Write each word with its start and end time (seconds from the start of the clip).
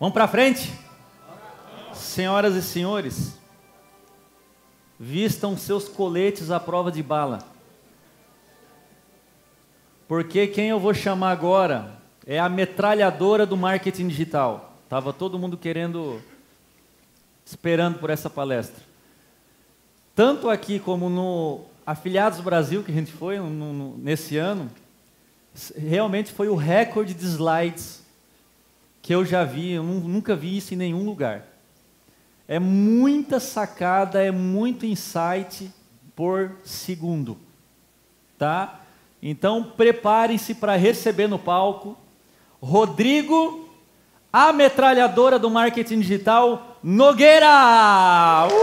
Vamos 0.00 0.14
para 0.14 0.28
frente? 0.28 0.72
Senhoras 1.92 2.54
e 2.54 2.62
senhores, 2.62 3.36
vistam 4.98 5.56
seus 5.56 5.88
coletes 5.88 6.52
à 6.52 6.60
prova 6.60 6.92
de 6.92 7.02
bala. 7.02 7.40
Porque 10.06 10.46
quem 10.46 10.68
eu 10.68 10.78
vou 10.78 10.94
chamar 10.94 11.32
agora 11.32 11.98
é 12.24 12.38
a 12.38 12.48
metralhadora 12.48 13.44
do 13.44 13.56
marketing 13.56 14.06
digital. 14.06 14.72
Tava 14.88 15.12
todo 15.12 15.38
mundo 15.38 15.56
querendo, 15.56 16.22
esperando 17.44 17.98
por 17.98 18.08
essa 18.08 18.30
palestra. 18.30 18.84
Tanto 20.14 20.48
aqui 20.48 20.78
como 20.78 21.10
no 21.10 21.64
Afiliados 21.84 22.38
Brasil, 22.38 22.84
que 22.84 22.92
a 22.92 22.94
gente 22.94 23.10
foi 23.10 23.38
no, 23.38 23.50
no, 23.50 23.98
nesse 23.98 24.36
ano, 24.36 24.70
realmente 25.76 26.30
foi 26.30 26.48
o 26.48 26.54
recorde 26.54 27.14
de 27.14 27.24
slides 27.24 28.06
que 29.08 29.14
eu 29.14 29.24
já 29.24 29.42
vi, 29.42 29.72
eu 29.72 29.82
nunca 29.82 30.36
vi 30.36 30.58
isso 30.58 30.74
em 30.74 30.76
nenhum 30.76 31.02
lugar. 31.02 31.42
É 32.46 32.58
muita 32.58 33.40
sacada, 33.40 34.22
é 34.22 34.30
muito 34.30 34.84
insight 34.84 35.72
por 36.14 36.58
segundo, 36.62 37.38
tá? 38.36 38.80
Então 39.22 39.64
preparem-se 39.64 40.54
para 40.54 40.76
receber 40.76 41.26
no 41.26 41.38
palco 41.38 41.96
Rodrigo, 42.60 43.70
a 44.30 44.52
metralhadora 44.52 45.38
do 45.38 45.48
marketing 45.48 46.00
digital, 46.00 46.78
Nogueira. 46.82 48.46
Uh! 48.46 48.58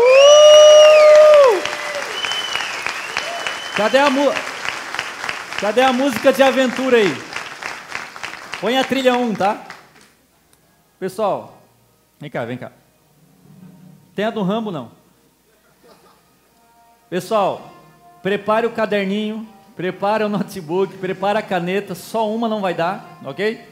Cadê 3.75 3.97
a, 3.97 4.09
Cadê 5.59 5.81
a 5.81 5.91
música 5.91 6.31
de 6.31 6.43
aventura 6.43 6.97
aí? 6.97 7.17
Põe 8.61 8.77
a 8.77 8.83
trilha 8.83 9.15
1, 9.15 9.33
tá? 9.33 9.74
Pessoal, 11.05 11.61
vem 12.19 12.31
cá, 12.31 12.43
vem 12.45 12.57
cá. 12.57 12.71
Tem 14.15 14.25
a 14.25 14.31
do 14.31 14.41
Rambo 14.41 14.71
não? 14.71 14.89
Pessoal, 17.07 17.69
prepare 18.23 18.65
o 18.65 18.71
caderninho, 18.71 19.47
prepare 19.75 20.23
o 20.23 20.29
notebook, 20.29 20.97
prepare 20.97 21.37
a 21.37 21.43
caneta, 21.43 21.93
só 21.93 22.27
uma 22.27 22.49
não 22.49 22.59
vai 22.59 22.73
dar, 22.73 23.19
ok? 23.23 23.63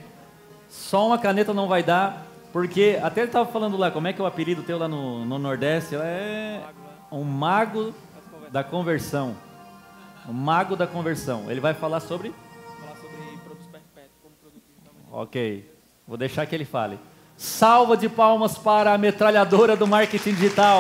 Só 0.70 1.08
uma 1.08 1.18
caneta 1.18 1.56
não 1.56 1.68
vai 1.68 1.82
dar, 1.82 2.24
porque 2.52 3.00
até 3.02 3.22
ele 3.22 3.30
estava 3.30 3.52
falando 3.52 3.78
lá, 3.78 3.90
como 3.90 4.08
é 4.08 4.14
que 4.14 4.22
é 4.22 4.24
o 4.24 4.28
apelido 4.28 4.62
teu 4.62 4.78
lá 4.78 4.88
no, 4.88 5.26
no 5.26 5.40
Nordeste? 5.40 5.96
É 5.96 6.62
um 7.12 7.24
mago 7.24 7.96
da 8.52 8.64
conversão. 8.64 9.36
O 10.30 10.34
mago 10.34 10.76
da 10.76 10.86
conversão. 10.86 11.50
Ele 11.50 11.60
vai 11.60 11.74
falar 11.74 12.00
sobre? 12.00 12.32
Falar 12.80 12.96
sobre 12.96 13.38
produtos 13.44 13.66
perpétuos, 13.66 14.20
como 14.22 14.36
produto 14.36 14.62
Ok, 15.12 15.68
vou 16.08 16.16
deixar 16.16 16.46
que 16.46 16.54
ele 16.54 16.64
fale. 16.64 17.00
Salva 17.36 17.98
de 17.98 18.08
palmas 18.08 18.58
para 18.58 18.94
a 18.94 18.98
metralhadora 18.98 19.76
do 19.76 19.88
marketing 19.88 20.34
digital. 20.34 20.80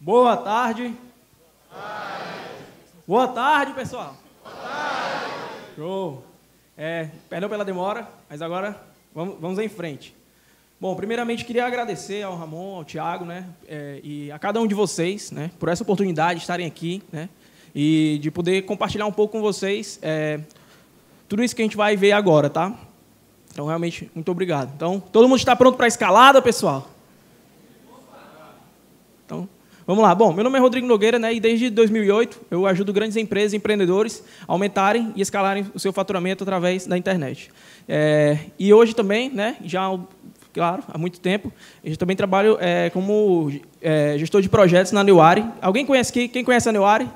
Boa 0.00 0.36
tarde. 0.36 0.94
Boa 3.06 3.28
tarde, 3.28 3.72
pessoal. 3.72 4.16
Boa 4.42 4.54
tarde. 4.54 5.30
Show. 5.76 6.24
É, 6.76 7.08
perdão 7.28 7.48
pela 7.48 7.64
demora, 7.64 8.08
mas 8.28 8.42
agora 8.42 8.78
vamos, 9.14 9.38
vamos 9.40 9.58
em 9.58 9.68
frente. 9.68 10.14
Bom, 10.84 10.94
primeiramente 10.94 11.46
queria 11.46 11.64
agradecer 11.64 12.22
ao 12.22 12.36
Ramon, 12.36 12.76
ao 12.76 12.84
Tiago, 12.84 13.24
né, 13.24 13.46
é, 13.66 14.00
e 14.04 14.30
a 14.30 14.38
cada 14.38 14.60
um 14.60 14.66
de 14.66 14.74
vocês, 14.74 15.30
né, 15.30 15.50
por 15.58 15.70
essa 15.70 15.82
oportunidade 15.82 16.40
de 16.40 16.42
estarem 16.42 16.66
aqui, 16.66 17.02
né, 17.10 17.30
e 17.74 18.18
de 18.20 18.30
poder 18.30 18.66
compartilhar 18.66 19.06
um 19.06 19.10
pouco 19.10 19.32
com 19.32 19.40
vocês 19.40 19.98
é, 20.02 20.40
tudo 21.26 21.42
isso 21.42 21.56
que 21.56 21.62
a 21.62 21.64
gente 21.64 21.74
vai 21.74 21.96
ver 21.96 22.12
agora, 22.12 22.50
tá? 22.50 22.70
Então, 23.50 23.64
realmente, 23.64 24.10
muito 24.14 24.30
obrigado. 24.30 24.74
Então, 24.76 25.00
todo 25.00 25.26
mundo 25.26 25.38
está 25.38 25.56
pronto 25.56 25.74
para 25.74 25.86
a 25.86 25.88
escalada, 25.88 26.42
pessoal? 26.42 26.90
Então, 29.24 29.48
vamos 29.86 30.02
lá. 30.02 30.14
Bom, 30.14 30.34
meu 30.34 30.44
nome 30.44 30.58
é 30.58 30.60
Rodrigo 30.60 30.86
Nogueira, 30.86 31.18
né, 31.18 31.32
e 31.32 31.40
desde 31.40 31.70
2008 31.70 32.42
eu 32.50 32.66
ajudo 32.66 32.92
grandes 32.92 33.16
empresas 33.16 33.54
e 33.54 33.56
empreendedores 33.56 34.22
a 34.46 34.52
aumentarem 34.52 35.14
e 35.16 35.22
escalarem 35.22 35.64
o 35.74 35.78
seu 35.78 35.94
faturamento 35.94 36.44
através 36.44 36.86
da 36.86 36.98
internet. 36.98 37.50
É, 37.88 38.38
e 38.58 38.70
hoje 38.74 38.94
também, 38.94 39.30
né, 39.30 39.56
já 39.64 39.88
claro, 40.54 40.84
há 40.88 40.96
muito 40.96 41.18
tempo. 41.18 41.52
Eu 41.82 41.96
também 41.96 42.16
trabalho 42.16 42.56
é, 42.60 42.88
como 42.90 43.52
é, 43.82 44.16
gestor 44.16 44.40
de 44.40 44.48
projetos 44.48 44.92
na 44.92 45.02
Neuari. 45.02 45.44
Alguém 45.60 45.84
conhece 45.84 46.10
aqui? 46.10 46.28
Quem 46.28 46.44
conhece 46.44 46.68
a 46.68 46.72
Neuari? 46.72 47.10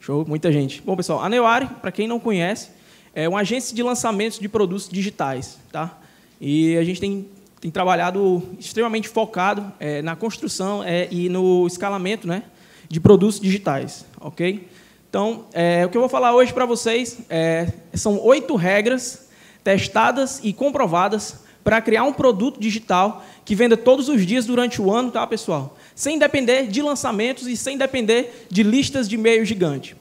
Show, 0.00 0.24
muita 0.26 0.50
gente. 0.50 0.82
Bom, 0.82 0.96
pessoal, 0.96 1.22
a 1.22 1.28
Neuari, 1.28 1.66
para 1.80 1.92
quem 1.92 2.08
não 2.08 2.18
conhece, 2.18 2.70
é 3.14 3.28
uma 3.28 3.40
agência 3.40 3.76
de 3.76 3.82
lançamentos 3.82 4.38
de 4.38 4.48
produtos 4.48 4.88
digitais. 4.88 5.58
Tá? 5.70 5.98
E 6.40 6.76
a 6.78 6.84
gente 6.84 6.98
tem, 6.98 7.28
tem 7.60 7.70
trabalhado 7.70 8.42
extremamente 8.58 9.08
focado 9.08 9.70
é, 9.78 10.00
na 10.00 10.16
construção 10.16 10.82
é, 10.82 11.06
e 11.10 11.28
no 11.28 11.66
escalamento 11.66 12.26
né, 12.26 12.44
de 12.88 12.98
produtos 12.98 13.38
digitais. 13.38 14.06
ok? 14.18 14.66
Então, 15.10 15.44
é, 15.52 15.84
o 15.86 15.90
que 15.90 15.96
eu 15.96 16.00
vou 16.00 16.08
falar 16.08 16.34
hoje 16.34 16.52
para 16.52 16.64
vocês 16.64 17.18
é, 17.28 17.72
são 17.92 18.18
oito 18.24 18.56
regras 18.56 19.28
testadas 19.62 20.40
e 20.42 20.52
comprovadas 20.52 21.44
para 21.64 21.80
criar 21.80 22.04
um 22.04 22.12
produto 22.12 22.60
digital 22.60 23.24
que 23.44 23.54
venda 23.54 23.76
todos 23.76 24.08
os 24.10 24.24
dias 24.24 24.44
durante 24.44 24.80
o 24.80 24.92
ano, 24.92 25.10
tá, 25.10 25.26
pessoal? 25.26 25.76
Sem 25.94 26.18
depender 26.18 26.66
de 26.66 26.82
lançamentos 26.82 27.48
e 27.48 27.56
sem 27.56 27.78
depender 27.78 28.46
de 28.50 28.62
listas 28.62 29.08
de 29.08 29.14
e-mail 29.14 29.44
gigante. 29.44 29.96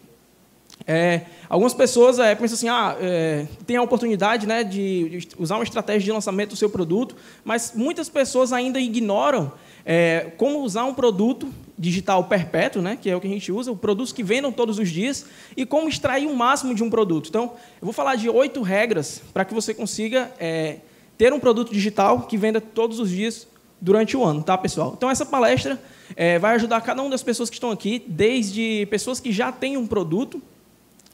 É, 0.85 1.21
algumas 1.47 1.73
pessoas 1.73 2.19
é, 2.19 2.35
pensam 2.35 2.55
assim, 2.55 2.67
ah, 2.67 2.97
é, 2.99 3.45
tem 3.65 3.77
a 3.77 3.81
oportunidade 3.81 4.45
né, 4.45 4.63
de, 4.63 5.25
usar 5.37 5.55
uma 5.55 5.63
estratégia 5.63 6.01
de 6.01 6.11
lançamento 6.11 6.49
do 6.49 6.55
seu 6.55 6.69
produto, 6.69 7.15
mas 7.43 7.71
muitas 7.73 8.09
pessoas 8.09 8.51
ainda 8.51 8.79
ignoram 8.79 9.51
é, 9.85 10.31
como 10.37 10.59
usar 10.59 10.83
um 10.83 10.93
produto 10.93 11.47
digital 11.77 12.25
perpétuo, 12.25 12.81
né, 12.81 12.97
que 13.01 13.09
é 13.09 13.15
o 13.15 13.21
que 13.21 13.27
a 13.27 13.29
gente 13.29 13.51
usa, 13.51 13.73
produtos 13.75 14.11
que 14.11 14.23
vendam 14.23 14.51
todos 14.51 14.77
os 14.77 14.89
dias, 14.89 15.25
e 15.55 15.65
como 15.65 15.87
extrair 15.87 16.27
o 16.27 16.35
máximo 16.35 16.75
de 16.75 16.83
um 16.83 16.89
produto. 16.89 17.29
Então, 17.29 17.53
eu 17.81 17.85
vou 17.85 17.93
falar 17.93 18.15
de 18.15 18.29
oito 18.29 18.61
regras 18.61 19.21
para 19.33 19.45
que 19.45 19.53
você 19.53 19.73
consiga 19.73 20.31
é, 20.39 20.77
ter 21.17 21.33
um 21.33 21.39
produto 21.39 21.71
digital 21.71 22.21
que 22.21 22.37
venda 22.37 22.59
todos 22.59 22.99
os 22.99 23.09
dias 23.09 23.47
durante 23.79 24.15
o 24.15 24.23
ano, 24.23 24.41
tá, 24.41 24.57
pessoal? 24.57 24.93
Então, 24.95 25.09
essa 25.09 25.25
palestra 25.25 25.79
é, 26.15 26.39
vai 26.39 26.55
ajudar 26.55 26.79
cada 26.81 27.01
uma 27.01 27.11
das 27.11 27.21
pessoas 27.21 27.49
que 27.49 27.55
estão 27.55 27.69
aqui, 27.69 28.03
desde 28.07 28.85
pessoas 28.89 29.19
que 29.19 29.31
já 29.31 29.51
têm 29.51 29.75
um 29.75 29.85
produto, 29.85 30.41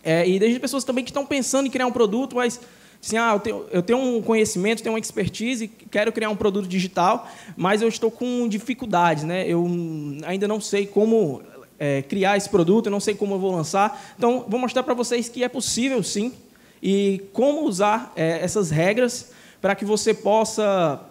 é, 0.03 0.27
e 0.27 0.39
desde 0.39 0.59
pessoas 0.59 0.83
também 0.83 1.03
que 1.03 1.09
estão 1.09 1.25
pensando 1.25 1.67
em 1.67 1.69
criar 1.69 1.87
um 1.87 1.91
produto, 1.91 2.35
mas 2.35 2.59
assim, 3.01 3.17
ah, 3.17 3.31
eu 3.33 3.39
tenho, 3.39 3.65
eu 3.71 3.81
tenho 3.81 3.99
um 3.99 4.21
conhecimento, 4.21 4.83
tenho 4.83 4.93
uma 4.93 4.99
expertise, 4.99 5.67
quero 5.67 6.11
criar 6.11 6.29
um 6.29 6.35
produto 6.35 6.67
digital, 6.67 7.27
mas 7.57 7.81
eu 7.81 7.87
estou 7.87 8.11
com 8.11 8.47
dificuldades, 8.47 9.23
né? 9.23 9.47
Eu 9.47 9.65
ainda 10.25 10.47
não 10.47 10.61
sei 10.61 10.85
como 10.85 11.41
é, 11.79 12.01
criar 12.01 12.37
esse 12.37 12.49
produto, 12.49 12.87
eu 12.87 12.91
não 12.91 12.99
sei 12.99 13.15
como 13.15 13.35
eu 13.35 13.39
vou 13.39 13.51
lançar. 13.51 14.13
Então, 14.17 14.45
vou 14.47 14.59
mostrar 14.59 14.83
para 14.83 14.93
vocês 14.93 15.29
que 15.29 15.43
é 15.43 15.49
possível, 15.49 16.03
sim, 16.03 16.33
e 16.83 17.21
como 17.33 17.63
usar 17.63 18.13
é, 18.15 18.43
essas 18.43 18.69
regras 18.69 19.31
para 19.61 19.75
que 19.75 19.85
você 19.85 20.13
possa 20.13 21.01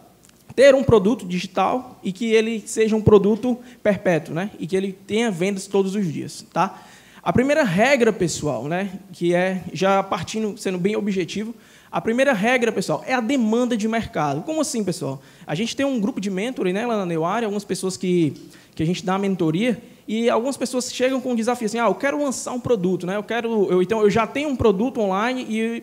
ter 0.54 0.74
um 0.74 0.82
produto 0.82 1.26
digital 1.26 2.00
e 2.02 2.12
que 2.12 2.32
ele 2.32 2.62
seja 2.66 2.96
um 2.96 3.00
produto 3.00 3.58
perpétuo, 3.82 4.34
né? 4.34 4.50
E 4.58 4.66
que 4.66 4.76
ele 4.76 4.92
tenha 4.92 5.30
vendas 5.30 5.66
todos 5.66 5.94
os 5.94 6.12
dias, 6.12 6.44
tá? 6.52 6.82
A 7.22 7.32
primeira 7.32 7.62
regra, 7.62 8.12
pessoal, 8.12 8.64
né, 8.68 9.00
que 9.12 9.34
é 9.34 9.62
já 9.72 10.02
partindo, 10.02 10.56
sendo 10.56 10.78
bem 10.78 10.96
objetivo, 10.96 11.54
a 11.90 12.00
primeira 12.00 12.32
regra, 12.32 12.70
pessoal, 12.70 13.02
é 13.06 13.14
a 13.14 13.20
demanda 13.20 13.76
de 13.76 13.88
mercado. 13.88 14.42
Como 14.42 14.60
assim, 14.60 14.84
pessoal? 14.84 15.20
A 15.46 15.54
gente 15.54 15.76
tem 15.76 15.84
um 15.84 16.00
grupo 16.00 16.20
de 16.20 16.30
mentoring 16.30 16.72
né, 16.72 16.86
lá 16.86 16.96
na 16.96 17.06
Neuária, 17.06 17.46
algumas 17.46 17.64
pessoas 17.64 17.96
que, 17.96 18.34
que 18.74 18.82
a 18.82 18.86
gente 18.86 19.04
dá 19.04 19.18
mentoria, 19.18 19.80
e 20.06 20.30
algumas 20.30 20.56
pessoas 20.56 20.92
chegam 20.92 21.20
com 21.20 21.32
um 21.32 21.34
desafio 21.34 21.66
assim, 21.66 21.78
ah, 21.78 21.86
eu 21.86 21.94
quero 21.94 22.22
lançar 22.22 22.52
um 22.52 22.60
produto, 22.60 23.06
né? 23.06 23.16
Eu 23.16 23.22
quero, 23.22 23.70
eu, 23.70 23.82
então 23.82 24.00
eu 24.00 24.08
já 24.08 24.26
tenho 24.26 24.48
um 24.48 24.56
produto 24.56 25.00
online 25.00 25.46
e 25.48 25.82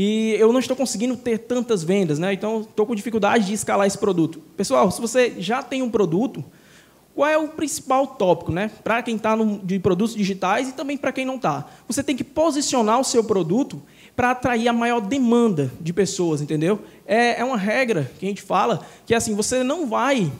e 0.00 0.36
eu 0.38 0.52
não 0.52 0.60
estou 0.60 0.76
conseguindo 0.76 1.16
ter 1.16 1.38
tantas 1.38 1.82
vendas, 1.82 2.20
né? 2.20 2.32
então 2.32 2.60
estou 2.60 2.86
com 2.86 2.94
dificuldade 2.94 3.46
de 3.46 3.54
escalar 3.54 3.84
esse 3.84 3.98
produto. 3.98 4.40
Pessoal, 4.56 4.88
se 4.92 5.00
você 5.00 5.34
já 5.40 5.60
tem 5.60 5.82
um 5.82 5.90
produto, 5.90 6.44
qual 7.16 7.28
é 7.28 7.36
o 7.36 7.48
principal 7.48 8.06
tópico, 8.06 8.52
né? 8.52 8.70
Para 8.84 9.02
quem 9.02 9.16
está 9.16 9.36
de 9.64 9.80
produtos 9.80 10.14
digitais 10.14 10.68
e 10.68 10.72
também 10.72 10.96
para 10.96 11.10
quem 11.10 11.24
não 11.24 11.34
está. 11.34 11.66
Você 11.88 12.00
tem 12.00 12.14
que 12.14 12.22
posicionar 12.22 13.00
o 13.00 13.02
seu 13.02 13.24
produto 13.24 13.82
para 14.14 14.30
atrair 14.30 14.68
a 14.68 14.72
maior 14.72 15.00
demanda 15.00 15.72
de 15.80 15.92
pessoas, 15.92 16.40
entendeu? 16.40 16.78
É, 17.04 17.40
é 17.40 17.44
uma 17.44 17.56
regra 17.56 18.08
que 18.20 18.26
a 18.26 18.28
gente 18.28 18.40
fala 18.40 18.86
que 19.04 19.12
assim 19.12 19.34
você 19.34 19.64
não 19.64 19.88
vai 19.88 20.30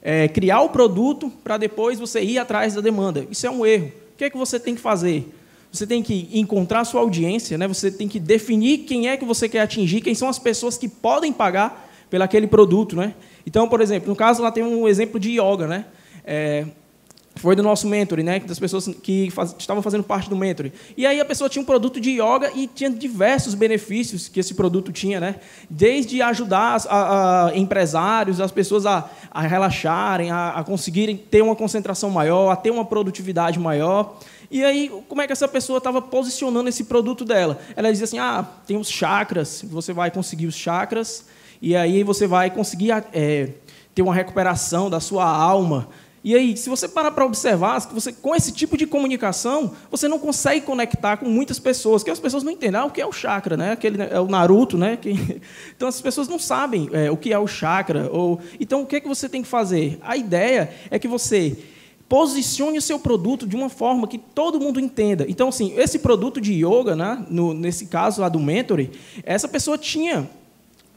é, 0.00 0.28
criar 0.28 0.60
o 0.60 0.68
produto 0.68 1.28
para 1.42 1.56
depois 1.56 1.98
você 1.98 2.22
ir 2.22 2.38
atrás 2.38 2.74
da 2.74 2.80
demanda. 2.80 3.26
Isso 3.28 3.44
é 3.44 3.50
um 3.50 3.66
erro. 3.66 3.88
O 4.14 4.16
que 4.16 4.26
é 4.26 4.30
que 4.30 4.38
você 4.38 4.60
tem 4.60 4.76
que 4.76 4.80
fazer? 4.80 5.28
Você 5.70 5.86
tem 5.86 6.02
que 6.02 6.28
encontrar 6.32 6.84
sua 6.84 7.00
audiência, 7.00 7.58
né? 7.58 7.68
você 7.68 7.90
tem 7.90 8.08
que 8.08 8.18
definir 8.18 8.78
quem 8.78 9.08
é 9.08 9.16
que 9.16 9.24
você 9.24 9.48
quer 9.48 9.60
atingir, 9.60 10.00
quem 10.00 10.14
são 10.14 10.28
as 10.28 10.38
pessoas 10.38 10.78
que 10.78 10.88
podem 10.88 11.32
pagar 11.32 11.88
pelo 12.08 12.24
aquele 12.24 12.46
produto. 12.46 12.96
Né? 12.96 13.14
Então, 13.46 13.68
por 13.68 13.80
exemplo, 13.80 14.08
no 14.08 14.16
caso 14.16 14.42
lá 14.42 14.50
tem 14.50 14.64
um 14.64 14.88
exemplo 14.88 15.20
de 15.20 15.38
yoga, 15.38 15.66
né? 15.66 15.84
É, 16.24 16.66
foi 17.38 17.54
do 17.56 17.62
nosso 17.62 17.86
mentoring, 17.86 18.22
né? 18.22 18.40
Das 18.40 18.58
pessoas 18.58 18.88
que 19.02 19.30
faz, 19.30 19.54
estavam 19.58 19.82
fazendo 19.82 20.02
parte 20.02 20.28
do 20.28 20.36
mentoring. 20.36 20.72
E 20.96 21.06
aí 21.06 21.20
a 21.20 21.24
pessoa 21.24 21.48
tinha 21.48 21.62
um 21.62 21.64
produto 21.64 22.00
de 22.00 22.10
yoga 22.10 22.50
e 22.54 22.66
tinha 22.66 22.90
diversos 22.90 23.54
benefícios 23.54 24.28
que 24.28 24.40
esse 24.40 24.54
produto 24.54 24.92
tinha, 24.92 25.20
né? 25.20 25.36
Desde 25.70 26.20
ajudar 26.20 26.82
a, 26.88 27.46
a 27.46 27.56
empresários, 27.56 28.40
as 28.40 28.50
pessoas 28.50 28.84
a, 28.84 29.08
a 29.30 29.42
relaxarem, 29.42 30.30
a, 30.30 30.50
a 30.50 30.64
conseguirem 30.64 31.16
ter 31.16 31.42
uma 31.42 31.56
concentração 31.56 32.10
maior, 32.10 32.50
a 32.50 32.56
ter 32.56 32.70
uma 32.70 32.84
produtividade 32.84 33.58
maior. 33.58 34.18
E 34.50 34.64
aí, 34.64 34.90
como 35.08 35.20
é 35.20 35.26
que 35.26 35.32
essa 35.32 35.46
pessoa 35.46 35.78
estava 35.78 36.00
posicionando 36.00 36.68
esse 36.68 36.84
produto 36.84 37.24
dela? 37.24 37.58
Ela 37.76 37.90
dizia 37.90 38.04
assim: 38.04 38.18
ah, 38.18 38.46
tem 38.66 38.76
os 38.76 38.88
chakras, 38.88 39.62
você 39.68 39.92
vai 39.92 40.10
conseguir 40.10 40.46
os 40.46 40.54
chakras, 40.54 41.26
e 41.60 41.76
aí 41.76 42.02
você 42.02 42.26
vai 42.26 42.50
conseguir 42.50 42.92
é, 43.12 43.50
ter 43.94 44.02
uma 44.02 44.14
recuperação 44.14 44.88
da 44.88 45.00
sua 45.00 45.26
alma. 45.26 45.88
E 46.24 46.34
aí, 46.34 46.56
se 46.56 46.68
você 46.68 46.88
parar 46.88 47.12
para 47.12 47.24
observar, 47.24 47.78
você, 47.80 48.12
com 48.12 48.34
esse 48.34 48.50
tipo 48.50 48.76
de 48.76 48.86
comunicação, 48.86 49.72
você 49.90 50.08
não 50.08 50.18
consegue 50.18 50.66
conectar 50.66 51.16
com 51.16 51.26
muitas 51.26 51.58
pessoas, 51.58 52.02
que 52.02 52.10
as 52.10 52.18
pessoas 52.18 52.42
não 52.42 52.50
entendem 52.50 52.80
ah, 52.80 52.84
o 52.84 52.90
que 52.90 53.00
é 53.00 53.06
o 53.06 53.12
chakra, 53.12 53.56
né? 53.56 53.72
Aquele, 53.72 54.02
é 54.02 54.18
o 54.18 54.26
Naruto, 54.26 54.76
né? 54.76 54.96
Que, 54.96 55.10
então, 55.76 55.88
as 55.88 56.00
pessoas 56.00 56.26
não 56.26 56.38
sabem 56.38 56.88
é, 56.92 57.10
o 57.10 57.16
que 57.16 57.32
é 57.32 57.38
o 57.38 57.46
chakra. 57.46 58.08
Ou, 58.10 58.40
então, 58.58 58.82
o 58.82 58.86
que, 58.86 58.96
é 58.96 59.00
que 59.00 59.08
você 59.08 59.28
tem 59.28 59.42
que 59.42 59.48
fazer? 59.48 59.98
A 60.02 60.16
ideia 60.16 60.70
é 60.90 60.98
que 60.98 61.06
você 61.06 61.56
posicione 62.08 62.78
o 62.78 62.82
seu 62.82 62.98
produto 62.98 63.46
de 63.46 63.54
uma 63.54 63.68
forma 63.68 64.08
que 64.08 64.18
todo 64.18 64.58
mundo 64.58 64.80
entenda. 64.80 65.26
Então, 65.28 65.48
assim, 65.48 65.74
esse 65.76 65.98
produto 65.98 66.40
de 66.40 66.54
yoga, 66.54 66.96
né, 66.96 67.24
no, 67.28 67.52
nesse 67.52 67.86
caso 67.86 68.20
lá 68.20 68.28
do 68.28 68.40
Mentoring, 68.40 68.90
essa 69.24 69.46
pessoa 69.46 69.76
tinha 69.76 70.28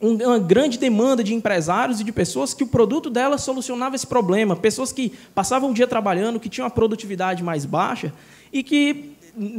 uma 0.02 0.40
grande 0.40 0.80
demanda 0.80 1.24
de 1.24 1.34
empresários 1.34 2.00
e 2.00 2.04
de 2.04 2.12
pessoas 2.12 2.56
que 2.56 2.64
o 2.64 2.68
produto 2.68 3.08
dela 3.08 3.38
solucionava 3.38 3.96
esse 3.96 4.08
problema, 4.08 4.56
pessoas 4.56 4.92
que 4.92 5.12
passavam 5.36 5.70
o 5.70 5.74
dia 5.74 5.86
trabalhando, 5.86 6.40
que 6.40 6.50
tinham 6.50 6.66
uma 6.66 6.72
produtividade 6.72 7.44
mais 7.44 7.66
baixa 7.66 8.12
e 8.52 8.64
que 8.64 9.12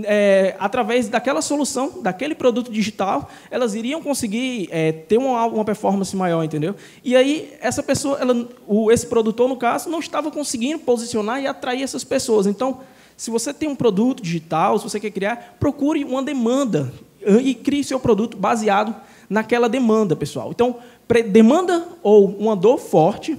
é, 0.05 0.55
através 0.59 1.09
daquela 1.09 1.41
solução, 1.41 2.03
daquele 2.03 2.35
produto 2.35 2.71
digital, 2.71 3.29
elas 3.51 3.75
iriam 3.75 4.03
conseguir 4.03 4.69
é, 4.71 4.93
ter 4.93 5.19
uma, 5.19 5.47
uma, 5.47 5.65
performance 5.65 6.15
maior, 6.15 6.45
entendeu? 6.45 6.75
E 7.03 7.17
aí 7.17 7.53
essa 7.61 7.83
pessoa, 7.83 8.19
ela, 8.21 8.49
o, 8.67 8.91
esse 8.91 9.07
produtor 9.07 9.49
no 9.49 9.57
caso, 9.57 9.89
não 9.89 10.01
estava 10.01 10.31
conseguindo 10.31 10.79
posicionar 10.81 11.41
e 11.41 11.47
atrair 11.47 11.83
essas 11.83 12.05
pessoas. 12.05 12.47
Então, 12.47 12.81
se 13.17 13.31
você 13.31 13.55
tem 13.55 13.69
um 13.69 13.75
produto 13.75 14.23
digital, 14.23 14.79
se 14.79 14.85
você 14.85 15.01
quer 15.01 15.11
criar, 15.11 15.57
procure 15.59 16.05
uma 16.05 16.23
demanda 16.23 16.93
e 17.43 17.55
crie 17.55 17.85
seu 17.85 18.01
produto 18.01 18.37
baseado 18.37 18.95
naquela 19.29 19.69
demanda, 19.69 20.15
pessoal. 20.15 20.51
Então, 20.51 20.77
demanda 21.31 21.87
ou 22.03 22.27
uma 22.27 22.57
dor 22.57 22.79
forte, 22.79 23.39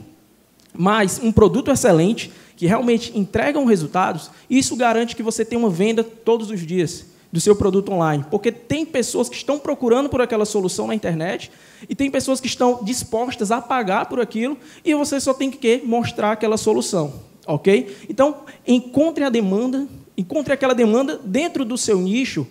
mais 0.73 1.19
um 1.21 1.31
produto 1.31 1.69
excelente, 1.69 2.31
que 2.55 2.65
realmente 2.65 3.17
entregam 3.17 3.65
resultados, 3.65 4.29
isso 4.49 4.75
garante 4.75 5.15
que 5.15 5.23
você 5.23 5.43
tenha 5.43 5.59
uma 5.59 5.69
venda 5.69 6.03
todos 6.03 6.49
os 6.49 6.65
dias 6.65 7.05
do 7.33 7.41
seu 7.41 7.55
produto 7.55 7.91
online. 7.91 8.23
Porque 8.29 8.51
tem 8.51 8.85
pessoas 8.85 9.27
que 9.27 9.35
estão 9.35 9.57
procurando 9.57 10.07
por 10.07 10.21
aquela 10.21 10.45
solução 10.45 10.85
na 10.85 10.93
internet 10.93 11.51
e 11.89 11.95
tem 11.95 12.11
pessoas 12.11 12.39
que 12.39 12.45
estão 12.45 12.83
dispostas 12.83 13.51
a 13.51 13.59
pagar 13.59 14.05
por 14.05 14.21
aquilo 14.21 14.55
e 14.85 14.93
você 14.93 15.19
só 15.19 15.33
tem 15.33 15.49
que 15.49 15.81
mostrar 15.83 16.33
aquela 16.33 16.57
solução. 16.57 17.11
Ok? 17.47 17.97
Então, 18.07 18.43
encontre 18.67 19.23
a 19.23 19.29
demanda, 19.29 19.87
encontre 20.15 20.53
aquela 20.53 20.75
demanda 20.75 21.19
dentro 21.25 21.65
do 21.65 21.77
seu 21.77 21.99
nicho, 21.99 22.47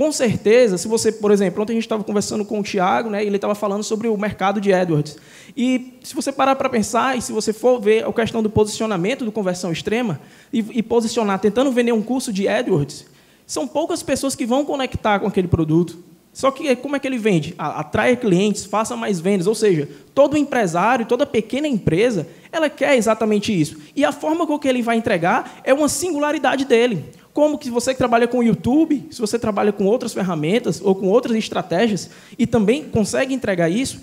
com 0.00 0.10
certeza, 0.10 0.78
se 0.78 0.88
você, 0.88 1.12
por 1.12 1.30
exemplo, 1.30 1.62
ontem 1.62 1.74
a 1.74 1.76
gente 1.76 1.84
estava 1.84 2.02
conversando 2.02 2.42
com 2.42 2.58
o 2.58 2.62
Tiago, 2.62 3.10
né, 3.10 3.22
e 3.22 3.26
ele 3.26 3.36
estava 3.36 3.54
falando 3.54 3.82
sobre 3.82 4.08
o 4.08 4.16
mercado 4.16 4.58
de 4.58 4.72
AdWords. 4.72 5.18
E 5.54 5.98
se 6.02 6.14
você 6.14 6.32
parar 6.32 6.56
para 6.56 6.70
pensar, 6.70 7.18
e 7.18 7.20
se 7.20 7.32
você 7.32 7.52
for 7.52 7.78
ver 7.78 8.08
a 8.08 8.10
questão 8.10 8.42
do 8.42 8.48
posicionamento 8.48 9.26
do 9.26 9.30
conversão 9.30 9.70
extrema, 9.70 10.18
e, 10.50 10.64
e 10.70 10.82
posicionar, 10.82 11.38
tentando 11.38 11.70
vender 11.70 11.92
um 11.92 12.00
curso 12.00 12.32
de 12.32 12.48
AdWords, 12.48 13.04
são 13.46 13.68
poucas 13.68 14.02
pessoas 14.02 14.34
que 14.34 14.46
vão 14.46 14.64
conectar 14.64 15.20
com 15.20 15.26
aquele 15.26 15.48
produto. 15.48 15.98
Só 16.32 16.50
que 16.50 16.74
como 16.76 16.96
é 16.96 16.98
que 16.98 17.06
ele 17.06 17.18
vende? 17.18 17.54
Atrai 17.58 18.16
clientes, 18.16 18.64
faça 18.64 18.96
mais 18.96 19.20
vendas. 19.20 19.46
Ou 19.46 19.54
seja, 19.54 19.86
todo 20.14 20.34
empresário, 20.34 21.04
toda 21.04 21.26
pequena 21.26 21.68
empresa, 21.68 22.26
ela 22.50 22.70
quer 22.70 22.96
exatamente 22.96 23.52
isso. 23.52 23.76
E 23.94 24.02
a 24.02 24.12
forma 24.12 24.46
com 24.46 24.58
que 24.58 24.66
ele 24.66 24.80
vai 24.80 24.96
entregar 24.96 25.60
é 25.62 25.74
uma 25.74 25.90
singularidade 25.90 26.64
dele. 26.64 27.04
Como 27.40 27.56
que 27.56 27.70
você 27.70 27.94
que 27.94 27.96
trabalha 27.96 28.28
com 28.28 28.40
o 28.40 28.42
YouTube, 28.42 29.08
se 29.10 29.18
você 29.18 29.38
trabalha 29.38 29.72
com 29.72 29.86
outras 29.86 30.12
ferramentas 30.12 30.78
ou 30.84 30.94
com 30.94 31.08
outras 31.08 31.34
estratégias 31.34 32.10
e 32.38 32.46
também 32.46 32.84
consegue 32.84 33.32
entregar 33.32 33.70
isso, 33.70 34.02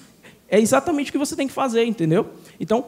é 0.49 0.59
exatamente 0.59 1.09
o 1.09 1.11
que 1.11 1.19
você 1.19 1.35
tem 1.35 1.47
que 1.47 1.53
fazer, 1.53 1.85
entendeu? 1.85 2.31
Então, 2.59 2.83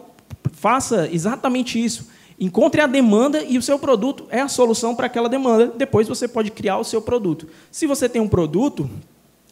faça 0.54 1.08
exatamente 1.12 1.80
isso. 1.80 2.10
Encontre 2.40 2.82
a 2.82 2.88
demanda 2.88 3.44
e 3.44 3.60
o 3.60 3.62
seu 3.62 3.78
produto 3.78 4.26
é 4.32 4.42
a 4.42 4.48
solução 4.48 4.96
para 4.96 5.06
aquela 5.06 5.30
demanda. 5.30 5.68
Depois 5.68 6.08
você 6.08 6.28
pode 6.28 6.50
criar 6.50 6.80
o 6.80 6.84
seu 6.84 7.00
produto. 7.00 7.48
Se 7.70 7.86
você 7.86 8.10
tem 8.10 8.20
um 8.20 8.28
produto, 8.28 8.90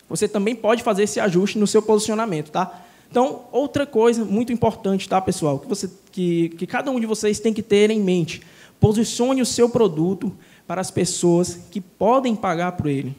você 0.10 0.28
também 0.28 0.56
pode 0.56 0.82
fazer 0.82 1.04
esse 1.04 1.20
ajuste 1.20 1.60
no 1.60 1.68
seu 1.68 1.84
posicionamento, 1.84 2.50
tá? 2.50 2.86
Então, 3.08 3.44
outra 3.52 3.86
coisa 3.86 4.26
muito 4.26 4.52
importante, 4.52 5.08
tá, 5.08 5.22
pessoal, 5.22 5.60
que, 5.60 5.68
você, 5.68 5.92
que, 6.12 6.50
que 6.58 6.66
cada 6.66 6.90
um 6.90 7.00
de 7.00 7.06
vocês 7.06 7.40
tem 7.40 7.54
que 7.54 7.62
ter 7.62 7.92
em 7.92 8.00
mente. 8.00 8.42
Posicione 8.80 9.44
o 9.44 9.46
seu 9.46 9.70
produto 9.70 10.36
para 10.68 10.82
as 10.82 10.92
pessoas 10.92 11.60
que 11.72 11.80
podem 11.80 12.36
pagar 12.36 12.74
por 12.74 12.88
ele. 12.88 13.16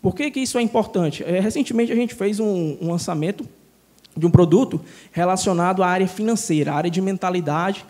Por 0.00 0.14
que, 0.14 0.30
que 0.30 0.40
isso 0.40 0.58
é 0.58 0.62
importante? 0.62 1.22
É, 1.22 1.38
recentemente 1.38 1.92
a 1.92 1.94
gente 1.94 2.14
fez 2.14 2.40
um, 2.40 2.78
um 2.80 2.90
lançamento 2.90 3.46
de 4.16 4.26
um 4.26 4.30
produto 4.30 4.80
relacionado 5.12 5.82
à 5.82 5.86
área 5.86 6.08
financeira, 6.08 6.72
à 6.72 6.76
área 6.76 6.90
de 6.90 7.00
mentalidade 7.00 7.84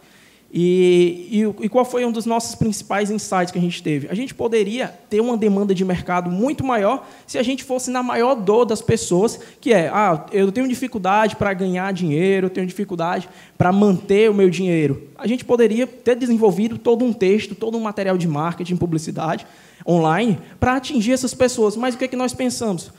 e, 0.51 1.29
e, 1.31 1.65
e, 1.65 1.69
qual 1.69 1.85
foi 1.85 2.07
um 2.07 2.11
dos 2.11 2.25
nossos 2.25 2.55
principais 2.55 3.11
insights 3.11 3.51
que 3.51 3.59
a 3.59 3.61
gente 3.61 3.83
teve? 3.83 4.09
A 4.09 4.15
gente 4.15 4.35
poderia 4.35 4.89
ter 5.11 5.21
uma 5.21 5.37
demanda 5.37 5.75
de 5.75 5.85
mercado 5.85 6.31
muito 6.31 6.65
maior 6.65 7.07
se 7.27 7.37
a 7.37 7.43
gente 7.43 7.63
fosse 7.63 7.91
na 7.91 8.03
maior 8.03 8.35
dor 8.35 8.65
das 8.65 8.81
pessoas, 8.81 9.39
que 9.61 9.75
é, 9.75 9.89
ah, 9.89 10.25
eu 10.33 10.51
tenho 10.51 10.67
dificuldade 10.67 11.37
para 11.37 11.53
ganhar 11.53 11.93
dinheiro, 11.93 12.47
eu 12.47 12.51
tenho 12.51 12.67
dificuldade 12.67 13.29
para 13.59 13.71
manter 13.71 14.31
o 14.31 14.35
meu 14.35 14.49
dinheiro. 14.49 15.09
A 15.19 15.27
gente 15.27 15.45
poderia 15.45 15.87
ter 15.87 16.17
desenvolvido 16.17 16.79
todo 16.79 17.05
um 17.05 17.13
texto, 17.13 17.55
todo 17.55 17.77
um 17.77 17.81
material 17.83 18.17
de 18.17 18.27
marketing, 18.27 18.77
publicidade 18.77 19.47
online 19.87 20.39
para 20.59 20.77
atingir 20.77 21.13
essas 21.13 21.35
pessoas. 21.35 21.77
Mas 21.77 21.95
o 21.95 21.99
que, 21.99 22.07
é 22.07 22.09
que 22.09 22.17
nós 22.17 22.33
pensamos? 22.33 22.91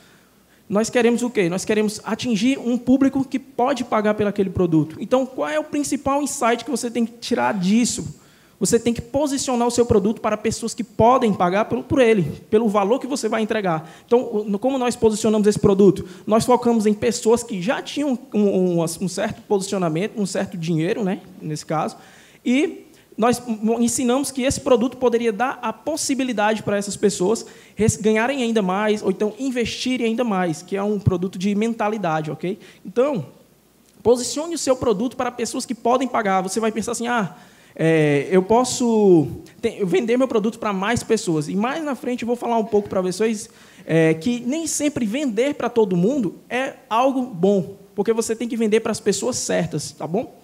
Nós 0.70 0.88
queremos 0.88 1.20
o 1.24 1.28
quê? 1.28 1.48
Nós 1.48 1.64
queremos 1.64 2.00
atingir 2.04 2.56
um 2.56 2.78
público 2.78 3.24
que 3.24 3.40
pode 3.40 3.82
pagar 3.82 4.14
pelo 4.14 4.28
aquele 4.28 4.50
produto. 4.50 4.96
Então, 5.00 5.26
qual 5.26 5.48
é 5.48 5.58
o 5.58 5.64
principal 5.64 6.22
insight 6.22 6.64
que 6.64 6.70
você 6.70 6.88
tem 6.88 7.04
que 7.04 7.14
tirar 7.14 7.52
disso? 7.54 8.20
Você 8.60 8.78
tem 8.78 8.94
que 8.94 9.00
posicionar 9.00 9.66
o 9.66 9.70
seu 9.70 9.84
produto 9.84 10.20
para 10.20 10.36
pessoas 10.36 10.72
que 10.72 10.84
podem 10.84 11.34
pagar 11.34 11.64
por 11.64 12.00
ele, 12.00 12.22
pelo 12.48 12.68
valor 12.68 13.00
que 13.00 13.06
você 13.08 13.28
vai 13.28 13.42
entregar. 13.42 13.90
Então, 14.06 14.46
como 14.60 14.78
nós 14.78 14.94
posicionamos 14.94 15.48
esse 15.48 15.58
produto? 15.58 16.06
Nós 16.24 16.44
focamos 16.44 16.86
em 16.86 16.94
pessoas 16.94 17.42
que 17.42 17.60
já 17.60 17.82
tinham 17.82 18.16
um, 18.32 18.40
um, 18.40 18.84
um 18.84 19.08
certo 19.08 19.42
posicionamento, 19.42 20.20
um 20.20 20.26
certo 20.26 20.56
dinheiro, 20.56 21.02
né, 21.02 21.20
nesse 21.42 21.66
caso, 21.66 21.96
e 22.44 22.86
nós 23.20 23.42
ensinamos 23.80 24.30
que 24.30 24.44
esse 24.44 24.62
produto 24.62 24.96
poderia 24.96 25.30
dar 25.30 25.58
a 25.60 25.74
possibilidade 25.74 26.62
para 26.62 26.78
essas 26.78 26.96
pessoas 26.96 27.44
ganharem 28.00 28.42
ainda 28.42 28.62
mais, 28.62 29.02
ou 29.02 29.10
então 29.10 29.34
investirem 29.38 30.06
ainda 30.06 30.24
mais, 30.24 30.62
que 30.62 30.74
é 30.74 30.82
um 30.82 30.98
produto 30.98 31.38
de 31.38 31.54
mentalidade, 31.54 32.30
ok? 32.30 32.58
Então, 32.82 33.26
posicione 34.02 34.54
o 34.54 34.58
seu 34.58 34.74
produto 34.74 35.18
para 35.18 35.30
pessoas 35.30 35.66
que 35.66 35.74
podem 35.74 36.08
pagar. 36.08 36.40
Você 36.40 36.60
vai 36.60 36.72
pensar 36.72 36.92
assim, 36.92 37.08
ah, 37.08 37.36
é, 37.76 38.26
eu 38.30 38.42
posso 38.42 39.28
vender 39.84 40.16
meu 40.16 40.26
produto 40.26 40.58
para 40.58 40.72
mais 40.72 41.02
pessoas. 41.02 41.46
E 41.46 41.54
mais 41.54 41.84
na 41.84 41.94
frente 41.94 42.22
eu 42.22 42.26
vou 42.26 42.36
falar 42.36 42.56
um 42.56 42.64
pouco 42.64 42.88
para 42.88 43.02
vocês 43.02 43.50
é, 43.84 44.14
que 44.14 44.40
nem 44.40 44.66
sempre 44.66 45.04
vender 45.04 45.56
para 45.56 45.68
todo 45.68 45.94
mundo 45.94 46.36
é 46.48 46.72
algo 46.88 47.20
bom, 47.20 47.76
porque 47.94 48.14
você 48.14 48.34
tem 48.34 48.48
que 48.48 48.56
vender 48.56 48.80
para 48.80 48.92
as 48.92 49.00
pessoas 49.00 49.36
certas, 49.36 49.92
tá 49.92 50.06
bom? 50.06 50.39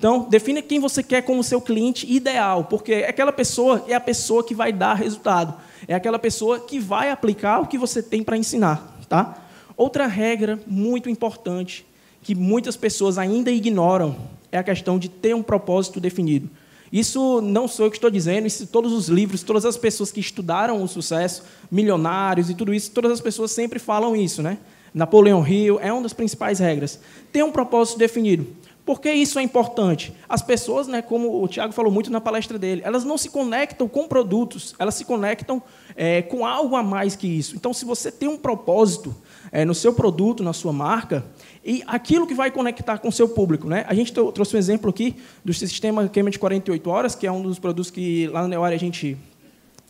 Então, 0.00 0.26
define 0.30 0.62
quem 0.62 0.80
você 0.80 1.02
quer 1.02 1.20
como 1.20 1.44
seu 1.44 1.60
cliente 1.60 2.10
ideal, 2.10 2.64
porque 2.64 3.04
aquela 3.06 3.30
pessoa 3.30 3.84
é 3.86 3.92
a 3.92 4.00
pessoa 4.00 4.42
que 4.42 4.54
vai 4.54 4.72
dar 4.72 4.94
resultado. 4.94 5.54
É 5.86 5.94
aquela 5.94 6.18
pessoa 6.18 6.58
que 6.58 6.78
vai 6.78 7.10
aplicar 7.10 7.60
o 7.60 7.66
que 7.66 7.76
você 7.76 8.02
tem 8.02 8.22
para 8.22 8.38
ensinar. 8.38 8.96
Tá? 9.06 9.36
Outra 9.76 10.06
regra 10.06 10.58
muito 10.66 11.10
importante 11.10 11.84
que 12.22 12.34
muitas 12.34 12.78
pessoas 12.78 13.18
ainda 13.18 13.50
ignoram 13.50 14.16
é 14.50 14.56
a 14.56 14.62
questão 14.62 14.98
de 14.98 15.10
ter 15.10 15.34
um 15.34 15.42
propósito 15.42 16.00
definido. 16.00 16.48
Isso 16.90 17.42
não 17.42 17.68
sou 17.68 17.84
eu 17.84 17.90
que 17.90 17.98
estou 17.98 18.10
dizendo, 18.10 18.46
isso 18.46 18.66
todos 18.66 18.94
os 18.94 19.08
livros, 19.08 19.42
todas 19.42 19.66
as 19.66 19.76
pessoas 19.76 20.10
que 20.10 20.18
estudaram 20.18 20.82
o 20.82 20.88
sucesso, 20.88 21.44
milionários 21.70 22.48
e 22.48 22.54
tudo 22.54 22.72
isso, 22.72 22.90
todas 22.90 23.12
as 23.12 23.20
pessoas 23.20 23.50
sempre 23.50 23.78
falam 23.78 24.16
isso, 24.16 24.42
né? 24.42 24.56
Napoleão 24.94 25.46
Hill 25.46 25.78
é 25.78 25.92
uma 25.92 26.02
das 26.02 26.14
principais 26.14 26.58
regras. 26.58 26.98
Ter 27.30 27.44
um 27.44 27.52
propósito 27.52 27.98
definido. 27.98 28.46
Por 28.84 29.00
que 29.00 29.12
isso 29.12 29.38
é 29.38 29.42
importante? 29.42 30.12
As 30.28 30.42
pessoas, 30.42 30.86
né, 30.86 31.02
como 31.02 31.42
o 31.42 31.46
Tiago 31.46 31.72
falou 31.72 31.92
muito 31.92 32.10
na 32.10 32.20
palestra 32.20 32.58
dele, 32.58 32.82
elas 32.84 33.04
não 33.04 33.18
se 33.18 33.28
conectam 33.28 33.86
com 33.86 34.08
produtos, 34.08 34.74
elas 34.78 34.94
se 34.94 35.04
conectam 35.04 35.62
é, 35.94 36.22
com 36.22 36.46
algo 36.46 36.74
a 36.76 36.82
mais 36.82 37.14
que 37.14 37.26
isso. 37.26 37.56
Então, 37.56 37.72
se 37.72 37.84
você 37.84 38.10
tem 38.10 38.28
um 38.28 38.38
propósito, 38.38 39.14
é, 39.52 39.64
no 39.64 39.74
seu 39.74 39.92
produto, 39.92 40.42
na 40.42 40.52
sua 40.52 40.72
marca, 40.72 41.24
e 41.64 41.82
aquilo 41.86 42.26
que 42.26 42.34
vai 42.34 42.50
conectar 42.50 42.98
com 42.98 43.08
o 43.08 43.12
seu 43.12 43.28
público. 43.28 43.68
Né? 43.68 43.84
A 43.86 43.94
gente 43.94 44.12
trouxe 44.12 44.56
um 44.56 44.58
exemplo 44.58 44.90
aqui 44.90 45.16
do 45.44 45.52
sistema 45.52 46.08
queima 46.08 46.30
de 46.30 46.38
48 46.38 46.90
horas, 46.90 47.14
que 47.14 47.26
é 47.26 47.32
um 47.32 47.42
dos 47.42 47.58
produtos 47.58 47.90
que 47.90 48.26
lá 48.28 48.42
na 48.42 48.48
Neoária 48.48 48.76
a 48.76 48.80
gente... 48.80 49.16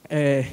É, 0.09 0.47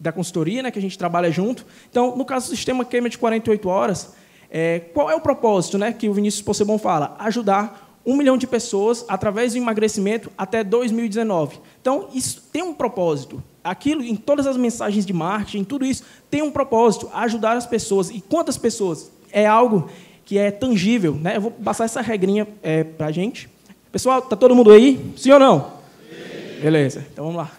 da 0.00 0.12
consultoria, 0.12 0.62
né, 0.62 0.70
que 0.70 0.78
a 0.78 0.82
gente 0.82 0.98
trabalha 0.98 1.30
junto. 1.30 1.64
Então, 1.88 2.16
no 2.16 2.24
caso 2.24 2.50
do 2.50 2.56
sistema 2.56 2.84
queima 2.84 3.08
de 3.08 3.16
48 3.16 3.68
horas, 3.68 4.12
é, 4.56 4.78
qual 4.78 5.10
é 5.10 5.16
o 5.16 5.20
propósito 5.20 5.76
né, 5.76 5.92
que 5.92 6.08
o 6.08 6.14
Vinícius 6.14 6.40
Possebon 6.40 6.78
fala? 6.78 7.16
Ajudar 7.18 7.98
um 8.06 8.16
milhão 8.16 8.38
de 8.38 8.46
pessoas 8.46 9.04
através 9.08 9.52
do 9.52 9.58
emagrecimento 9.58 10.30
até 10.38 10.62
2019. 10.62 11.58
Então, 11.80 12.06
isso 12.14 12.40
tem 12.52 12.62
um 12.62 12.72
propósito. 12.72 13.42
Aquilo, 13.64 14.04
em 14.04 14.14
todas 14.14 14.46
as 14.46 14.56
mensagens 14.56 15.04
de 15.04 15.12
marketing, 15.12 15.64
tudo 15.64 15.84
isso 15.84 16.04
tem 16.30 16.40
um 16.40 16.52
propósito, 16.52 17.10
ajudar 17.12 17.56
as 17.56 17.66
pessoas. 17.66 18.10
E 18.10 18.20
quantas 18.20 18.56
pessoas? 18.56 19.10
É 19.32 19.44
algo 19.44 19.90
que 20.24 20.38
é 20.38 20.52
tangível. 20.52 21.14
Né? 21.14 21.36
Eu 21.36 21.40
vou 21.40 21.50
passar 21.50 21.86
essa 21.86 22.00
regrinha 22.00 22.46
é, 22.62 22.84
para 22.84 23.06
a 23.08 23.10
gente. 23.10 23.50
Pessoal, 23.90 24.20
está 24.20 24.36
todo 24.36 24.54
mundo 24.54 24.70
aí? 24.70 25.14
Sim 25.16 25.32
ou 25.32 25.40
não? 25.40 25.72
Sim. 26.08 26.60
Beleza, 26.62 27.04
então 27.12 27.24
vamos 27.24 27.38
lá. 27.38 27.50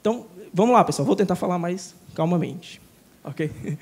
Então, 0.00 0.26
vamos 0.54 0.72
lá, 0.72 0.84
pessoal. 0.84 1.04
Vou 1.04 1.16
tentar 1.16 1.34
falar 1.34 1.58
mais 1.58 1.96
calmamente. 2.14 2.80
Ok? 3.24 3.50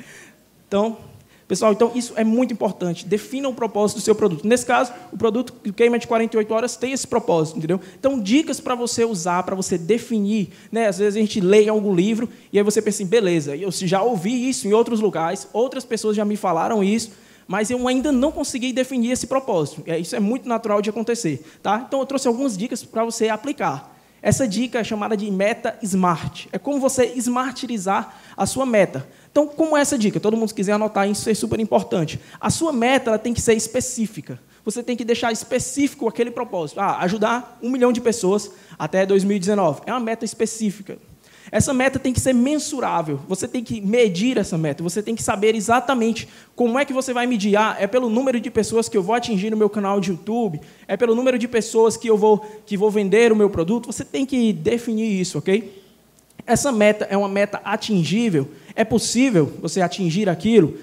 Então, 0.66 0.96
Pessoal, 1.46 1.72
então 1.72 1.92
isso 1.94 2.14
é 2.16 2.24
muito 2.24 2.54
importante. 2.54 3.06
Defina 3.06 3.48
o 3.48 3.54
propósito 3.54 3.98
do 3.98 4.02
seu 4.02 4.14
produto. 4.14 4.46
Nesse 4.46 4.64
caso, 4.64 4.92
o 5.12 5.18
produto 5.18 5.52
que 5.52 5.70
queima 5.72 5.98
de 5.98 6.06
48 6.06 6.54
horas 6.54 6.76
tem 6.76 6.92
esse 6.92 7.06
propósito, 7.06 7.58
entendeu? 7.58 7.78
Então, 7.98 8.18
dicas 8.18 8.60
para 8.60 8.74
você 8.74 9.04
usar, 9.04 9.42
para 9.42 9.54
você 9.54 9.76
definir. 9.76 10.50
Né? 10.72 10.86
Às 10.86 10.98
vezes 10.98 11.16
a 11.16 11.20
gente 11.20 11.40
lê 11.40 11.68
algum 11.68 11.94
livro 11.94 12.30
e 12.50 12.58
aí 12.58 12.64
você 12.64 12.80
pensa 12.80 13.02
assim, 13.02 13.06
beleza, 13.06 13.54
eu 13.54 13.70
já 13.70 14.02
ouvi 14.02 14.48
isso 14.48 14.66
em 14.66 14.72
outros 14.72 15.00
lugares, 15.00 15.46
outras 15.52 15.84
pessoas 15.84 16.16
já 16.16 16.24
me 16.24 16.36
falaram 16.36 16.82
isso, 16.82 17.12
mas 17.46 17.70
eu 17.70 17.86
ainda 17.86 18.10
não 18.10 18.32
consegui 18.32 18.72
definir 18.72 19.10
esse 19.10 19.26
propósito. 19.26 19.84
Isso 20.00 20.16
é 20.16 20.20
muito 20.20 20.48
natural 20.48 20.80
de 20.80 20.88
acontecer. 20.88 21.44
Tá? 21.62 21.84
Então, 21.86 22.00
eu 22.00 22.06
trouxe 22.06 22.26
algumas 22.26 22.56
dicas 22.56 22.82
para 22.82 23.04
você 23.04 23.28
aplicar. 23.28 23.92
Essa 24.22 24.48
dica 24.48 24.78
é 24.78 24.84
chamada 24.84 25.14
de 25.14 25.30
meta 25.30 25.78
smart. 25.82 26.48
É 26.50 26.58
como 26.58 26.80
você 26.80 27.12
smartizar 27.16 28.18
a 28.34 28.46
sua 28.46 28.64
meta. 28.64 29.06
Então, 29.34 29.48
como 29.48 29.76
essa 29.76 29.98
dica? 29.98 30.20
Todo 30.20 30.36
mundo 30.36 30.50
se 30.50 30.54
quiser 30.54 30.74
anotar, 30.74 31.10
isso 31.10 31.28
é 31.28 31.34
super 31.34 31.58
importante. 31.58 32.20
A 32.40 32.50
sua 32.50 32.72
meta 32.72 33.10
ela 33.10 33.18
tem 33.18 33.34
que 33.34 33.40
ser 33.40 33.54
específica. 33.54 34.38
Você 34.64 34.80
tem 34.80 34.96
que 34.96 35.04
deixar 35.04 35.32
específico 35.32 36.06
aquele 36.06 36.30
propósito. 36.30 36.78
Ah, 36.78 36.98
ajudar 37.00 37.58
um 37.60 37.68
milhão 37.68 37.92
de 37.92 38.00
pessoas 38.00 38.48
até 38.78 39.04
2019. 39.04 39.80
É 39.86 39.92
uma 39.92 39.98
meta 39.98 40.24
específica. 40.24 40.98
Essa 41.50 41.74
meta 41.74 41.98
tem 41.98 42.12
que 42.12 42.20
ser 42.20 42.32
mensurável. 42.32 43.18
Você 43.26 43.48
tem 43.48 43.64
que 43.64 43.80
medir 43.80 44.38
essa 44.38 44.56
meta. 44.56 44.84
Você 44.84 45.02
tem 45.02 45.16
que 45.16 45.22
saber 45.22 45.56
exatamente 45.56 46.28
como 46.54 46.78
é 46.78 46.84
que 46.84 46.92
você 46.92 47.12
vai 47.12 47.26
medir. 47.26 47.56
Ah, 47.56 47.76
é 47.76 47.88
pelo 47.88 48.08
número 48.08 48.38
de 48.38 48.52
pessoas 48.52 48.88
que 48.88 48.96
eu 48.96 49.02
vou 49.02 49.16
atingir 49.16 49.50
no 49.50 49.56
meu 49.56 49.68
canal 49.68 49.98
de 49.98 50.12
YouTube. 50.12 50.60
É 50.86 50.96
pelo 50.96 51.16
número 51.16 51.40
de 51.40 51.48
pessoas 51.48 51.96
que 51.96 52.08
eu 52.08 52.16
vou 52.16 52.38
que 52.64 52.76
vou 52.76 52.88
vender 52.88 53.32
o 53.32 53.36
meu 53.36 53.50
produto. 53.50 53.86
Você 53.86 54.04
tem 54.04 54.24
que 54.24 54.52
definir 54.52 55.20
isso, 55.20 55.38
ok? 55.38 55.83
Essa 56.46 56.70
meta 56.70 57.06
é 57.10 57.16
uma 57.16 57.28
meta 57.28 57.60
atingível. 57.64 58.48
É 58.74 58.84
possível 58.84 59.52
você 59.60 59.80
atingir 59.80 60.28
aquilo? 60.28 60.76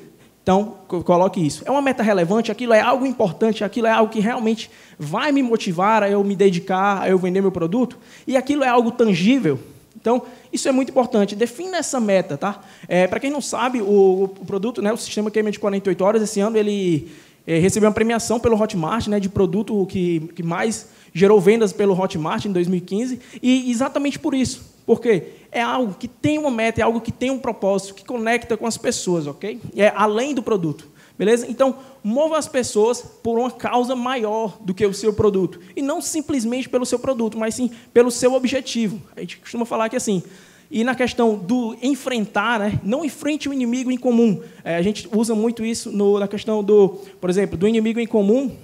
Então, 0.43 0.77
coloque 0.87 1.45
isso. 1.45 1.61
É 1.65 1.71
uma 1.71 1.81
meta 1.81 2.01
relevante, 2.01 2.51
aquilo 2.51 2.73
é 2.73 2.81
algo 2.81 3.05
importante, 3.05 3.63
aquilo 3.63 3.85
é 3.85 3.91
algo 3.91 4.11
que 4.11 4.19
realmente 4.19 4.71
vai 4.97 5.31
me 5.31 5.43
motivar 5.43 6.01
a 6.01 6.09
eu 6.09 6.23
me 6.23 6.35
dedicar, 6.35 7.03
a 7.03 7.09
eu 7.09 7.17
vender 7.17 7.41
meu 7.41 7.51
produto, 7.51 7.97
e 8.25 8.35
aquilo 8.35 8.63
é 8.63 8.67
algo 8.67 8.91
tangível. 8.91 9.59
Então, 9.95 10.23
isso 10.51 10.67
é 10.67 10.71
muito 10.71 10.89
importante. 10.89 11.35
Defina 11.35 11.77
essa 11.77 11.99
meta, 11.99 12.37
tá? 12.37 12.59
É, 12.87 13.05
Para 13.05 13.19
quem 13.19 13.29
não 13.29 13.39
sabe, 13.39 13.81
o, 13.81 14.23
o, 14.23 14.45
produto, 14.45 14.81
né, 14.81 14.91
o 14.91 14.97
sistema 14.97 15.29
Queima 15.29 15.51
de 15.51 15.59
48 15.59 16.03
horas, 16.03 16.23
esse 16.23 16.39
ano 16.39 16.57
ele 16.57 17.11
é, 17.45 17.59
recebeu 17.59 17.87
uma 17.87 17.93
premiação 17.93 18.39
pelo 18.39 18.59
Hotmart, 18.59 19.07
né, 19.07 19.19
de 19.19 19.29
produto 19.29 19.85
que, 19.85 20.21
que 20.35 20.41
mais 20.41 20.87
gerou 21.13 21.39
vendas 21.39 21.71
pelo 21.71 21.99
Hotmart 21.99 22.45
em 22.45 22.51
2015, 22.51 23.19
e 23.43 23.69
exatamente 23.69 24.17
por 24.17 24.33
isso. 24.33 24.70
Porque 24.85 25.23
é 25.51 25.61
algo 25.61 25.93
que 25.93 26.07
tem 26.07 26.38
uma 26.38 26.51
meta, 26.51 26.81
é 26.81 26.83
algo 26.83 27.01
que 27.01 27.11
tem 27.11 27.29
um 27.29 27.39
propósito, 27.39 27.93
que 27.93 28.05
conecta 28.05 28.57
com 28.57 28.65
as 28.65 28.77
pessoas, 28.77 29.27
ok? 29.27 29.59
É 29.75 29.89
além 29.95 30.33
do 30.33 30.41
produto. 30.41 30.89
Beleza? 31.17 31.45
Então, 31.47 31.75
mova 32.03 32.38
as 32.38 32.47
pessoas 32.47 33.01
por 33.01 33.38
uma 33.38 33.51
causa 33.51 33.95
maior 33.95 34.57
do 34.59 34.73
que 34.73 34.83
o 34.83 34.93
seu 34.93 35.13
produto. 35.13 35.59
E 35.75 35.81
não 35.81 36.01
simplesmente 36.01 36.67
pelo 36.67 36.85
seu 36.85 36.97
produto, 36.97 37.38
mas 37.38 37.53
sim 37.53 37.69
pelo 37.93 38.09
seu 38.09 38.33
objetivo. 38.33 39.00
A 39.15 39.19
gente 39.19 39.38
costuma 39.38 39.65
falar 39.65 39.88
que 39.89 39.95
assim. 39.95 40.23
E 40.71 40.83
na 40.85 40.95
questão 40.95 41.35
do 41.35 41.75
enfrentar, 41.81 42.59
né? 42.59 42.79
não 42.81 43.03
enfrente 43.03 43.50
o 43.50 43.53
inimigo 43.53 43.91
em 43.91 43.97
comum. 43.97 44.41
É, 44.63 44.77
a 44.77 44.81
gente 44.81 45.07
usa 45.13 45.35
muito 45.35 45.65
isso 45.65 45.91
no, 45.91 46.17
na 46.17 46.27
questão 46.27 46.63
do, 46.63 46.97
por 47.19 47.29
exemplo, 47.29 47.57
do 47.57 47.67
inimigo 47.67 48.00
em 48.00 48.07
comum. 48.07 48.55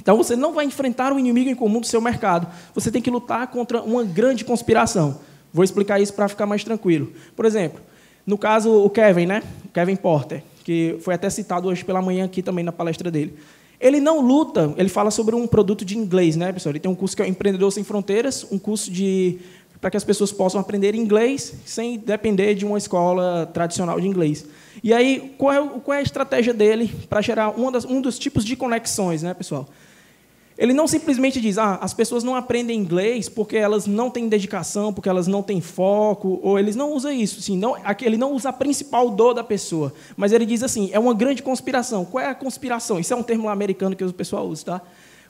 Então 0.00 0.16
você 0.16 0.36
não 0.36 0.52
vai 0.52 0.64
enfrentar 0.64 1.12
o 1.12 1.18
inimigo 1.18 1.50
em 1.50 1.54
comum 1.54 1.80
do 1.80 1.86
seu 1.86 2.00
mercado. 2.00 2.46
Você 2.72 2.90
tem 2.90 3.02
que 3.02 3.10
lutar 3.10 3.48
contra 3.48 3.82
uma 3.82 4.04
grande 4.04 4.44
conspiração. 4.44 5.18
Vou 5.54 5.62
explicar 5.62 6.00
isso 6.00 6.12
para 6.12 6.26
ficar 6.26 6.46
mais 6.46 6.64
tranquilo. 6.64 7.12
Por 7.36 7.46
exemplo, 7.46 7.80
no 8.26 8.36
caso, 8.36 8.72
o 8.72 8.90
Kevin, 8.90 9.26
né? 9.26 9.42
Kevin 9.72 9.94
Porter, 9.94 10.42
que 10.64 10.96
foi 11.00 11.14
até 11.14 11.30
citado 11.30 11.68
hoje 11.68 11.84
pela 11.84 12.02
manhã 12.02 12.24
aqui 12.24 12.42
também 12.42 12.64
na 12.64 12.72
palestra 12.72 13.08
dele. 13.08 13.34
Ele 13.80 14.00
não 14.00 14.20
luta, 14.20 14.74
ele 14.76 14.88
fala 14.88 15.12
sobre 15.12 15.36
um 15.36 15.46
produto 15.46 15.84
de 15.84 15.96
inglês, 15.96 16.34
né, 16.34 16.52
pessoal? 16.52 16.72
Ele 16.72 16.80
tem 16.80 16.90
um 16.90 16.94
curso 16.94 17.14
que 17.14 17.22
é 17.22 17.24
o 17.24 17.28
Empreendedor 17.28 17.70
Sem 17.70 17.84
Fronteiras, 17.84 18.44
um 18.50 18.58
curso 18.58 18.90
de 18.90 19.38
para 19.80 19.90
que 19.90 19.96
as 19.98 20.04
pessoas 20.04 20.32
possam 20.32 20.60
aprender 20.60 20.94
inglês 20.94 21.52
sem 21.66 21.98
depender 21.98 22.54
de 22.54 22.64
uma 22.64 22.78
escola 22.78 23.48
tradicional 23.52 24.00
de 24.00 24.08
inglês. 24.08 24.46
E 24.82 24.92
aí, 24.92 25.34
qual 25.36 25.52
é, 25.52 25.68
qual 25.80 25.94
é 25.94 25.98
a 25.98 26.02
estratégia 26.02 26.54
dele 26.54 26.90
para 27.08 27.20
gerar 27.20 27.52
das, 27.70 27.84
um 27.84 28.00
dos 28.00 28.18
tipos 28.18 28.44
de 28.44 28.56
conexões, 28.56 29.22
né, 29.22 29.34
pessoal? 29.34 29.68
Ele 30.56 30.72
não 30.72 30.86
simplesmente 30.86 31.40
diz, 31.40 31.58
ah, 31.58 31.78
as 31.80 31.92
pessoas 31.92 32.22
não 32.22 32.36
aprendem 32.36 32.78
inglês 32.78 33.28
porque 33.28 33.56
elas 33.56 33.86
não 33.86 34.08
têm 34.08 34.28
dedicação, 34.28 34.92
porque 34.92 35.08
elas 35.08 35.26
não 35.26 35.42
têm 35.42 35.60
foco, 35.60 36.38
ou 36.42 36.58
eles 36.58 36.76
não 36.76 36.92
usam 36.92 37.10
isso. 37.10 37.40
Assim, 37.40 37.56
não, 37.56 37.74
ele 38.00 38.16
não 38.16 38.32
usa 38.32 38.50
a 38.50 38.52
principal 38.52 39.10
dor 39.10 39.34
da 39.34 39.42
pessoa, 39.42 39.92
mas 40.16 40.32
ele 40.32 40.46
diz 40.46 40.62
assim, 40.62 40.90
é 40.92 40.98
uma 40.98 41.12
grande 41.12 41.42
conspiração. 41.42 42.04
Qual 42.04 42.22
é 42.22 42.28
a 42.28 42.34
conspiração? 42.34 43.00
Isso 43.00 43.12
é 43.12 43.16
um 43.16 43.22
termo 43.22 43.48
americano 43.48 43.96
que 43.96 44.04
o 44.04 44.12
pessoal 44.12 44.46
usa, 44.46 44.64
tá? 44.64 44.82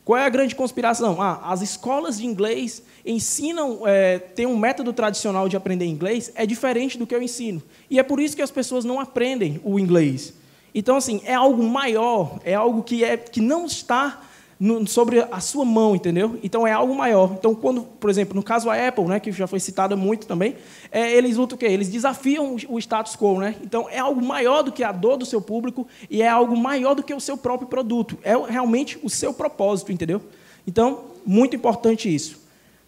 Qual 0.05 0.19
é 0.19 0.27
a 0.27 0.29
grande 0.29 0.55
conspiração? 0.55 1.21
Ah, 1.23 1.41
as 1.45 1.63
escolas 1.63 2.19
de 2.19 2.27
inglês 2.27 2.83
ensinam, 3.07 3.81
é, 3.87 4.19
tem 4.19 4.45
um 4.45 4.59
método 4.59 4.93
tradicional 4.93 5.49
de 5.49 5.57
aprender 5.57 5.87
inglês, 5.87 6.31
é 6.35 6.45
diferente 6.45 6.99
do 6.99 7.07
que 7.07 7.15
eu 7.15 7.23
ensino. 7.23 7.63
E 7.89 7.99
é 7.99 8.03
por 8.03 8.21
isso 8.21 8.37
que 8.37 8.43
as 8.43 8.51
pessoas 8.51 8.85
não 8.85 9.01
aprendem 9.01 9.59
o 9.65 9.79
inglês. 9.79 10.35
Então, 10.75 10.97
assim, 10.97 11.23
é 11.25 11.33
algo 11.33 11.63
maior, 11.63 12.39
é 12.45 12.53
algo 12.53 12.83
que, 12.83 13.03
é, 13.03 13.17
que 13.17 13.41
não 13.41 13.65
está 13.65 14.21
no, 14.65 14.87
sobre 14.87 15.21
a 15.31 15.41
sua 15.41 15.63
mão, 15.63 15.95
entendeu? 15.95 16.39
Então 16.43 16.67
é 16.67 16.73
algo 16.73 16.95
maior. 16.95 17.35
Então, 17.39 17.55
quando, 17.55 17.83
por 17.83 18.09
exemplo, 18.09 18.35
no 18.35 18.43
caso 18.43 18.71
a 18.71 18.89
Apple, 18.89 19.05
né, 19.05 19.21
que 19.21 19.31
já 19.31 19.47
foi 19.47 19.61
citada 19.61 19.95
muito 19.95 20.27
também, 20.27 20.57
é, 20.91 21.13
eles 21.13 21.37
lutam 21.37 21.57
o 21.57 21.59
quê? 21.59 21.67
Eles 21.67 21.91
desafiam 21.91 22.57
o 22.71 22.79
status 22.79 23.15
quo, 23.15 23.39
né? 23.39 23.57
Então 23.63 23.91
é 23.91 23.99
algo 23.99 24.25
maior 24.25 24.63
do 24.63 24.73
que 24.73 24.83
a 24.83 24.91
dor 24.91 25.19
do 25.19 25.27
seu 25.27 25.43
público 25.43 25.87
e 26.09 26.23
é 26.23 26.29
algo 26.29 26.57
maior 26.57 26.95
do 26.95 27.03
que 27.03 27.13
o 27.13 27.21
seu 27.21 27.37
próprio 27.37 27.69
produto. 27.69 28.17
É 28.23 28.35
realmente 28.35 28.99
o 29.03 29.11
seu 29.11 29.35
propósito, 29.35 29.93
entendeu? 29.93 30.23
Então, 30.67 31.05
muito 31.27 31.55
importante 31.55 32.13
isso. 32.13 32.41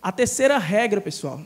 A 0.02 0.10
terceira 0.10 0.56
regra, 0.56 0.98
pessoal, 0.98 1.42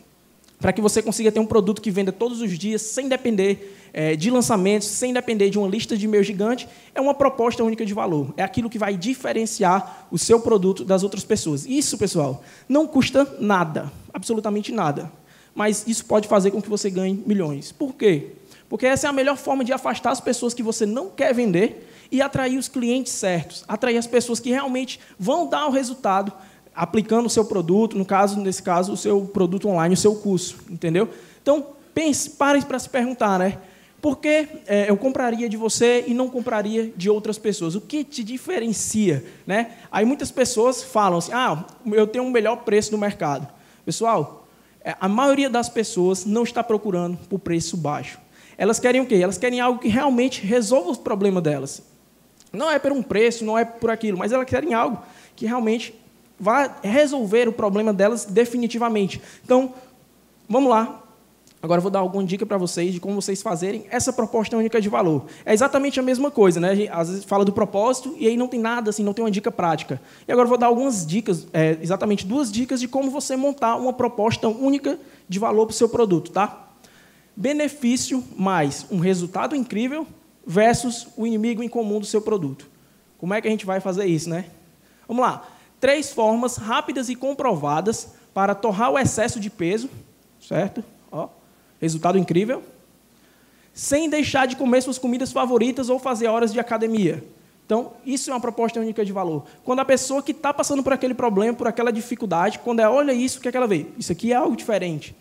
para 0.60 0.72
que 0.72 0.80
você 0.80 1.02
consiga 1.02 1.32
ter 1.32 1.40
um 1.40 1.46
produto 1.46 1.80
que 1.80 1.90
venda 1.90 2.12
todos 2.12 2.40
os 2.40 2.58
dias 2.58 2.82
sem 2.82 3.08
depender 3.08 3.76
é, 3.92 4.14
de 4.14 4.30
lançamentos, 4.30 4.86
sem 4.88 5.12
depender 5.12 5.48
de 5.48 5.58
uma 5.58 5.66
lista 5.66 5.96
de 5.96 6.04
e-mail 6.04 6.22
gigante, 6.22 6.68
é 6.94 7.00
uma 7.00 7.14
proposta 7.14 7.64
única 7.64 7.84
de 7.84 7.94
valor. 7.94 8.32
É 8.36 8.42
aquilo 8.42 8.68
que 8.68 8.78
vai 8.78 8.96
diferenciar 8.96 10.06
o 10.10 10.18
seu 10.18 10.40
produto 10.40 10.84
das 10.84 11.02
outras 11.02 11.24
pessoas. 11.24 11.64
Isso, 11.64 11.96
pessoal, 11.96 12.44
não 12.68 12.86
custa 12.86 13.26
nada, 13.40 13.90
absolutamente 14.12 14.70
nada. 14.70 15.10
Mas 15.54 15.86
isso 15.86 16.04
pode 16.04 16.28
fazer 16.28 16.50
com 16.50 16.60
que 16.62 16.68
você 16.68 16.90
ganhe 16.90 17.22
milhões. 17.26 17.72
Por 17.72 17.94
quê? 17.94 18.32
Porque 18.68 18.86
essa 18.86 19.06
é 19.06 19.10
a 19.10 19.12
melhor 19.12 19.36
forma 19.36 19.64
de 19.64 19.72
afastar 19.72 20.12
as 20.12 20.20
pessoas 20.20 20.54
que 20.54 20.62
você 20.62 20.86
não 20.86 21.08
quer 21.08 21.34
vender 21.34 21.88
e 22.12 22.20
atrair 22.20 22.58
os 22.58 22.68
clientes 22.68 23.12
certos, 23.12 23.64
atrair 23.66 23.96
as 23.96 24.06
pessoas 24.06 24.38
que 24.38 24.50
realmente 24.50 25.00
vão 25.18 25.48
dar 25.48 25.66
o 25.66 25.70
resultado 25.70 26.32
aplicando 26.80 27.26
o 27.26 27.28
seu 27.28 27.44
produto, 27.44 27.99
no 27.99 28.06
caso, 28.06 28.40
nesse 28.40 28.62
caso, 28.62 28.94
o 28.94 28.96
seu 28.96 29.26
produto 29.26 29.68
online, 29.68 29.92
o 29.92 29.99
seu 29.99 30.14
curso, 30.14 30.56
entendeu? 30.70 31.10
Então, 31.42 31.66
pense, 31.92 32.30
pare 32.30 32.64
para 32.64 32.78
se 32.78 32.88
perguntar, 32.88 33.38
né? 33.38 33.58
Por 34.00 34.16
que 34.16 34.49
é, 34.66 34.88
eu 34.88 34.96
compraria 34.96 35.46
de 35.46 35.58
você 35.58 36.04
e 36.06 36.14
não 36.14 36.30
compraria 36.30 36.90
de 36.96 37.10
outras 37.10 37.37
pessoas? 37.37 37.75
O 37.75 37.82
que 37.82 38.02
te 38.02 38.25
diferencia? 38.25 39.22
Né? 39.46 39.72
Aí 39.92 40.06
muitas 40.06 40.30
pessoas 40.30 40.82
falam 40.82 41.18
assim, 41.18 41.32
ah, 41.34 41.66
eu 41.84 42.06
tenho 42.06 42.25
um 42.25 42.30
melhor 42.30 42.56
preço 42.64 42.92
no 42.92 42.96
mercado. 42.96 43.46
Pessoal, 43.84 44.49
é, 44.82 44.96
a 44.99 45.06
maioria 45.06 45.50
das 45.50 45.68
pessoas 45.68 46.25
não 46.25 46.44
está 46.44 46.64
procurando 46.64 47.18
por 47.28 47.40
preço 47.40 47.76
baixo. 47.76 48.18
Elas 48.56 48.80
querem 48.80 49.02
o 49.02 49.06
quê? 49.06 49.16
Elas 49.16 49.37
querem 49.37 49.60
algo 49.60 49.80
que 49.80 49.88
realmente 49.88 50.46
resolva 50.46 50.92
os 50.92 50.96
problemas 50.96 51.42
delas. 51.42 51.82
Não 52.50 52.70
é 52.70 52.78
por 52.78 52.90
um 52.90 53.02
preço, 53.02 53.44
não 53.44 53.58
é 53.58 53.66
por 53.66 53.90
aquilo, 53.90 54.16
mas 54.16 54.32
elas 54.32 54.46
querem 54.46 54.72
algo 54.72 55.02
que 55.37 55.44
realmente 55.44 56.00
vá 56.40 56.78
resolver 56.82 57.47
o 57.47 57.52
problema 57.52 57.92
delas 57.92 58.25
definitivamente. 58.25 59.20
Então, 59.44 59.75
vamos 60.49 60.70
lá. 60.70 61.02
Agora 61.62 61.78
eu 61.78 61.82
vou 61.82 61.90
dar 61.90 61.99
alguma 61.99 62.25
dica 62.25 62.47
para 62.47 62.56
vocês 62.56 62.94
de 62.94 62.99
como 63.00 63.20
vocês 63.20 63.42
fazerem 63.42 63.85
essa 63.90 64.11
proposta 64.14 64.56
única 64.56 64.80
de 64.80 64.88
valor. 64.88 65.26
É 65.44 65.52
exatamente 65.52 66.00
a 66.00 66.02
mesma 66.02 66.30
coisa, 66.30 66.59
né? 66.59 66.88
Às 66.90 67.11
vezes 67.11 67.25
fala 67.25 67.44
do 67.44 67.52
propósito 67.52 68.14
e 68.18 68.26
aí 68.26 68.35
não 68.35 68.49
tem 68.49 68.59
nada, 68.59 68.88
assim, 68.88 69.04
não 69.04 69.12
tem 69.12 69.23
uma 69.23 69.30
dica 69.30 69.52
prática. 69.52 70.00
E 70.26 70.32
agora 70.32 70.47
eu 70.47 70.49
vou 70.49 70.56
dar 70.56 70.68
algumas 70.68 71.06
dicas, 71.06 71.47
é, 71.52 71.76
exatamente 71.82 72.26
duas 72.26 72.50
dicas 72.50 72.80
de 72.80 72.88
como 72.88 73.11
você 73.11 73.37
montar 73.37 73.76
uma 73.76 73.92
proposta 73.92 74.49
única 74.49 74.99
de 75.28 75.38
valor 75.38 75.66
para 75.66 75.75
o 75.75 75.76
seu 75.76 75.90
produto, 75.90 76.30
tá? 76.30 76.70
Benefício 77.37 78.25
mais 78.35 78.87
um 78.90 78.99
resultado 78.99 79.54
incrível 79.54 80.06
versus 80.47 81.09
o 81.14 81.26
inimigo 81.26 81.62
em 81.62 81.68
comum 81.68 82.00
do 82.00 82.06
seu 82.06 82.23
produto. 82.23 82.66
Como 83.18 83.35
é 83.35 83.40
que 83.40 83.49
a 83.49 83.50
gente 83.50 83.66
vai 83.66 83.80
fazer 83.80 84.06
isso, 84.06 84.30
né? 84.30 84.47
Vamos 85.06 85.23
lá. 85.23 85.47
Três 85.80 86.12
formas 86.12 86.56
rápidas 86.56 87.08
e 87.08 87.16
comprovadas 87.16 88.08
para 88.34 88.54
torrar 88.54 88.90
o 88.90 88.99
excesso 88.99 89.40
de 89.40 89.50
peso, 89.50 89.88
certo? 90.40 90.84
Ó, 91.10 91.28
Resultado 91.80 92.18
incrível. 92.18 92.62
Sem 93.72 94.10
deixar 94.10 94.46
de 94.46 94.56
comer 94.56 94.82
suas 94.82 94.99
comidas 94.99 95.32
favoritas 95.32 95.88
ou 95.88 95.99
fazer 95.99 96.28
horas 96.28 96.52
de 96.52 96.60
academia. 96.60 97.25
Então, 97.64 97.92
isso 98.04 98.30
é 98.30 98.34
uma 98.34 98.40
proposta 98.40 98.78
única 98.80 99.04
de 99.04 99.12
valor. 99.12 99.44
Quando 99.64 99.78
a 99.78 99.84
pessoa 99.84 100.22
que 100.22 100.32
está 100.32 100.52
passando 100.52 100.82
por 100.82 100.92
aquele 100.92 101.14
problema, 101.14 101.54
por 101.54 101.68
aquela 101.68 101.90
dificuldade, 101.90 102.58
quando 102.58 102.80
ela 102.80 102.94
olha 102.94 103.12
isso, 103.12 103.38
o 103.38 103.42
que, 103.42 103.49
é 103.49 103.50
que 103.50 103.56
ela 103.56 103.66
vê? 103.66 103.87
Isso 103.96 104.12
aqui 104.12 104.32
é 104.32 104.37
algo 104.37 104.56
diferente. 104.56 105.16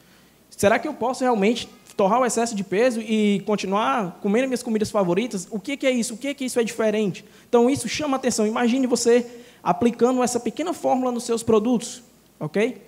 Será 0.50 0.78
que 0.80 0.88
eu 0.88 0.94
posso 0.94 1.24
realmente 1.24 1.70
torrar 1.96 2.20
o 2.20 2.26
excesso 2.26 2.56
de 2.56 2.64
peso 2.64 3.00
e 3.02 3.44
continuar 3.46 4.18
comendo 4.22 4.48
minhas 4.48 4.64
comidas 4.64 4.90
favoritas? 4.90 5.48
O 5.52 5.60
que, 5.60 5.78
que 5.78 5.86
é 5.86 5.92
isso? 5.92 6.16
O 6.16 6.18
que, 6.18 6.34
que 6.34 6.44
isso 6.44 6.60
é 6.60 6.64
diferente? 6.64 7.24
Então, 7.48 7.70
isso 7.70 7.88
chama 7.88 8.18
atenção. 8.18 8.48
Imagine 8.48 8.88
você 8.88 9.26
aplicando 9.64 10.24
essa 10.24 10.40
pequena 10.40 10.74
fórmula 10.74 11.12
nos 11.12 11.24
seus 11.24 11.44
produtos. 11.44 12.02
Ok? 12.40 12.82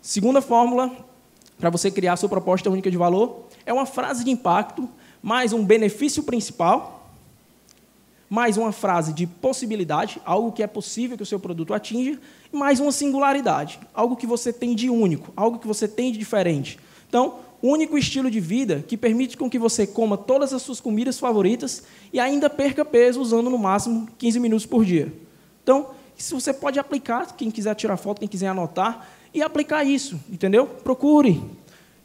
Segunda 0.00 0.40
fórmula 0.40 0.90
para 1.58 1.70
você 1.70 1.90
criar 1.90 2.14
a 2.14 2.16
sua 2.16 2.28
proposta 2.28 2.70
única 2.70 2.90
de 2.90 2.96
valor, 2.96 3.46
é 3.64 3.72
uma 3.72 3.86
frase 3.86 4.24
de 4.24 4.30
impacto, 4.30 4.88
mais 5.22 5.52
um 5.52 5.64
benefício 5.64 6.22
principal, 6.22 7.10
mais 8.28 8.56
uma 8.56 8.72
frase 8.72 9.12
de 9.12 9.26
possibilidade, 9.26 10.20
algo 10.24 10.52
que 10.52 10.62
é 10.62 10.66
possível 10.66 11.16
que 11.16 11.22
o 11.22 11.26
seu 11.26 11.40
produto 11.40 11.72
atinja, 11.72 12.20
e 12.52 12.56
mais 12.56 12.80
uma 12.80 12.92
singularidade, 12.92 13.80
algo 13.94 14.16
que 14.16 14.26
você 14.26 14.52
tem 14.52 14.74
de 14.74 14.90
único, 14.90 15.32
algo 15.36 15.58
que 15.58 15.66
você 15.66 15.88
tem 15.88 16.12
de 16.12 16.18
diferente. 16.18 16.78
Então, 17.08 17.36
único 17.62 17.96
estilo 17.96 18.30
de 18.30 18.40
vida 18.40 18.84
que 18.86 18.96
permite 18.96 19.36
com 19.36 19.48
que 19.48 19.58
você 19.58 19.86
coma 19.86 20.18
todas 20.18 20.52
as 20.52 20.60
suas 20.60 20.80
comidas 20.80 21.18
favoritas 21.18 21.84
e 22.12 22.20
ainda 22.20 22.50
perca 22.50 22.84
peso 22.84 23.20
usando 23.20 23.48
no 23.48 23.58
máximo 23.58 24.08
15 24.18 24.40
minutos 24.40 24.66
por 24.66 24.84
dia. 24.84 25.12
Então, 25.62 25.90
isso 26.16 26.38
você 26.38 26.52
pode 26.52 26.78
aplicar, 26.78 27.36
quem 27.36 27.50
quiser 27.50 27.74
tirar 27.74 27.96
foto, 27.96 28.20
quem 28.20 28.28
quiser 28.28 28.48
anotar, 28.48 29.08
e 29.34 29.42
aplicar 29.42 29.84
isso, 29.84 30.18
entendeu? 30.30 30.66
Procure. 30.66 31.42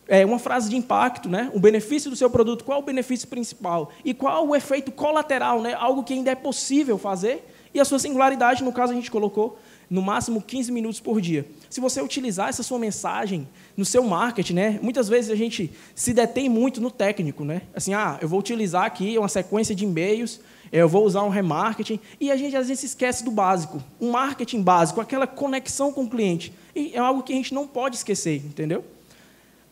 É, 0.08 0.25
uma 0.25 0.39
frase 0.39 0.70
de 0.70 0.75
impacto, 0.75 1.30
né? 1.30 1.50
o 1.53 1.60
benefício 1.60 2.10
do 2.10 2.18
seu 2.18 2.30
produto, 2.30 2.65
qual 2.65 2.80
o 2.80 2.84
benefício 2.84 3.30
principal 3.30 3.91
e 4.03 4.13
qual 4.13 4.46
o 4.46 4.53
efeito 4.53 4.91
colateral, 4.91 5.62
né? 5.62 5.74
algo 5.74 6.03
que 6.03 6.13
ainda 6.13 6.30
é 6.30 6.36
possível 6.36 6.98
fazer, 6.98 7.48
e 7.74 7.80
a 7.80 7.86
sua 7.86 7.98
singularidade, 7.98 8.62
no 8.62 8.74
caso 8.74 8.91
a 8.91 8.96
gente 8.96 9.10
colocou 9.10 9.58
no 9.89 10.01
máximo 10.01 10.41
15 10.41 10.72
minutos 10.72 11.00
por 11.00 11.22
dia. 11.22 11.46
Se 11.70 11.80
você 11.80 12.01
utilizar 12.01 12.50
essa 12.50 12.63
sua 12.63 12.77
mensagem 12.77 13.48
no 13.77 13.86
seu 13.86 14.03
marketing, 14.03 14.53
né? 14.53 14.80
muitas 14.82 15.08
vezes 15.08 15.32
a 15.32 15.36
gente 15.36 15.72
se 15.96 16.13
detém 16.13 16.50
muito 16.50 16.82
no 16.82 16.91
técnico, 16.91 17.46
né? 17.46 17.62
assim, 17.74 17.94
ah, 17.94 18.18
eu 18.22 18.27
vou 18.27 18.39
utilizar 18.39 18.84
aqui 18.84 19.18
uma 19.18 19.30
sequência 19.30 19.74
de 19.74 19.86
e-mails 19.86 20.41
eu 20.72 20.88
vou 20.88 21.06
usar 21.06 21.24
um 21.24 21.30
remarketing, 21.30 22.00
e 22.20 22.32
a 22.32 22.38
gente 22.38 22.56
às 22.56 22.68
vezes 22.68 22.84
esquece 22.86 23.24
do 23.24 23.32
básico, 23.32 23.84
um 24.00 24.12
marketing 24.12 24.62
básico, 24.62 25.01
aquela 25.01 25.28
conexão 25.28 25.92
com 25.92 26.04
o 26.04 26.10
cliente. 26.10 26.54
E 26.74 26.94
é 26.94 27.00
algo 27.00 27.24
que 27.24 27.34
a 27.34 27.36
gente 27.36 27.54
não 27.54 27.68
pode 27.68 27.98
esquecer, 27.98 28.38
entendeu? 28.46 28.84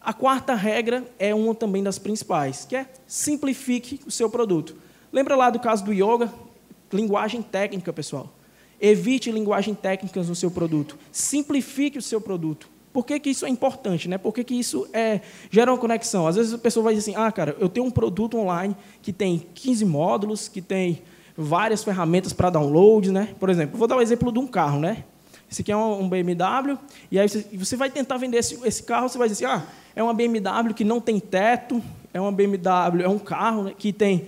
A 0.02 0.14
quarta 0.14 0.56
regra 0.56 1.06
é 1.18 1.34
uma 1.34 1.56
também 1.56 1.84
das 1.84 2.00
principais, 2.00 2.66
que 2.66 2.76
é 2.76 2.86
simplifique 3.08 4.02
o 4.06 4.12
seu 4.12 4.30
produto. 4.30 4.76
Lembra 5.12 5.36
lá 5.36 5.50
do 5.50 5.60
caso 5.60 5.84
do 5.84 5.94
yoga? 5.94 6.32
Linguagem 6.92 7.42
técnica, 7.42 7.94
pessoal. 7.94 8.34
Evite 8.82 9.32
linguagem 9.32 9.76
técnica 9.76 10.22
no 10.22 10.36
seu 10.36 10.50
produto. 10.50 10.98
Simplifique 11.12 11.98
o 11.98 12.02
seu 12.02 12.20
produto. 12.20 12.70
Por 12.92 13.06
que, 13.06 13.20
que 13.20 13.30
isso 13.30 13.46
é 13.46 13.50
importante? 13.50 14.08
Né? 14.08 14.18
Por 14.18 14.34
que, 14.34 14.44
que 14.44 14.56
isso 14.56 14.88
é, 14.92 15.22
gera 15.52 15.72
uma 15.72 15.78
conexão? 15.78 16.28
Às 16.28 16.36
vezes 16.36 16.54
a 16.54 16.58
pessoa 16.58 16.84
vai 16.84 16.96
dizer 16.96 17.12
assim, 17.12 17.22
ah, 17.22 17.32
cara, 17.32 17.56
eu 17.60 17.70
tenho 17.70 17.86
um 17.86 17.92
produto 17.92 18.38
online 18.38 18.76
que 19.02 19.14
tem 19.14 19.46
15 19.54 19.86
módulos, 19.86 20.48
que 20.48 20.62
tem 20.62 21.02
várias 21.38 21.84
ferramentas 21.84 22.34
para 22.34 22.50
download. 22.50 23.12
Né? 23.12 23.36
Por 23.40 23.50
exemplo, 23.50 23.78
vou 23.78 23.88
dar 23.88 23.96
o 23.96 24.00
um 24.00 24.02
exemplo 24.02 24.32
de 24.32 24.40
um 24.40 24.48
carro. 24.48 24.80
Né? 24.80 25.04
Esse 25.50 25.62
aqui 25.62 25.72
é 25.72 25.78
um 25.78 26.08
BMW, 26.08 26.78
e 27.12 27.20
aí 27.20 27.28
você, 27.28 27.46
você 27.54 27.76
vai 27.76 27.90
tentar 27.90 28.18
vender 28.18 28.38
esse, 28.38 28.60
esse, 28.64 28.84
carro, 28.84 29.10
você 29.10 29.18
vai 29.18 29.28
dizer 29.28 29.46
assim, 29.46 29.60
ah, 29.60 29.66
é 29.96 30.04
uma 30.04 30.14
BMW 30.14 30.74
que 30.76 30.84
não 30.84 31.02
tem 31.02 31.20
teto, 31.20 31.82
é 32.14 32.22
uma 32.22 32.32
BMW, 32.32 33.02
é 33.04 33.10
um 33.10 33.18
carro 33.18 33.64
né, 33.64 33.74
que 33.76 33.92
tem 33.92 34.28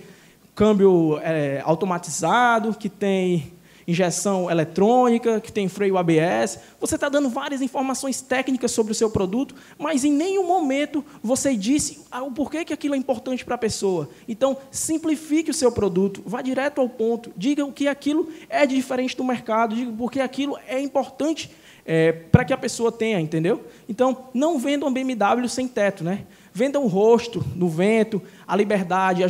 câmbio 0.52 1.20
é, 1.22 1.62
automatizado, 1.64 2.74
que 2.74 2.88
tem 2.88 3.52
injeção 3.86 4.50
eletrônica, 4.50 5.40
que 5.40 5.52
tem 5.52 5.68
freio 5.68 5.98
ABS. 5.98 6.58
Você 6.80 6.94
está 6.94 7.08
dando 7.08 7.28
várias 7.28 7.62
informações 7.62 8.20
técnicas 8.20 8.70
sobre 8.70 8.92
o 8.92 8.94
seu 8.94 9.10
produto, 9.10 9.54
mas 9.78 10.04
em 10.04 10.12
nenhum 10.12 10.46
momento 10.46 11.04
você 11.22 11.56
disse 11.56 12.00
o 12.12 12.30
porquê 12.30 12.64
que 12.64 12.72
aquilo 12.72 12.94
é 12.94 12.98
importante 12.98 13.44
para 13.44 13.54
a 13.54 13.58
pessoa. 13.58 14.08
Então, 14.28 14.56
simplifique 14.70 15.50
o 15.50 15.54
seu 15.54 15.72
produto, 15.72 16.22
vá 16.24 16.42
direto 16.42 16.80
ao 16.80 16.88
ponto, 16.88 17.32
diga 17.36 17.64
o 17.64 17.72
que 17.72 17.88
aquilo 17.88 18.28
é 18.48 18.66
diferente 18.66 19.16
do 19.16 19.24
mercado, 19.24 19.74
diga 19.74 19.92
porque 19.96 20.20
aquilo 20.20 20.58
é 20.66 20.80
importante 20.80 21.50
é, 21.84 22.12
para 22.12 22.44
que 22.44 22.52
a 22.52 22.56
pessoa 22.56 22.92
tenha, 22.92 23.20
entendeu? 23.20 23.64
Então, 23.88 24.26
não 24.32 24.58
venda 24.58 24.86
um 24.86 24.92
BMW 24.92 25.48
sem 25.48 25.66
teto, 25.66 26.04
né? 26.04 26.24
Venda 26.54 26.78
o 26.78 26.86
rosto 26.86 27.42
no 27.56 27.66
vento, 27.66 28.20
a 28.46 28.54
liberdade, 28.54 29.24
a 29.24 29.28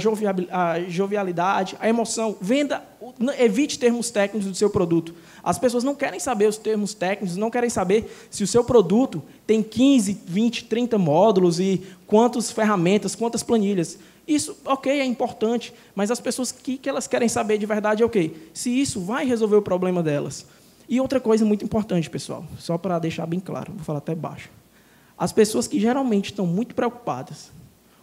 jovialidade, 0.89 1.77
a 1.79 1.89
emoção. 1.89 2.37
Venda, 2.41 2.83
evite 3.39 3.79
termos 3.79 4.11
técnicos 4.11 4.49
do 4.49 4.57
seu 4.57 4.69
produto. 4.69 5.15
As 5.43 5.57
pessoas 5.57 5.85
não 5.85 5.95
querem 5.95 6.19
saber 6.19 6.49
os 6.49 6.57
termos 6.57 6.95
técnicos, 6.95 7.37
não 7.37 7.49
querem 7.51 7.71
saber 7.71 8.13
se 8.29 8.43
o 8.43 8.47
seu 8.47 8.65
produto 8.65 9.23
tem 9.47 9.63
15, 9.63 10.21
20, 10.27 10.65
30 10.65 10.99
módulos 10.99 11.61
e 11.61 11.83
quantas 12.09 12.51
ferramentas, 12.51 13.15
quantas 13.15 13.45
planilhas. 13.45 13.99
Isso, 14.27 14.57
ok, 14.65 15.01
é 15.01 15.05
importante, 15.05 15.73
mas 15.95 16.11
as 16.11 16.19
pessoas 16.19 16.51
que, 16.51 16.77
que 16.77 16.89
elas 16.89 17.07
querem 17.07 17.29
saber 17.29 17.57
de 17.59 17.67
verdade 17.67 18.03
é 18.03 18.05
o 18.05 18.09
okay, 18.09 18.51
Se 18.53 18.69
isso 18.69 19.01
vai 19.01 19.25
resolver 19.25 19.57
o 19.57 19.63
problema 19.63 20.03
delas. 20.03 20.45
E 20.89 21.01
outra 21.01 21.21
coisa 21.21 21.45
muito 21.45 21.65
importante, 21.65 22.11
pessoal, 22.11 22.45
só 22.59 22.77
para 22.77 22.99
deixar 22.99 23.27
bem 23.27 23.39
claro, 23.39 23.73
vou 23.73 23.85
falar 23.85 23.99
até 23.99 24.15
baixo. 24.15 24.51
As 25.23 25.31
pessoas 25.31 25.69
que 25.69 25.79
geralmente 25.79 26.33
estão 26.33 26.45
muito 26.45 26.75
preocupadas 26.75 27.53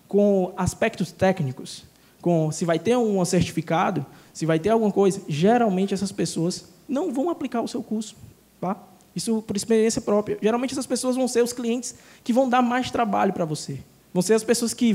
com 0.08 0.54
aspectos 0.56 1.12
técnicos, 1.12 1.84
com 2.22 2.50
se 2.50 2.64
vai 2.64 2.80
ter 2.80 2.96
um 2.96 3.26
certificado, 3.26 4.06
se 4.34 4.46
vai 4.46 4.58
ter 4.58 4.70
alguma 4.70 4.90
coisa, 4.90 5.22
geralmente 5.28 5.94
essas 5.94 6.14
pessoas 6.14 6.70
não 6.88 7.12
vão 7.12 7.30
aplicar 7.30 7.60
o 7.60 7.68
seu 7.68 7.84
curso. 7.84 8.16
Tá? 8.62 8.78
Isso 9.14 9.42
por 9.42 9.58
experiência 9.58 10.02
própria. 10.02 10.38
Geralmente 10.42 10.72
essas 10.72 10.86
pessoas 10.86 11.18
vão 11.18 11.28
ser 11.28 11.44
os 11.44 11.52
clientes 11.52 11.94
que 12.24 12.32
vão 12.32 12.48
dar 12.48 12.62
mais 12.62 12.90
trabalho 12.90 13.34
para 13.34 13.44
você. 13.44 13.82
Vão 14.14 14.22
ser 14.22 14.36
as 14.36 14.44
pessoas 14.46 14.74
que, 14.74 14.94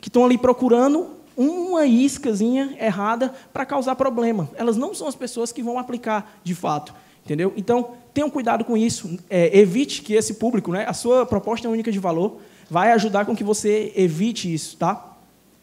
que 0.00 0.08
estão 0.08 0.24
ali 0.24 0.36
procurando 0.36 1.20
uma 1.36 1.86
iscazinha 1.86 2.76
errada 2.80 3.32
para 3.52 3.64
causar 3.64 3.94
problema. 3.94 4.50
Elas 4.56 4.76
não 4.76 4.92
são 4.92 5.06
as 5.06 5.14
pessoas 5.14 5.52
que 5.52 5.62
vão 5.62 5.78
aplicar 5.78 6.40
de 6.42 6.52
fato. 6.52 6.92
Entendeu? 7.30 7.52
Então, 7.56 7.92
tenham 8.12 8.28
cuidado 8.28 8.64
com 8.64 8.76
isso. 8.76 9.16
É, 9.30 9.56
evite 9.56 10.02
que 10.02 10.14
esse 10.14 10.34
público, 10.34 10.72
né, 10.72 10.84
a 10.88 10.92
sua 10.92 11.24
proposta 11.24 11.68
é 11.68 11.70
única 11.70 11.92
de 11.92 11.98
valor, 12.00 12.40
vai 12.68 12.90
ajudar 12.90 13.24
com 13.24 13.36
que 13.36 13.44
você 13.44 13.92
evite 13.94 14.52
isso. 14.52 14.76
Tá? 14.76 15.16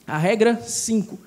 A 0.07 0.17
regra 0.17 0.61
5. 0.61 1.19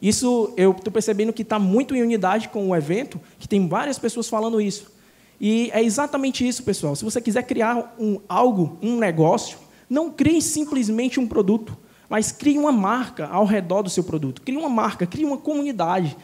Isso 0.00 0.54
eu 0.56 0.70
estou 0.70 0.92
percebendo 0.92 1.32
que 1.32 1.42
está 1.42 1.58
muito 1.58 1.92
em 1.96 2.02
unidade 2.02 2.50
com 2.50 2.68
o 2.68 2.76
evento, 2.76 3.20
que 3.36 3.48
tem 3.48 3.66
várias 3.66 3.98
pessoas 3.98 4.28
falando 4.28 4.60
isso. 4.60 4.92
E 5.40 5.72
é 5.72 5.82
exatamente 5.82 6.46
isso, 6.46 6.62
pessoal. 6.62 6.94
Se 6.94 7.04
você 7.04 7.20
quiser 7.20 7.42
criar 7.42 7.96
um, 7.98 8.20
algo, 8.28 8.78
um 8.80 8.96
negócio, 8.96 9.58
não 9.88 10.08
crie 10.08 10.40
simplesmente 10.40 11.18
um 11.18 11.26
produto, 11.26 11.76
mas 12.08 12.30
crie 12.30 12.56
uma 12.56 12.70
marca 12.70 13.26
ao 13.26 13.44
redor 13.44 13.82
do 13.82 13.90
seu 13.90 14.04
produto. 14.04 14.40
Crie 14.42 14.56
uma 14.56 14.68
marca, 14.68 15.04
crie 15.04 15.24
uma 15.24 15.38
comunidade. 15.38 16.16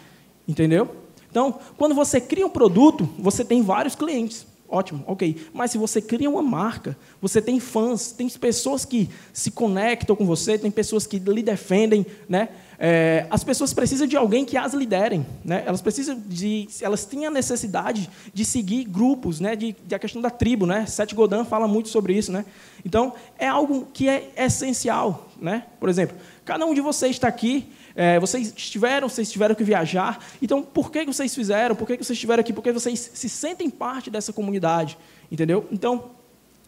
Entendeu? 0.47 1.06
Então, 1.37 1.59
quando 1.77 1.95
você 1.95 2.19
cria 2.19 2.47
um 2.47 2.49
produto, 2.49 3.07
você 3.19 3.45
tem 3.45 3.61
vários 3.61 3.95
clientes. 3.95 4.47
Ótimo, 4.67 5.05
ok. 5.07 5.37
Mas 5.53 5.71
se 5.71 5.77
você 5.77 6.01
cria 6.01 6.31
uma 6.31 6.41
marca, 6.41 6.97
você 7.21 7.43
tem 7.43 7.61
fãs, 7.61 8.11
tem 8.11 8.27
pessoas 8.31 8.87
que 8.87 9.11
se 9.35 9.51
conectam 9.51 10.17
com 10.17 10.25
você, 10.25 10.57
tem 10.59 10.71
pessoas 10.71 11.07
que 11.07 11.19
lhe 11.19 11.43
defendem, 11.43 12.07
né? 12.27 12.49
É, 12.79 13.27
as 13.29 13.45
pessoas 13.45 13.75
precisam 13.75 14.07
de 14.07 14.17
alguém 14.17 14.47
que 14.47 14.57
as 14.57 14.73
liderem, 14.73 15.27
né? 15.45 15.63
Elas 15.67 15.83
precisam 15.83 16.19
de, 16.27 16.69
elas 16.81 17.05
têm 17.05 17.27
a 17.27 17.31
necessidade 17.31 18.09
de 18.33 18.43
seguir 18.43 18.85
grupos, 18.85 19.39
né? 19.39 19.55
De, 19.55 19.77
de 19.87 19.95
a 19.95 19.99
questão 19.99 20.23
da 20.23 20.31
tribo, 20.31 20.65
né? 20.65 20.87
Seth 20.87 21.13
Godin 21.13 21.45
fala 21.45 21.69
muito 21.69 21.91
sobre 21.91 22.15
isso, 22.15 22.33
né? 22.33 22.47
Então 22.83 23.13
é 23.39 23.47
algo 23.47 23.87
que 23.93 24.09
é 24.09 24.33
essencial, 24.39 25.29
né? 25.39 25.65
Por 25.79 25.91
exemplo, 25.91 26.17
cada 26.47 26.65
um 26.65 26.73
de 26.73 26.81
vocês 26.81 27.13
está 27.17 27.29
aqui 27.29 27.67
é, 27.97 28.21
vocês 28.21 28.53
estiveram, 28.55 29.09
vocês 29.09 29.33
tiveram 29.33 29.55
que 29.55 29.65
viajar. 29.65 30.23
Então, 30.43 30.63
por 30.63 30.93
que 30.93 31.05
vocês 31.07 31.35
fizeram? 31.35 31.75
Por 31.75 31.87
que 31.87 31.95
vocês 31.97 32.11
estiveram 32.11 32.43
aqui? 32.43 32.53
Porque 32.53 32.71
vocês 32.71 33.11
se 33.15 33.29
sentem 33.29 33.71
parte 33.71 34.11
dessa 34.11 34.35
comunidade, 34.35 34.99
entendeu? 35.33 35.67
Então, 35.73 36.11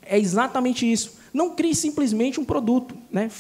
é 0.03 0.19
exatamente 0.19 0.91
isso. 0.91 1.19
Não 1.33 1.55
crie 1.55 1.75
simplesmente 1.75 2.41
um 2.41 2.45
produto, 2.45 2.97
né? 3.13 3.31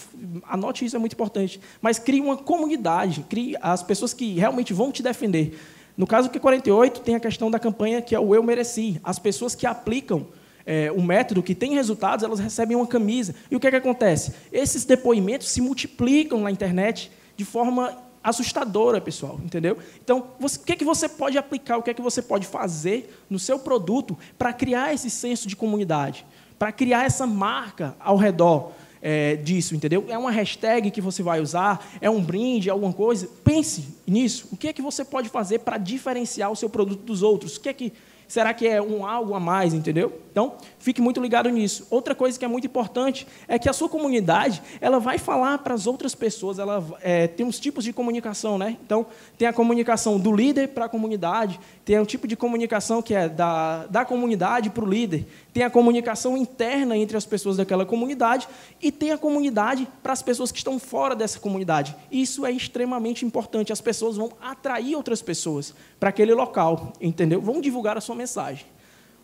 anote 0.46 0.84
isso, 0.84 0.96
é 0.96 0.98
muito 0.98 1.14
importante, 1.14 1.58
mas 1.80 1.98
crie 1.98 2.20
uma 2.20 2.36
comunidade, 2.36 3.24
crie 3.26 3.56
as 3.62 3.82
pessoas 3.82 4.12
que 4.12 4.34
realmente 4.34 4.74
vão 4.74 4.92
te 4.92 5.02
defender. 5.02 5.58
No 5.96 6.06
caso 6.06 6.28
do 6.28 6.38
Q48, 6.38 6.98
tem 6.98 7.14
a 7.14 7.20
questão 7.20 7.50
da 7.50 7.58
campanha 7.58 8.02
que 8.02 8.14
é 8.14 8.20
o 8.20 8.34
Eu 8.34 8.42
Mereci. 8.42 9.00
As 9.02 9.18
pessoas 9.18 9.54
que 9.54 9.66
aplicam 9.66 10.26
é, 10.66 10.92
o 10.92 11.02
método, 11.02 11.42
que 11.42 11.54
tem 11.54 11.74
resultados, 11.74 12.22
elas 12.22 12.38
recebem 12.38 12.76
uma 12.76 12.86
camisa. 12.86 13.34
E 13.50 13.56
o 13.56 13.58
que, 13.58 13.66
é 13.66 13.70
que 13.70 13.76
acontece? 13.76 14.32
Esses 14.52 14.84
depoimentos 14.84 15.48
se 15.48 15.62
multiplicam 15.62 16.40
na 16.40 16.50
internet 16.50 17.10
de 17.38 17.44
forma 17.44 17.96
assustadora, 18.22 19.00
pessoal, 19.00 19.40
entendeu? 19.44 19.78
Então, 20.02 20.26
você, 20.40 20.58
o 20.58 20.64
que 20.64 20.72
é 20.72 20.76
que 20.76 20.84
você 20.84 21.08
pode 21.08 21.38
aplicar, 21.38 21.78
o 21.78 21.82
que 21.82 21.90
é 21.90 21.94
que 21.94 22.02
você 22.02 22.20
pode 22.20 22.48
fazer 22.48 23.24
no 23.30 23.38
seu 23.38 23.60
produto 23.60 24.18
para 24.36 24.52
criar 24.52 24.92
esse 24.92 25.08
senso 25.08 25.46
de 25.46 25.54
comunidade, 25.54 26.26
para 26.58 26.72
criar 26.72 27.04
essa 27.04 27.28
marca 27.28 27.94
ao 28.00 28.16
redor 28.16 28.72
é, 29.00 29.36
disso, 29.36 29.76
entendeu? 29.76 30.04
É 30.08 30.18
uma 30.18 30.32
hashtag 30.32 30.90
que 30.90 31.00
você 31.00 31.22
vai 31.22 31.40
usar, 31.40 31.88
é 32.00 32.10
um 32.10 32.20
brinde, 32.20 32.68
é 32.68 32.72
alguma 32.72 32.92
coisa. 32.92 33.30
Pense 33.44 33.94
nisso. 34.04 34.48
O 34.50 34.56
que 34.56 34.66
é 34.66 34.72
que 34.72 34.82
você 34.82 35.04
pode 35.04 35.28
fazer 35.28 35.60
para 35.60 35.78
diferenciar 35.78 36.50
o 36.50 36.56
seu 36.56 36.68
produto 36.68 37.04
dos 37.04 37.22
outros? 37.22 37.56
O 37.56 37.60
que 37.60 37.68
é 37.68 37.72
que 37.72 37.92
Será 38.28 38.52
que 38.52 38.68
é 38.68 38.80
um 38.80 39.06
algo 39.06 39.34
a 39.34 39.40
mais, 39.40 39.72
entendeu? 39.72 40.20
Então, 40.30 40.52
fique 40.88 41.02
muito 41.02 41.20
ligado 41.20 41.50
nisso. 41.50 41.86
Outra 41.90 42.14
coisa 42.14 42.38
que 42.38 42.44
é 42.46 42.48
muito 42.48 42.66
importante 42.66 43.26
é 43.46 43.58
que 43.58 43.68
a 43.68 43.74
sua 43.74 43.90
comunidade 43.90 44.62
ela 44.80 44.98
vai 44.98 45.18
falar 45.18 45.58
para 45.58 45.74
as 45.74 45.86
outras 45.86 46.14
pessoas. 46.14 46.58
Ela 46.58 46.82
é, 47.02 47.26
tem 47.26 47.44
uns 47.44 47.60
tipos 47.60 47.84
de 47.84 47.92
comunicação, 47.92 48.56
né? 48.56 48.78
Então, 48.82 49.04
tem 49.36 49.46
a 49.46 49.52
comunicação 49.52 50.18
do 50.18 50.34
líder 50.34 50.68
para 50.68 50.86
a 50.86 50.88
comunidade, 50.88 51.60
tem 51.84 52.00
um 52.00 52.06
tipo 52.06 52.26
de 52.26 52.36
comunicação 52.36 53.02
que 53.02 53.14
é 53.14 53.28
da, 53.28 53.84
da 53.84 54.02
comunidade 54.02 54.70
para 54.70 54.82
o 54.82 54.88
líder, 54.88 55.26
tem 55.52 55.62
a 55.62 55.68
comunicação 55.68 56.38
interna 56.38 56.96
entre 56.96 57.18
as 57.18 57.26
pessoas 57.26 57.58
daquela 57.58 57.84
comunidade 57.84 58.48
e 58.80 58.90
tem 58.90 59.12
a 59.12 59.18
comunidade 59.18 59.86
para 60.02 60.14
as 60.14 60.22
pessoas 60.22 60.50
que 60.50 60.56
estão 60.56 60.78
fora 60.78 61.14
dessa 61.14 61.38
comunidade. 61.38 61.94
Isso 62.10 62.46
é 62.46 62.50
extremamente 62.50 63.26
importante. 63.26 63.74
As 63.74 63.82
pessoas 63.82 64.16
vão 64.16 64.32
atrair 64.40 64.96
outras 64.96 65.20
pessoas 65.20 65.74
para 66.00 66.08
aquele 66.08 66.32
local, 66.32 66.94
entendeu? 66.98 67.42
Vão 67.42 67.60
divulgar 67.60 67.98
a 67.98 68.00
sua 68.00 68.14
mensagem. 68.14 68.77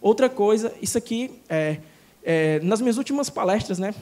Outra 0.05 0.29
coisa, 0.29 0.71
isso 0.83 0.99
aqui, 0.99 1.31
é, 1.49 1.79
é 2.23 2.61
nas 2.61 2.79
minhas 2.79 2.99
últimas 2.99 3.31
palestras, 3.31 3.79
né? 3.79 3.95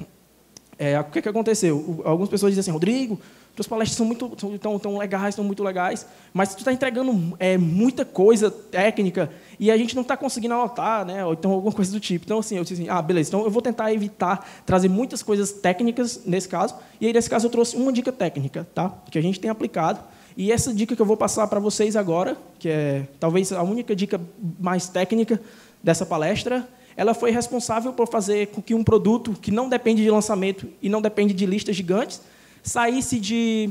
É, 0.77 0.99
o 0.99 1.05
que, 1.05 1.23
que 1.23 1.29
aconteceu? 1.29 2.03
Algumas 2.05 2.29
pessoas 2.29 2.51
dizem 2.51 2.61
assim, 2.63 2.73
Rodrigo, 2.73 3.21
suas 3.55 3.69
palestras 3.69 3.97
são 3.97 4.05
muito 4.05 4.33
são 4.37 4.59
tão, 4.59 4.81
tão 4.81 4.99
legais, 4.99 5.37
são 5.37 5.45
muito 5.45 5.63
legais, 5.63 6.05
mas 6.35 6.57
tu 6.57 6.59
está 6.59 6.73
entregando 6.73 7.37
é, 7.39 7.57
muita 7.57 8.05
coisa 8.05 8.51
técnica 8.51 9.31
e 9.61 9.71
a 9.71 9.77
gente 9.77 9.95
não 9.95 10.03
está 10.03 10.17
conseguindo 10.17 10.55
anotar, 10.55 11.07
né? 11.07 11.25
Ou 11.25 11.35
então 11.35 11.53
alguma 11.53 11.73
coisa 11.73 11.93
do 11.93 12.01
tipo. 12.01 12.25
Então 12.25 12.41
assim, 12.41 12.57
eu 12.57 12.65
disse 12.65 12.83
assim, 12.83 12.89
ah, 12.89 13.01
beleza. 13.01 13.31
Então 13.31 13.45
eu 13.45 13.51
vou 13.51 13.63
tentar 13.63 13.93
evitar 13.93 14.45
trazer 14.67 14.89
muitas 14.89 15.23
coisas 15.23 15.53
técnicas 15.53 16.23
nesse 16.27 16.49
caso. 16.49 16.75
E 17.01 17.07
aí 17.07 17.13
nesse 17.13 17.31
caso 17.31 17.47
eu 17.47 17.51
trouxe 17.51 17.77
uma 17.77 17.93
dica 17.93 18.11
técnica, 18.11 18.67
tá? 18.75 18.93
Que 19.09 19.21
a 19.21 19.23
gente 19.23 19.39
tem 19.39 19.49
aplicado. 19.49 20.01
E 20.37 20.51
essa 20.51 20.75
dica 20.75 20.97
que 20.97 21.03
eu 21.03 21.07
vou 21.07 21.17
passar 21.17 21.47
para 21.47 21.61
vocês 21.61 21.95
agora, 21.95 22.37
que 22.59 22.69
é 22.69 23.07
talvez 23.21 23.53
a 23.53 23.63
única 23.63 23.95
dica 23.95 24.21
mais 24.59 24.89
técnica 24.89 25.41
dessa 25.83 26.07
palestra, 26.07 26.69
ela 26.97 27.15
foi 27.15 27.31
responsável 27.31 27.93
por 27.93 28.09
fazer 28.09 28.49
com 28.49 28.61
que 28.61 28.75
um 28.75 28.85
produto 28.85 29.33
que 29.33 29.51
não 29.51 29.69
depende 29.69 30.03
de 30.03 30.11
lançamento 30.11 30.69
e 30.81 30.89
não 30.89 31.01
depende 31.01 31.33
de 31.33 31.47
listas 31.47 31.75
gigantes 31.75 32.21
saísse 32.63 33.19
de 33.19 33.71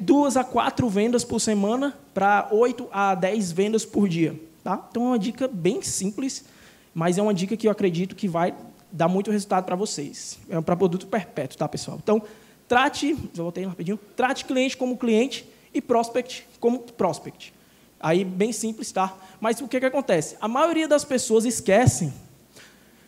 duas 0.00 0.36
a 0.36 0.44
quatro 0.44 0.88
vendas 0.88 1.24
por 1.24 1.40
semana 1.40 1.96
para 2.12 2.48
oito 2.50 2.88
a 2.92 3.14
dez 3.14 3.52
vendas 3.52 3.84
por 3.84 4.08
dia. 4.08 4.38
Tá? 4.64 4.86
Então, 4.90 5.04
é 5.04 5.06
uma 5.08 5.18
dica 5.18 5.48
bem 5.48 5.80
simples, 5.82 6.44
mas 6.92 7.16
é 7.16 7.22
uma 7.22 7.32
dica 7.32 7.56
que 7.56 7.66
eu 7.66 7.70
acredito 7.70 8.16
que 8.16 8.26
vai 8.26 8.54
dar 8.90 9.08
muito 9.08 9.30
resultado 9.30 9.64
para 9.64 9.76
vocês. 9.76 10.38
É 10.48 10.60
para 10.60 10.76
produto 10.76 11.06
perpétuo, 11.06 11.56
tá, 11.56 11.68
pessoal? 11.68 11.98
Então, 12.02 12.20
trate, 12.66 13.10
eu 13.10 13.44
voltei 13.44 13.64
rapidinho, 13.64 13.98
trate 14.16 14.44
cliente 14.44 14.76
como 14.76 14.96
cliente 14.96 15.48
e 15.72 15.80
prospect 15.80 16.46
como 16.58 16.80
prospect. 16.80 17.54
Aí, 18.00 18.24
bem 18.24 18.52
simples, 18.52 18.92
tá? 18.92 19.16
Mas 19.40 19.60
o 19.60 19.68
que, 19.68 19.80
que 19.80 19.86
acontece? 19.86 20.36
A 20.40 20.48
maioria 20.48 20.86
das 20.86 21.04
pessoas 21.04 21.44
esquecem 21.44 22.12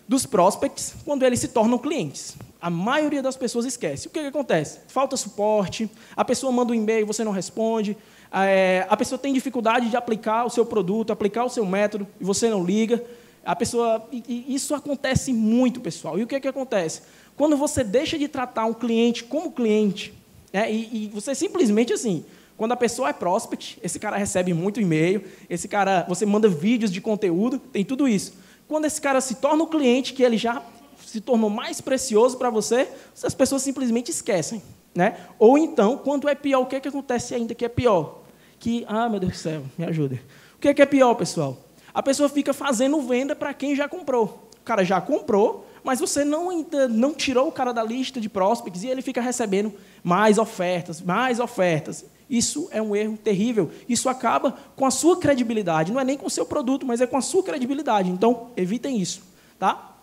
dos 0.09 0.26
prospects 0.26 0.94
quando 1.05 1.22
eles 1.22 1.38
se 1.38 1.48
tornam 1.48 1.79
clientes. 1.79 2.37
A 2.61 2.68
maioria 2.68 3.22
das 3.22 3.37
pessoas 3.37 3.64
esquece. 3.64 4.09
O 4.09 4.11
que, 4.11 4.20
que 4.20 4.26
acontece? 4.26 4.81
Falta 4.88 5.16
suporte, 5.16 5.88
a 6.16 6.24
pessoa 6.24 6.50
manda 6.50 6.72
um 6.72 6.74
e-mail, 6.74 7.07
você 7.07 7.22
não 7.22 7.31
responde, 7.31 7.96
é, 8.33 8.87
a 8.88 8.96
pessoa 8.96 9.18
tem 9.18 9.33
dificuldade 9.33 9.88
de 9.88 9.96
aplicar 9.96 10.44
o 10.44 10.50
seu 10.50 10.66
produto, 10.66 11.12
aplicar 11.12 11.44
o 11.44 11.48
seu 11.48 11.64
método, 11.64 12.07
e 12.20 12.24
você 12.24 12.50
não 12.50 12.64
liga. 12.64 13.03
A 13.44 13.57
pessoa, 13.57 14.07
isso 14.29 14.74
acontece 14.74 15.33
muito, 15.33 15.81
pessoal. 15.81 16.18
E 16.18 16.22
o 16.22 16.26
que, 16.26 16.38
que 16.38 16.48
acontece? 16.48 17.03
Quando 17.37 17.57
você 17.57 17.83
deixa 17.83 18.18
de 18.18 18.29
tratar 18.29 18.66
um 18.66 18.74
cliente 18.74 19.24
como 19.24 19.53
cliente, 19.53 20.12
é, 20.53 20.70
e, 20.70 21.05
e 21.05 21.09
você 21.09 21.35
simplesmente 21.35 21.92
assim, 21.92 22.24
quando 22.61 22.73
a 22.73 22.77
pessoa 22.77 23.09
é 23.09 23.12
prospect, 23.14 23.79
esse 23.83 23.99
cara 23.99 24.18
recebe 24.18 24.53
muito 24.53 24.83
e-mail, 24.83 25.25
esse 25.49 25.66
cara, 25.66 26.05
você 26.07 26.27
manda 26.27 26.46
vídeos 26.46 26.92
de 26.92 27.01
conteúdo, 27.01 27.59
tem 27.59 27.83
tudo 27.83 28.07
isso. 28.07 28.35
Quando 28.68 28.85
esse 28.85 29.01
cara 29.01 29.18
se 29.23 29.37
torna 29.37 29.64
um 29.64 29.66
cliente, 29.66 30.12
que 30.12 30.23
ele 30.23 30.37
já 30.37 30.62
se 31.07 31.23
tornou 31.23 31.49
mais 31.49 31.81
precioso 31.81 32.37
para 32.37 32.51
você, 32.51 32.87
as 33.25 33.33
pessoas 33.33 33.62
simplesmente 33.62 34.11
esquecem. 34.11 34.62
Né? 34.94 35.16
Ou 35.38 35.57
então, 35.57 35.96
quando 35.96 36.29
é 36.29 36.35
pior, 36.35 36.61
o 36.61 36.66
que, 36.66 36.77
é 36.77 36.81
que 36.81 36.88
acontece 36.88 37.35
ainda 37.35 37.55
que 37.55 37.64
é 37.64 37.68
pior? 37.70 38.25
Que, 38.59 38.85
ah, 38.87 39.09
meu 39.09 39.20
Deus 39.20 39.33
do 39.33 39.38
céu, 39.38 39.62
me 39.79 39.87
ajuda. 39.87 40.20
O 40.57 40.59
que 40.61 40.68
é 40.68 40.75
que 40.75 40.83
é 40.83 40.87
pior, 40.87 41.14
pessoal? 41.14 41.57
A 41.94 42.03
pessoa 42.03 42.29
fica 42.29 42.53
fazendo 42.53 43.01
venda 43.01 43.35
para 43.35 43.55
quem 43.55 43.75
já 43.75 43.88
comprou. 43.88 44.51
O 44.61 44.64
cara 44.66 44.85
já 44.85 45.01
comprou, 45.01 45.66
mas 45.83 45.99
você 45.99 46.27
não, 46.27 46.51
ainda 46.51 46.87
não 46.87 47.14
tirou 47.14 47.49
o 47.49 47.53
cara 47.53 47.73
da 47.73 47.83
lista 47.83 48.20
de 48.20 48.29
prospects 48.29 48.83
e 48.83 48.88
ele 48.88 49.01
fica 49.01 49.23
recebendo 49.23 49.73
mais 50.05 50.37
ofertas, 50.37 51.01
mais 51.01 51.40
ofertas. 51.40 52.05
Isso 52.31 52.69
é 52.71 52.81
um 52.81 52.95
erro 52.95 53.19
terrível. 53.19 53.73
Isso 53.88 54.09
acaba 54.09 54.57
com 54.77 54.87
a 54.87 54.90
sua 54.90 55.19
credibilidade. 55.19 55.90
Não 55.90 56.01
é 56.01 56.05
nem 56.05 56.16
com 56.16 56.29
o 56.29 56.31
seu 56.31 56.47
produto, 56.47 56.87
mas 56.87 57.01
é 57.01 57.07
com 57.07 57.16
a 57.16 57.21
sua 57.21 57.43
credibilidade. 57.43 58.09
Então, 58.09 58.51
evitem 58.57 58.99
isso. 58.99 59.23
Tá? 59.59 59.97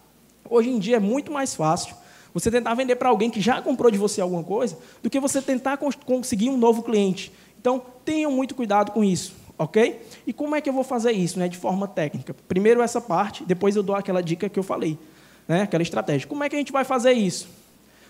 Hoje 0.50 0.70
em 0.70 0.78
dia 0.78 0.98
é 0.98 1.00
muito 1.00 1.32
mais 1.32 1.56
fácil 1.56 1.96
você 2.34 2.52
tentar 2.52 2.74
vender 2.76 2.98
para 2.98 3.10
alguém 3.10 3.30
que 3.30 3.40
já 3.40 3.62
comprou 3.62 3.90
de 3.90 3.98
você 3.98 4.20
alguma 4.22 4.44
coisa 4.44 4.78
do 5.02 5.10
que 5.10 5.20
você 5.20 5.42
tentar 5.42 5.78
conseguir 5.78 6.50
um 6.50 6.58
novo 6.58 6.84
cliente. 6.84 7.32
Então, 7.60 7.82
tenham 8.04 8.32
muito 8.32 8.54
cuidado 8.54 8.92
com 8.92 9.04
isso, 9.04 9.34
ok? 9.58 10.00
E 10.28 10.34
como 10.34 10.56
é 10.56 10.62
que 10.62 10.70
eu 10.70 10.74
vou 10.74 10.84
fazer 10.84 11.13
isso, 11.13 11.40
né, 11.40 11.48
de 11.48 11.58
forma 11.58 11.88
técnica? 11.88 12.36
Primeiro 12.48 12.82
essa 12.82 13.02
parte, 13.02 13.44
depois 13.44 13.76
eu 13.76 13.82
dou 13.82 13.96
aquela 13.96 14.22
dica 14.22 14.48
que 14.48 14.60
eu 14.60 14.63
falei, 14.63 15.00
né, 15.48 15.63
aquela 15.63 15.82
estratégia. 15.82 16.28
Como 16.28 16.44
é 16.44 16.50
que 16.50 16.56
a 16.56 16.60
gente 16.60 16.72
vai 16.72 16.84
fazer 16.84 17.13
isso? 17.13 17.48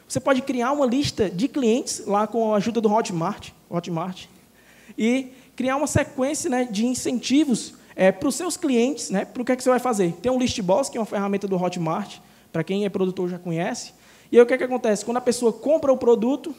Você 0.08 0.20
pode 0.20 0.42
criar 0.42 0.72
uma 0.72 0.86
lista 0.86 1.30
de 1.30 1.48
clientes 1.48 2.04
lá 2.06 2.26
com 2.26 2.54
a 2.54 2.58
ajuda 2.58 2.80
do 2.80 2.90
Hotmart, 2.90 3.50
Hotmart 3.70 4.26
e 4.98 5.28
criar 5.56 5.76
uma 5.76 5.88
sequência 5.88 6.50
né, 6.50 6.64
de 6.64 6.86
incentivos 6.86 7.74
é, 7.96 8.12
para 8.12 8.30
os 8.30 8.36
seus 8.36 8.56
clientes. 8.56 9.10
Né, 9.10 9.26
para 9.26 9.42
o 9.42 9.46
que, 9.46 9.52
é 9.52 9.56
que 9.56 9.64
você 9.64 9.70
vai 9.70 9.80
fazer? 9.80 10.14
Tem 10.22 10.32
um 10.32 10.40
List 10.40 10.62
Boss, 10.62 10.88
que 10.88 10.98
é 10.98 11.02
uma 11.02 11.06
ferramenta 11.06 11.48
do 11.48 11.62
Hotmart, 11.62 12.20
para 12.54 12.64
quem 12.64 12.86
é 12.86 12.90
produtor 12.90 13.28
já 13.28 13.38
conhece. 13.38 13.94
E 14.32 14.38
aí 14.38 14.44
o 14.44 14.46
que, 14.46 14.54
é 14.54 14.58
que 14.58 14.64
acontece? 14.64 15.04
Quando 15.04 15.18
a 15.18 15.22
pessoa 15.22 15.52
compra 15.52 15.92
o 15.92 15.98
produto, 15.98 16.56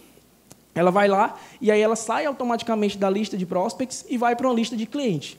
ela 0.74 0.90
vai 0.90 1.08
lá 1.08 1.38
e 1.60 1.70
aí 1.70 1.80
ela 1.80 1.96
sai 1.96 2.26
automaticamente 2.26 2.98
da 2.98 3.08
lista 3.08 3.36
de 3.36 3.46
prospects 3.46 4.04
e 4.10 4.18
vai 4.18 4.36
para 4.36 4.46
uma 4.46 4.54
lista 4.54 4.76
de 4.76 4.84
cliente. 4.84 5.38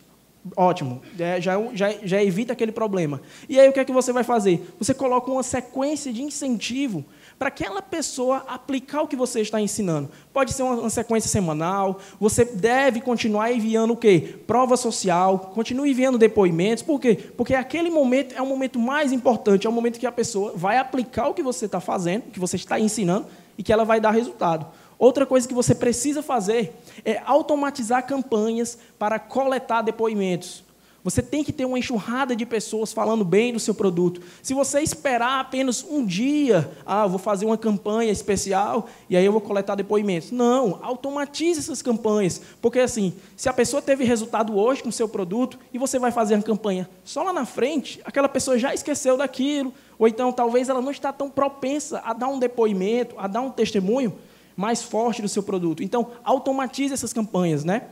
Ótimo, 0.56 1.02
é, 1.20 1.40
já, 1.40 1.54
já, 1.74 1.92
já 2.04 2.24
evita 2.24 2.54
aquele 2.54 2.72
problema. 2.72 3.22
E 3.48 3.60
aí 3.60 3.70
o 3.70 3.74
que 3.74 3.80
é 3.80 3.86
que 3.86 3.92
você 3.92 4.12
vai 4.12 4.24
fazer? 4.24 4.74
Você 4.80 4.94
coloca 4.94 5.30
uma 5.30 5.44
sequência 5.44 6.12
de 6.12 6.24
incentivo 6.24 7.06
para 7.40 7.48
aquela 7.48 7.82
pessoa 7.82 8.44
aplicar 8.50 9.02
o 9.02 9.08
que 9.08 9.16
você 9.16 9.40
está 9.40 9.62
ensinando. 9.62 10.10
Pode 10.34 10.52
ser 10.52 10.62
uma, 10.62 10.90
sequência 10.90 11.30
semanal, 11.30 12.00
você 12.20 12.44
deve 12.44 13.00
continuar 13.00 13.54
enviando 13.54 13.92
o 13.92 13.98
quê? 13.98 14.36
Prova 14.46 14.76
social, 14.76 15.40
continue 15.56 15.92
enviando 15.92 16.18
depoimentos. 16.18 16.84
Por 16.84 17.00
quê? 17.00 17.16
Porque 17.38 17.56
aquele 17.56 17.90
momento 17.90 18.36
é 18.36 18.42
o 18.42 18.46
momento 18.46 18.78
mais 18.78 19.14
importante, 19.14 19.66
é 19.66 19.70
o 19.70 19.74
momento 19.74 19.98
que 19.98 20.06
a 20.06 20.12
pessoa 20.12 20.52
vai 20.54 20.78
aplicar 20.78 21.30
o 21.30 21.34
que 21.34 21.42
você 21.42 21.66
está 21.66 21.80
fazendo, 21.80 22.28
o 22.28 22.32
que 22.32 22.40
você 22.40 22.58
está 22.58 22.78
ensinando, 22.78 23.26
e 23.58 23.64
que 23.64 23.72
ela 23.72 23.86
vai 23.86 24.02
dar 24.02 24.12
resultado. 24.12 24.66
Outra 24.98 25.26
coisa 25.26 25.48
que 25.48 25.54
você 25.54 25.74
precisa 25.74 26.22
fazer 26.22 26.74
é 27.06 27.22
automatizar 27.26 28.06
campanhas 28.06 28.78
para 29.00 29.18
coletar 29.18 29.82
depoimentos. 29.82 30.62
Você 31.04 31.22
tem 31.22 31.44
que 31.44 31.54
ter 31.54 31.66
uma 31.66 31.80
enxurrada 31.80 32.36
de 32.36 32.46
pessoas 32.46 32.92
falando 32.92 33.24
bem 33.24 33.54
do 33.54 33.60
seu 33.60 33.74
produto. 33.74 34.22
Se 34.44 34.54
você 34.54 34.82
esperar 34.82 35.40
apenas 35.40 35.84
um 35.84 36.06
dia, 36.06 36.72
ah, 36.86 37.08
vou 37.08 37.20
fazer 37.20 37.46
uma 37.46 37.58
campanha 37.58 38.12
especial 38.12 38.88
e 39.10 39.16
aí 39.16 39.24
eu 39.24 39.32
vou 39.32 39.40
coletar 39.40 39.76
depoimentos. 39.76 40.32
Não, 40.32 40.80
automatize 40.82 41.60
essas 41.60 41.82
campanhas. 41.82 42.42
Porque 42.62 42.80
assim, 42.80 43.14
se 43.38 43.48
a 43.48 43.54
pessoa 43.54 43.82
teve 43.82 44.04
resultado 44.04 44.58
hoje 44.58 44.84
com 44.84 44.90
o 44.90 44.94
seu 44.94 45.08
produto 45.08 45.58
e 45.74 45.78
você 45.78 45.98
vai 45.98 46.12
fazer 46.12 46.36
a 46.36 46.42
campanha 46.42 46.90
só 47.06 47.24
lá 47.24 47.32
na 47.32 47.46
frente, 47.46 48.02
aquela 48.04 48.28
pessoa 48.28 48.58
já 48.58 48.74
esqueceu 48.74 49.16
daquilo, 49.16 49.74
ou 49.98 50.08
então 50.08 50.32
talvez 50.32 50.70
ela 50.70 50.82
não 50.82 50.92
está 50.92 51.14
tão 51.14 51.30
propensa 51.30 52.02
a 52.04 52.14
dar 52.14 52.28
um 52.28 52.40
depoimento, 52.40 53.16
a 53.18 53.28
dar 53.28 53.42
um 53.42 53.52
testemunho 53.52 54.14
mais 54.60 54.84
forte 54.84 55.22
do 55.22 55.30
seu 55.30 55.42
produto. 55.42 55.82
Então, 55.82 56.12
automatize 56.22 56.94
essas 56.94 57.14
campanhas, 57.14 57.64
né? 57.64 57.84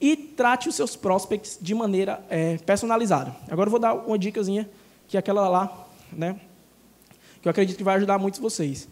E 0.00 0.16
trate 0.16 0.68
os 0.68 0.74
seus 0.74 0.96
prospects 0.96 1.58
de 1.60 1.74
maneira 1.74 2.24
é, 2.28 2.58
personalizada. 2.58 3.34
Agora 3.50 3.68
eu 3.68 3.70
vou 3.70 3.80
dar 3.80 3.94
uma 3.94 4.18
dicasinha, 4.18 4.68
que 5.08 5.16
é 5.16 5.20
aquela 5.20 5.48
lá, 5.48 5.86
né? 6.12 6.36
que 7.40 7.48
eu 7.48 7.50
acredito 7.50 7.76
que 7.76 7.84
vai 7.84 7.96
ajudar 7.96 8.18
muitos 8.18 8.40
vocês. 8.40 8.88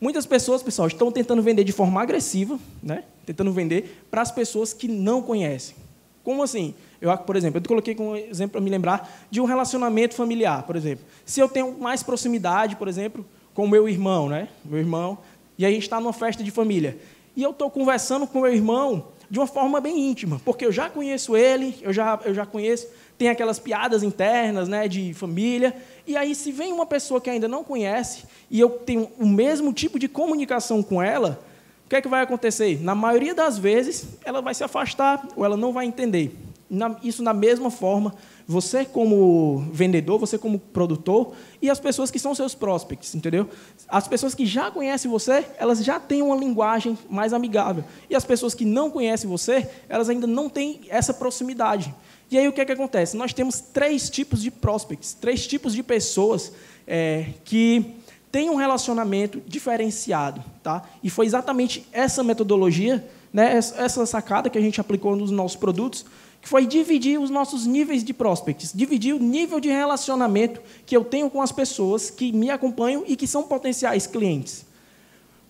Muitas 0.00 0.24
pessoas, 0.24 0.62
pessoal, 0.62 0.88
estão 0.88 1.12
tentando 1.12 1.42
vender 1.42 1.64
de 1.64 1.72
forma 1.72 2.00
agressiva, 2.00 2.58
né? 2.82 3.04
tentando 3.26 3.52
vender 3.52 4.04
para 4.10 4.22
as 4.22 4.32
pessoas 4.32 4.72
que 4.72 4.88
não 4.88 5.20
conhecem. 5.20 5.76
Como 6.24 6.42
assim? 6.42 6.74
Eu, 7.00 7.16
por 7.18 7.36
exemplo, 7.36 7.60
eu 7.60 7.68
coloquei 7.68 7.94
como 7.94 8.16
exemplo 8.16 8.52
para 8.52 8.60
me 8.60 8.70
lembrar 8.70 9.26
de 9.30 9.40
um 9.40 9.44
relacionamento 9.44 10.14
familiar, 10.14 10.62
por 10.62 10.76
exemplo. 10.76 11.04
Se 11.24 11.40
eu 11.40 11.48
tenho 11.48 11.78
mais 11.78 12.02
proximidade, 12.02 12.76
por 12.76 12.88
exemplo, 12.88 13.24
com 13.54 13.66
meu 13.66 13.88
irmão, 13.88 14.28
né? 14.28 14.48
Meu 14.64 14.78
irmão, 14.78 15.18
e 15.58 15.66
a 15.66 15.70
gente 15.70 15.82
está 15.82 16.00
numa 16.00 16.12
festa 16.12 16.42
de 16.42 16.50
família. 16.50 16.98
E 17.36 17.42
eu 17.42 17.50
estou 17.50 17.70
conversando 17.70 18.26
com 18.26 18.40
meu 18.40 18.52
irmão 18.52 19.08
de 19.30 19.38
uma 19.38 19.46
forma 19.46 19.80
bem 19.80 20.10
íntima, 20.10 20.40
porque 20.44 20.66
eu 20.66 20.72
já 20.72 20.90
conheço 20.90 21.36
ele, 21.36 21.78
eu 21.82 21.92
já, 21.92 22.18
eu 22.24 22.34
já 22.34 22.44
conheço, 22.44 22.88
tem 23.16 23.28
aquelas 23.28 23.60
piadas 23.60 24.02
internas, 24.02 24.68
né, 24.68 24.88
de 24.88 25.14
família. 25.14 25.76
E 26.06 26.16
aí, 26.16 26.34
se 26.34 26.50
vem 26.50 26.72
uma 26.72 26.84
pessoa 26.84 27.20
que 27.20 27.30
ainda 27.30 27.46
não 27.46 27.62
conhece 27.62 28.24
e 28.50 28.58
eu 28.58 28.70
tenho 28.70 29.08
o 29.18 29.26
mesmo 29.26 29.72
tipo 29.72 29.98
de 29.98 30.08
comunicação 30.08 30.82
com 30.82 31.00
ela, 31.00 31.40
o 31.86 31.88
que 31.88 31.96
é 31.96 32.00
que 32.00 32.08
vai 32.08 32.22
acontecer? 32.22 32.82
Na 32.82 32.94
maioria 32.94 33.34
das 33.34 33.56
vezes, 33.56 34.06
ela 34.24 34.40
vai 34.40 34.54
se 34.54 34.64
afastar 34.64 35.28
ou 35.36 35.44
ela 35.44 35.56
não 35.56 35.72
vai 35.72 35.86
entender. 35.86 36.34
Isso 37.02 37.22
da 37.22 37.34
mesma 37.34 37.70
forma 37.70 38.14
você 38.50 38.84
como 38.84 39.58
vendedor, 39.72 40.18
você 40.18 40.36
como 40.36 40.58
produtor 40.58 41.34
e 41.62 41.70
as 41.70 41.78
pessoas 41.78 42.10
que 42.10 42.18
são 42.18 42.34
seus 42.34 42.52
prospects, 42.52 43.14
entendeu? 43.14 43.48
As 43.88 44.08
pessoas 44.08 44.34
que 44.34 44.44
já 44.44 44.72
conhecem 44.72 45.08
você, 45.08 45.46
elas 45.56 45.84
já 45.84 46.00
têm 46.00 46.20
uma 46.20 46.34
linguagem 46.34 46.98
mais 47.08 47.32
amigável. 47.32 47.84
E 48.10 48.16
as 48.16 48.24
pessoas 48.24 48.52
que 48.52 48.64
não 48.64 48.90
conhecem 48.90 49.30
você, 49.30 49.70
elas 49.88 50.08
ainda 50.08 50.26
não 50.26 50.48
têm 50.48 50.80
essa 50.88 51.14
proximidade. 51.14 51.94
E 52.28 52.36
aí 52.36 52.48
o 52.48 52.52
que, 52.52 52.60
é 52.60 52.64
que 52.64 52.72
acontece? 52.72 53.16
Nós 53.16 53.32
temos 53.32 53.60
três 53.60 54.10
tipos 54.10 54.42
de 54.42 54.50
prospects, 54.50 55.14
três 55.14 55.46
tipos 55.46 55.72
de 55.72 55.84
pessoas 55.84 56.52
é, 56.88 57.26
que 57.44 57.94
têm 58.32 58.50
um 58.50 58.56
relacionamento 58.56 59.40
diferenciado. 59.46 60.42
Tá? 60.60 60.82
E 61.04 61.08
foi 61.08 61.26
exatamente 61.26 61.86
essa 61.92 62.24
metodologia, 62.24 63.08
né, 63.32 63.56
essa 63.56 64.04
sacada 64.06 64.50
que 64.50 64.58
a 64.58 64.60
gente 64.60 64.80
aplicou 64.80 65.14
nos 65.14 65.30
nossos 65.30 65.56
produtos, 65.56 66.04
que 66.40 66.48
foi 66.48 66.66
dividir 66.66 67.20
os 67.20 67.30
nossos 67.30 67.66
níveis 67.66 68.02
de 68.02 68.14
prospects, 68.14 68.72
dividir 68.74 69.14
o 69.14 69.18
nível 69.18 69.60
de 69.60 69.68
relacionamento 69.68 70.60
que 70.86 70.96
eu 70.96 71.04
tenho 71.04 71.28
com 71.28 71.42
as 71.42 71.52
pessoas 71.52 72.10
que 72.10 72.32
me 72.32 72.50
acompanham 72.50 73.04
e 73.06 73.14
que 73.14 73.26
são 73.26 73.42
potenciais 73.42 74.06
clientes. 74.06 74.64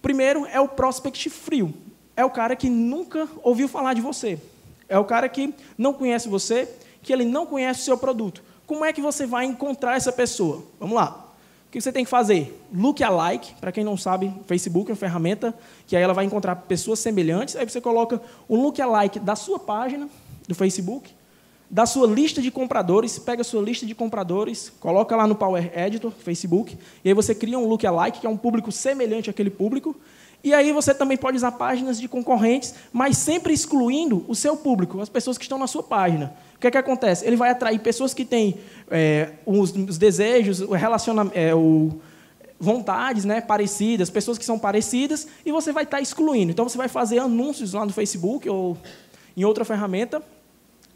Primeiro 0.02 0.46
é 0.46 0.60
o 0.60 0.68
prospect 0.68 1.30
frio. 1.30 1.72
É 2.16 2.24
o 2.24 2.30
cara 2.30 2.56
que 2.56 2.68
nunca 2.68 3.28
ouviu 3.42 3.68
falar 3.68 3.94
de 3.94 4.00
você. 4.00 4.38
É 4.88 4.98
o 4.98 5.04
cara 5.04 5.28
que 5.28 5.54
não 5.78 5.92
conhece 5.92 6.28
você, 6.28 6.68
que 7.02 7.12
ele 7.12 7.24
não 7.24 7.46
conhece 7.46 7.80
o 7.80 7.84
seu 7.84 7.96
produto. 7.96 8.42
Como 8.66 8.84
é 8.84 8.92
que 8.92 9.00
você 9.00 9.26
vai 9.26 9.44
encontrar 9.44 9.96
essa 9.96 10.12
pessoa? 10.12 10.64
Vamos 10.78 10.96
lá. 10.96 11.28
O 11.68 11.70
que 11.70 11.80
você 11.80 11.92
tem 11.92 12.04
que 12.04 12.10
fazer? 12.10 12.60
Look 12.74 13.00
alike, 13.00 13.54
para 13.60 13.70
quem 13.70 13.84
não 13.84 13.96
sabe, 13.96 14.34
Facebook 14.46 14.90
é 14.90 14.92
uma 14.92 14.98
ferramenta 14.98 15.54
que 15.86 15.94
aí 15.94 16.02
ela 16.02 16.12
vai 16.12 16.24
encontrar 16.24 16.56
pessoas 16.56 16.98
semelhantes. 16.98 17.54
Aí 17.54 17.68
você 17.68 17.80
coloca 17.80 18.20
um 18.48 18.60
look 18.60 18.80
alike 18.82 19.20
da 19.20 19.36
sua 19.36 19.58
página, 19.58 20.08
do 20.50 20.54
Facebook, 20.54 21.14
da 21.70 21.86
sua 21.86 22.06
lista 22.08 22.42
de 22.42 22.50
compradores, 22.50 23.16
pega 23.18 23.42
a 23.42 23.44
sua 23.44 23.62
lista 23.62 23.86
de 23.86 23.94
compradores, 23.94 24.72
coloca 24.80 25.14
lá 25.14 25.24
no 25.24 25.36
Power 25.36 25.70
Editor, 25.78 26.10
Facebook, 26.10 26.76
e 27.04 27.08
aí 27.08 27.14
você 27.14 27.32
cria 27.32 27.56
um 27.56 27.66
lookalike, 27.66 28.20
que 28.20 28.26
é 28.26 28.30
um 28.30 28.36
público 28.36 28.72
semelhante 28.72 29.30
àquele 29.30 29.50
público, 29.50 29.94
e 30.42 30.52
aí 30.52 30.72
você 30.72 30.92
também 30.92 31.16
pode 31.16 31.36
usar 31.36 31.52
páginas 31.52 32.00
de 32.00 32.08
concorrentes, 32.08 32.74
mas 32.92 33.16
sempre 33.18 33.52
excluindo 33.52 34.24
o 34.26 34.34
seu 34.34 34.56
público, 34.56 35.00
as 35.00 35.08
pessoas 35.08 35.38
que 35.38 35.44
estão 35.44 35.58
na 35.58 35.68
sua 35.68 35.82
página. 35.82 36.34
O 36.56 36.58
que, 36.58 36.66
é 36.66 36.70
que 36.72 36.78
acontece? 36.78 37.24
Ele 37.24 37.36
vai 37.36 37.50
atrair 37.50 37.78
pessoas 37.78 38.12
que 38.12 38.24
têm 38.24 38.56
é, 38.90 39.30
os, 39.46 39.72
os, 39.72 39.96
desejos, 39.96 40.60
o 40.60 40.72
relacionamento, 40.72 41.38
é, 41.38 41.54
o, 41.54 42.00
vontades 42.58 43.24
né, 43.24 43.40
parecidas, 43.40 44.10
pessoas 44.10 44.38
que 44.38 44.44
são 44.44 44.58
parecidas, 44.58 45.28
e 45.46 45.52
você 45.52 45.72
vai 45.72 45.84
estar 45.84 46.00
excluindo. 46.00 46.50
Então 46.50 46.68
você 46.68 46.76
vai 46.76 46.88
fazer 46.88 47.20
anúncios 47.20 47.74
lá 47.74 47.86
no 47.86 47.92
Facebook 47.92 48.48
ou 48.48 48.76
em 49.36 49.44
outra 49.44 49.64
ferramenta 49.64 50.20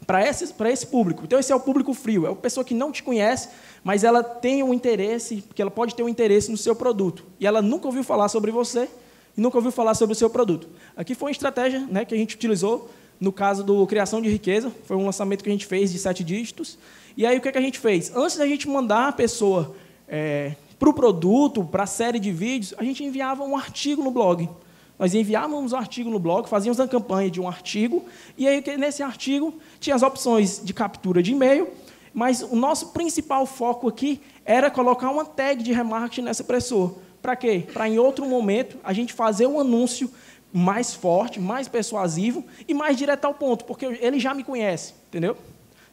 para 0.05 0.27
esse, 0.27 0.53
esse 0.71 0.87
público. 0.87 1.23
Então, 1.23 1.39
esse 1.39 1.51
é 1.51 1.55
o 1.55 1.59
público 1.59 1.93
frio, 1.93 2.27
é 2.27 2.31
a 2.31 2.35
pessoa 2.35 2.63
que 2.63 2.73
não 2.73 2.91
te 2.91 3.01
conhece, 3.03 3.49
mas 3.83 4.03
ela 4.03 4.23
tem 4.23 4.63
um 4.63 4.73
interesse, 4.73 5.43
porque 5.47 5.61
ela 5.61 5.71
pode 5.71 5.95
ter 5.95 6.03
um 6.03 6.09
interesse 6.09 6.51
no 6.51 6.57
seu 6.57 6.75
produto. 6.75 7.25
E 7.39 7.47
ela 7.47 7.61
nunca 7.61 7.87
ouviu 7.87 8.03
falar 8.03 8.29
sobre 8.29 8.51
você 8.51 8.89
e 9.37 9.41
nunca 9.41 9.57
ouviu 9.57 9.71
falar 9.71 9.95
sobre 9.95 10.13
o 10.13 10.15
seu 10.15 10.29
produto. 10.29 10.67
Aqui 10.95 11.15
foi 11.15 11.27
uma 11.27 11.31
estratégia 11.31 11.79
né, 11.81 12.05
que 12.05 12.13
a 12.13 12.17
gente 12.17 12.35
utilizou 12.35 12.89
no 13.19 13.31
caso 13.31 13.63
do 13.63 13.85
Criação 13.87 14.21
de 14.21 14.29
Riqueza, 14.29 14.71
foi 14.85 14.97
um 14.97 15.05
lançamento 15.05 15.43
que 15.43 15.49
a 15.49 15.51
gente 15.51 15.65
fez 15.65 15.91
de 15.91 15.99
sete 15.99 16.23
dígitos. 16.23 16.77
E 17.15 17.25
aí, 17.25 17.37
o 17.37 17.41
que, 17.41 17.47
é 17.47 17.51
que 17.51 17.57
a 17.57 17.61
gente 17.61 17.79
fez? 17.79 18.13
Antes 18.15 18.37
da 18.37 18.45
gente 18.45 18.67
mandar 18.67 19.07
a 19.07 19.11
pessoa 19.11 19.73
é, 20.07 20.55
para 20.77 20.89
o 20.89 20.93
produto, 20.93 21.63
para 21.63 21.83
a 21.83 21.87
série 21.87 22.19
de 22.19 22.31
vídeos, 22.31 22.73
a 22.77 22.83
gente 22.83 23.03
enviava 23.03 23.43
um 23.43 23.55
artigo 23.55 24.03
no 24.03 24.11
blog. 24.11 24.49
Nós 24.97 25.13
enviávamos 25.13 25.73
um 25.73 25.77
artigo 25.77 26.09
no 26.09 26.19
blog, 26.19 26.47
fazíamos 26.47 26.79
a 26.79 26.87
campanha 26.87 27.29
de 27.29 27.41
um 27.41 27.47
artigo, 27.47 28.05
e 28.37 28.47
aí 28.47 28.63
nesse 28.77 29.03
artigo 29.03 29.53
tinha 29.85 29.95
as 29.95 30.01
opções 30.01 30.59
de 30.63 30.73
captura 30.73 31.21
de 31.21 31.31
e-mail, 31.31 31.69
mas 32.11 32.41
o 32.41 32.55
nosso 32.55 32.87
principal 32.87 33.45
foco 33.45 33.87
aqui 33.87 34.19
era 34.43 34.71
colocar 34.71 35.11
uma 35.11 35.23
tag 35.23 35.61
de 35.61 35.71
remarketing 35.71 36.23
nessa 36.23 36.43
pessoa. 36.43 36.95
Para 37.21 37.35
quê? 37.35 37.67
Para 37.71 37.87
em 37.87 37.99
outro 37.99 38.25
momento 38.25 38.77
a 38.83 38.91
gente 38.93 39.13
fazer 39.13 39.45
um 39.45 39.59
anúncio 39.59 40.09
mais 40.51 40.93
forte, 40.93 41.39
mais 41.39 41.67
persuasivo 41.67 42.43
e 42.67 42.73
mais 42.73 42.97
direto 42.97 43.25
ao 43.25 43.33
ponto, 43.35 43.63
porque 43.65 43.85
ele 43.85 44.19
já 44.19 44.33
me 44.33 44.43
conhece, 44.43 44.93
entendeu? 45.07 45.37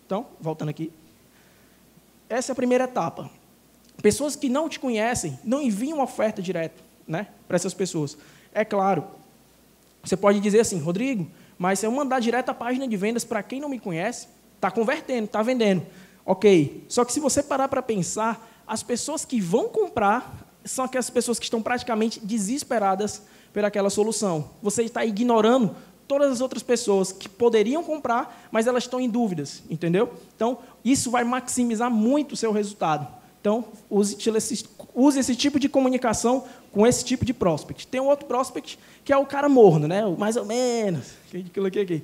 Então, 0.06 0.26
voltando 0.40 0.70
aqui. 0.70 0.90
Essa 2.30 2.52
é 2.52 2.54
a 2.54 2.56
primeira 2.56 2.84
etapa. 2.84 3.30
Pessoas 4.00 4.34
que 4.34 4.48
não 4.48 4.70
te 4.70 4.80
conhecem 4.80 5.38
não 5.44 5.60
enviam 5.60 6.00
oferta 6.00 6.40
direto 6.40 6.82
né, 7.06 7.26
para 7.46 7.56
essas 7.56 7.74
pessoas. 7.74 8.16
É 8.54 8.64
claro, 8.64 9.04
você 10.02 10.16
pode 10.16 10.40
dizer 10.40 10.60
assim, 10.60 10.78
Rodrigo, 10.78 11.30
mas 11.62 11.78
se 11.78 11.86
eu 11.86 11.92
mandar 11.92 12.18
direto 12.18 12.48
a 12.48 12.54
página 12.54 12.88
de 12.88 12.96
vendas 12.96 13.22
para 13.22 13.40
quem 13.40 13.60
não 13.60 13.68
me 13.68 13.78
conhece, 13.78 14.26
está 14.56 14.68
convertendo, 14.68 15.26
está 15.26 15.42
vendendo. 15.42 15.86
Ok. 16.26 16.84
Só 16.88 17.04
que 17.04 17.12
se 17.12 17.20
você 17.20 17.40
parar 17.40 17.68
para 17.68 17.80
pensar, 17.80 18.44
as 18.66 18.82
pessoas 18.82 19.24
que 19.24 19.40
vão 19.40 19.68
comprar 19.68 20.44
são 20.64 20.84
aquelas 20.84 21.08
pessoas 21.08 21.38
que 21.38 21.44
estão 21.44 21.62
praticamente 21.62 22.18
desesperadas 22.18 23.22
por 23.52 23.64
aquela 23.64 23.90
solução. 23.90 24.50
Você 24.60 24.82
está 24.82 25.04
ignorando 25.04 25.76
todas 26.08 26.32
as 26.32 26.40
outras 26.40 26.64
pessoas 26.64 27.12
que 27.12 27.28
poderiam 27.28 27.84
comprar, 27.84 28.48
mas 28.50 28.66
elas 28.66 28.82
estão 28.82 29.00
em 29.00 29.08
dúvidas, 29.08 29.62
entendeu? 29.70 30.14
Então, 30.34 30.58
isso 30.84 31.12
vai 31.12 31.22
maximizar 31.22 31.92
muito 31.92 32.32
o 32.32 32.36
seu 32.36 32.50
resultado. 32.50 33.06
Então, 33.42 33.64
use 33.90 34.16
use 34.94 35.18
esse 35.18 35.34
tipo 35.34 35.58
de 35.58 35.68
comunicação 35.68 36.44
com 36.70 36.86
esse 36.86 37.04
tipo 37.04 37.24
de 37.24 37.34
prospect. 37.34 37.88
Tem 37.88 38.00
um 38.00 38.06
outro 38.06 38.24
prospect 38.24 38.78
que 39.04 39.12
é 39.12 39.16
o 39.16 39.26
cara 39.26 39.48
morno, 39.48 39.88
né? 39.88 40.06
O 40.06 40.16
mais 40.16 40.36
ou 40.36 40.44
menos. 40.44 41.08
Que 41.28 41.42
coloquei 41.50 41.82
aqui. 41.82 42.02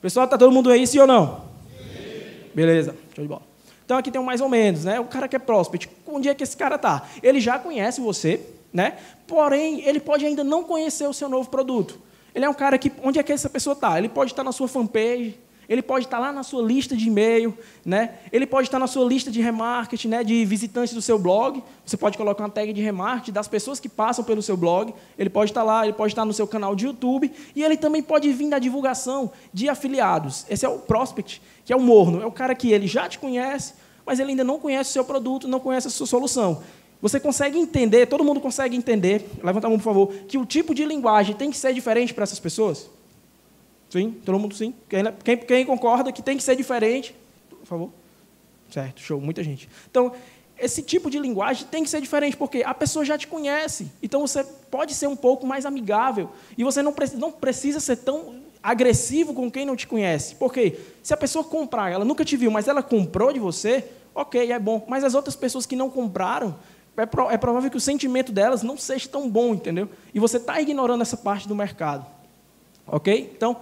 Pessoal, 0.00 0.28
tá 0.28 0.38
todo 0.38 0.52
mundo 0.52 0.70
aí, 0.70 0.86
sim 0.86 1.00
ou 1.00 1.06
não? 1.06 1.44
Sim. 1.76 2.50
Beleza, 2.54 2.96
show 3.12 3.24
de 3.24 3.28
bola. 3.28 3.42
Então 3.84 3.98
aqui 3.98 4.12
tem 4.12 4.20
um 4.20 4.24
mais 4.24 4.40
ou 4.40 4.48
menos, 4.48 4.84
né? 4.84 5.00
O 5.00 5.06
cara 5.06 5.26
que 5.26 5.34
é 5.34 5.40
prospect. 5.40 5.90
Onde 6.06 6.28
é 6.28 6.34
que 6.36 6.44
esse 6.44 6.56
cara 6.56 6.78
tá? 6.78 7.08
Ele 7.20 7.40
já 7.40 7.58
conhece 7.58 8.00
você, 8.00 8.40
né? 8.72 8.96
Porém, 9.26 9.80
ele 9.80 9.98
pode 9.98 10.24
ainda 10.24 10.44
não 10.44 10.62
conhecer 10.62 11.08
o 11.08 11.12
seu 11.12 11.28
novo 11.28 11.50
produto. 11.50 11.98
Ele 12.32 12.44
é 12.44 12.48
um 12.48 12.54
cara 12.54 12.78
que 12.78 12.92
onde 13.02 13.18
é 13.18 13.24
que 13.24 13.32
essa 13.32 13.50
pessoa 13.50 13.74
está? 13.74 13.98
Ele 13.98 14.08
pode 14.08 14.30
estar 14.30 14.44
na 14.44 14.52
sua 14.52 14.68
fanpage, 14.68 15.36
ele 15.68 15.82
pode 15.82 16.04
estar 16.04 16.18
lá 16.18 16.32
na 16.32 16.42
sua 16.42 16.62
lista 16.62 16.96
de 16.96 17.08
e-mail, 17.08 17.56
né? 17.84 18.14
ele 18.32 18.46
pode 18.46 18.68
estar 18.68 18.78
na 18.78 18.86
sua 18.86 19.04
lista 19.04 19.30
de 19.30 19.40
remarketing, 19.40 20.08
né? 20.08 20.24
de 20.24 20.44
visitantes 20.44 20.94
do 20.94 21.02
seu 21.02 21.18
blog. 21.18 21.62
Você 21.84 21.96
pode 21.96 22.16
colocar 22.16 22.44
uma 22.44 22.50
tag 22.50 22.72
de 22.72 22.80
remarketing 22.80 23.32
das 23.32 23.48
pessoas 23.48 23.80
que 23.80 23.88
passam 23.88 24.24
pelo 24.24 24.42
seu 24.42 24.56
blog. 24.56 24.94
Ele 25.18 25.30
pode 25.30 25.50
estar 25.50 25.62
lá, 25.62 25.84
ele 25.84 25.92
pode 25.92 26.12
estar 26.12 26.24
no 26.24 26.32
seu 26.32 26.46
canal 26.46 26.76
de 26.76 26.86
YouTube. 26.86 27.32
E 27.54 27.62
ele 27.62 27.76
também 27.76 28.02
pode 28.02 28.32
vir 28.32 28.48
da 28.48 28.58
divulgação 28.58 29.30
de 29.52 29.68
afiliados. 29.68 30.46
Esse 30.48 30.64
é 30.64 30.68
o 30.68 30.78
prospect, 30.78 31.42
que 31.64 31.72
é 31.72 31.76
o 31.76 31.80
morno. 31.80 32.22
É 32.22 32.26
o 32.26 32.32
cara 32.32 32.54
que 32.54 32.72
ele 32.72 32.86
já 32.86 33.08
te 33.08 33.18
conhece, 33.18 33.74
mas 34.04 34.20
ele 34.20 34.30
ainda 34.30 34.44
não 34.44 34.58
conhece 34.58 34.90
o 34.90 34.92
seu 34.92 35.04
produto, 35.04 35.48
não 35.48 35.58
conhece 35.58 35.88
a 35.88 35.90
sua 35.90 36.06
solução. 36.06 36.62
Você 37.00 37.20
consegue 37.20 37.58
entender, 37.58 38.06
todo 38.06 38.24
mundo 38.24 38.40
consegue 38.40 38.76
entender, 38.76 39.28
levanta 39.42 39.66
a 39.66 39.70
mão, 39.70 39.78
por 39.78 39.84
favor, 39.84 40.12
que 40.26 40.38
o 40.38 40.46
tipo 40.46 40.74
de 40.74 40.84
linguagem 40.84 41.36
tem 41.36 41.50
que 41.50 41.56
ser 41.56 41.74
diferente 41.74 42.14
para 42.14 42.24
essas 42.24 42.40
pessoas? 42.40 42.88
Sim? 43.96 44.10
Todo 44.26 44.38
mundo 44.38 44.54
sim? 44.54 44.74
Quem, 45.24 45.38
quem, 45.38 45.64
concorda 45.64 46.12
que 46.12 46.20
tem 46.20 46.36
que 46.36 46.42
ser 46.42 46.54
diferente? 46.54 47.16
Por 47.48 47.64
favor. 47.66 47.90
Certo, 48.70 49.00
show, 49.00 49.18
muita 49.18 49.42
gente. 49.42 49.70
Então, 49.90 50.12
esse 50.58 50.82
tipo 50.82 51.10
de 51.10 51.18
linguagem 51.18 51.66
tem 51.70 51.82
que 51.82 51.88
ser 51.88 52.02
diferente, 52.02 52.36
porque 52.36 52.62
a 52.62 52.74
pessoa 52.74 53.06
já 53.06 53.16
te 53.16 53.26
conhece. 53.26 53.90
Então, 54.02 54.20
você 54.20 54.44
pode 54.70 54.92
ser 54.92 55.06
um 55.06 55.16
pouco 55.16 55.46
mais 55.46 55.64
amigável. 55.64 56.28
E 56.58 56.62
você 56.62 56.82
não 56.82 56.92
precisa, 56.92 57.18
não 57.18 57.32
precisa 57.32 57.80
ser 57.80 57.96
tão 57.96 58.34
agressivo 58.62 59.32
com 59.32 59.50
quem 59.50 59.64
não 59.64 59.74
te 59.74 59.86
conhece. 59.86 60.34
Porque 60.34 60.78
se 61.02 61.14
a 61.14 61.16
pessoa 61.16 61.42
comprar, 61.42 61.90
ela 61.90 62.04
nunca 62.04 62.22
te 62.22 62.36
viu, 62.36 62.50
mas 62.50 62.68
ela 62.68 62.82
comprou 62.82 63.32
de 63.32 63.38
você, 63.38 63.82
ok, 64.14 64.52
é 64.52 64.58
bom. 64.58 64.84
Mas 64.86 65.04
as 65.04 65.14
outras 65.14 65.36
pessoas 65.36 65.64
que 65.64 65.74
não 65.74 65.88
compraram, 65.88 66.54
é, 66.98 67.06
pro, 67.06 67.30
é 67.30 67.38
provável 67.38 67.70
que 67.70 67.78
o 67.78 67.80
sentimento 67.80 68.30
delas 68.30 68.62
não 68.62 68.76
seja 68.76 69.08
tão 69.08 69.26
bom, 69.26 69.54
entendeu? 69.54 69.88
E 70.12 70.20
você 70.20 70.36
está 70.36 70.60
ignorando 70.60 71.00
essa 71.00 71.16
parte 71.16 71.48
do 71.48 71.54
mercado. 71.54 72.04
Ok? 72.86 73.32
Então, 73.34 73.56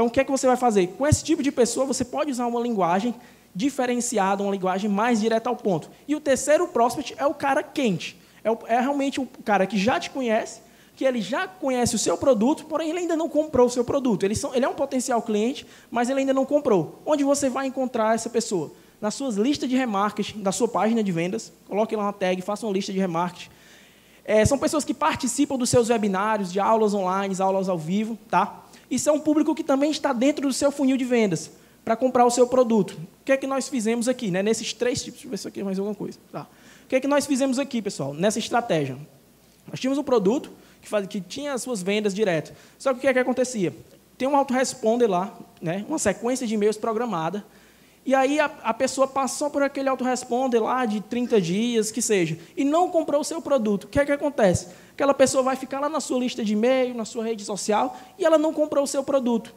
então, 0.00 0.06
o 0.06 0.10
que 0.10 0.18
é 0.18 0.24
que 0.24 0.30
você 0.30 0.46
vai 0.46 0.56
fazer? 0.56 0.86
Com 0.96 1.06
esse 1.06 1.22
tipo 1.22 1.42
de 1.42 1.52
pessoa, 1.52 1.84
você 1.84 2.06
pode 2.06 2.30
usar 2.30 2.46
uma 2.46 2.58
linguagem 2.58 3.14
diferenciada, 3.54 4.42
uma 4.42 4.50
linguagem 4.50 4.88
mais 4.88 5.20
direta 5.20 5.50
ao 5.50 5.56
ponto. 5.56 5.90
E 6.08 6.16
o 6.16 6.20
terceiro 6.20 6.66
prospect 6.68 7.14
é 7.18 7.26
o 7.26 7.34
cara 7.34 7.62
quente. 7.62 8.18
É, 8.42 8.76
é 8.76 8.80
realmente 8.80 9.20
o 9.20 9.28
cara 9.44 9.66
que 9.66 9.76
já 9.76 10.00
te 10.00 10.08
conhece, 10.08 10.62
que 10.96 11.04
ele 11.04 11.20
já 11.20 11.46
conhece 11.46 11.94
o 11.94 11.98
seu 11.98 12.16
produto, 12.16 12.64
porém 12.64 12.88
ele 12.88 13.00
ainda 13.00 13.14
não 13.14 13.28
comprou 13.28 13.66
o 13.66 13.68
seu 13.68 13.84
produto. 13.84 14.24
Ele, 14.24 14.34
são, 14.34 14.54
ele 14.54 14.64
é 14.64 14.68
um 14.70 14.74
potencial 14.74 15.20
cliente, 15.20 15.66
mas 15.90 16.08
ele 16.08 16.20
ainda 16.20 16.32
não 16.32 16.46
comprou. 16.46 17.02
Onde 17.04 17.22
você 17.22 17.50
vai 17.50 17.66
encontrar 17.66 18.14
essa 18.14 18.30
pessoa? 18.30 18.72
Nas 19.02 19.12
suas 19.14 19.36
listas 19.36 19.68
de 19.68 19.76
remarketing, 19.76 20.40
da 20.40 20.50
sua 20.50 20.66
página 20.66 21.02
de 21.02 21.12
vendas. 21.12 21.52
Coloque 21.68 21.94
lá 21.94 22.04
uma 22.04 22.12
tag, 22.14 22.40
faça 22.40 22.64
uma 22.64 22.72
lista 22.72 22.90
de 22.90 22.98
remarketing. 22.98 23.50
É, 24.24 24.46
são 24.46 24.56
pessoas 24.56 24.82
que 24.82 24.94
participam 24.94 25.58
dos 25.58 25.68
seus 25.68 25.90
webinários, 25.90 26.50
de 26.50 26.58
aulas 26.58 26.94
online, 26.94 27.36
aulas 27.38 27.68
ao 27.68 27.76
vivo, 27.76 28.18
tá? 28.30 28.64
Isso 28.90 29.08
é 29.08 29.12
um 29.12 29.20
público 29.20 29.54
que 29.54 29.62
também 29.62 29.90
está 29.90 30.12
dentro 30.12 30.48
do 30.48 30.52
seu 30.52 30.72
funil 30.72 30.96
de 30.96 31.04
vendas 31.04 31.50
para 31.84 31.96
comprar 31.96 32.26
o 32.26 32.30
seu 32.30 32.46
produto. 32.46 32.92
O 32.92 33.24
que 33.24 33.32
é 33.32 33.36
que 33.36 33.46
nós 33.46 33.68
fizemos 33.68 34.08
aqui, 34.08 34.30
né? 34.30 34.42
Nesses 34.42 34.72
três 34.72 35.02
tipos. 35.02 35.20
Deixa 35.20 35.26
eu 35.26 35.30
ver 35.30 35.38
se 35.38 35.48
aqui 35.48 35.60
é 35.60 35.64
mais 35.64 35.78
alguma 35.78 35.94
coisa. 35.94 36.18
Tá. 36.32 36.46
O 36.84 36.88
que 36.88 36.96
é 36.96 37.00
que 37.00 37.06
nós 37.06 37.26
fizemos 37.26 37.58
aqui, 37.58 37.80
pessoal? 37.80 38.12
Nessa 38.12 38.38
estratégia. 38.38 38.98
Nós 39.68 39.78
tínhamos 39.78 39.98
um 39.98 40.02
produto 40.02 40.50
que, 40.82 40.88
faz, 40.88 41.06
que 41.06 41.20
tinha 41.20 41.54
as 41.54 41.62
suas 41.62 41.82
vendas 41.82 42.14
direto. 42.14 42.52
Só 42.78 42.92
que 42.92 42.98
o 42.98 43.00
que 43.00 43.06
é 43.06 43.12
que 43.12 43.18
acontecia? 43.18 43.72
Tem 44.18 44.28
um 44.28 44.36
autoresponder 44.36 45.08
lá, 45.08 45.38
né? 45.62 45.84
uma 45.88 45.98
sequência 45.98 46.46
de 46.46 46.54
e-mails 46.54 46.76
programada, 46.76 47.44
e 48.10 48.14
aí 48.16 48.40
a, 48.40 48.46
a, 48.64 48.74
pessoa 48.74 49.06
passou 49.06 49.50
por 49.50 49.62
aquele 49.62 49.88
autoresponder 49.88 50.60
lá 50.60 50.84
de 50.84 51.00
30 51.00 51.40
dias, 51.40 51.92
que 51.92 52.02
seja, 52.02 52.36
e 52.56 52.64
não 52.64 52.90
comprou 52.90 53.20
o 53.20 53.24
seu 53.24 53.40
produto. 53.40 53.84
O 53.84 53.86
que 53.86 54.00
é 54.00 54.04
que 54.04 54.10
acontece? 54.10 54.66
Aquela 54.90 55.14
pessoa 55.14 55.44
vai 55.44 55.54
ficar 55.54 55.78
lá 55.78 55.88
na 55.88 56.00
sua 56.00 56.18
lista 56.18 56.44
de 56.44 56.54
e-mail, 56.54 56.92
na 56.92 57.04
sua 57.04 57.22
rede 57.22 57.44
social, 57.44 57.96
e 58.18 58.24
ela 58.24 58.36
não 58.36 58.52
comprou 58.52 58.82
o 58.82 58.86
seu 58.88 59.04
produto. 59.04 59.54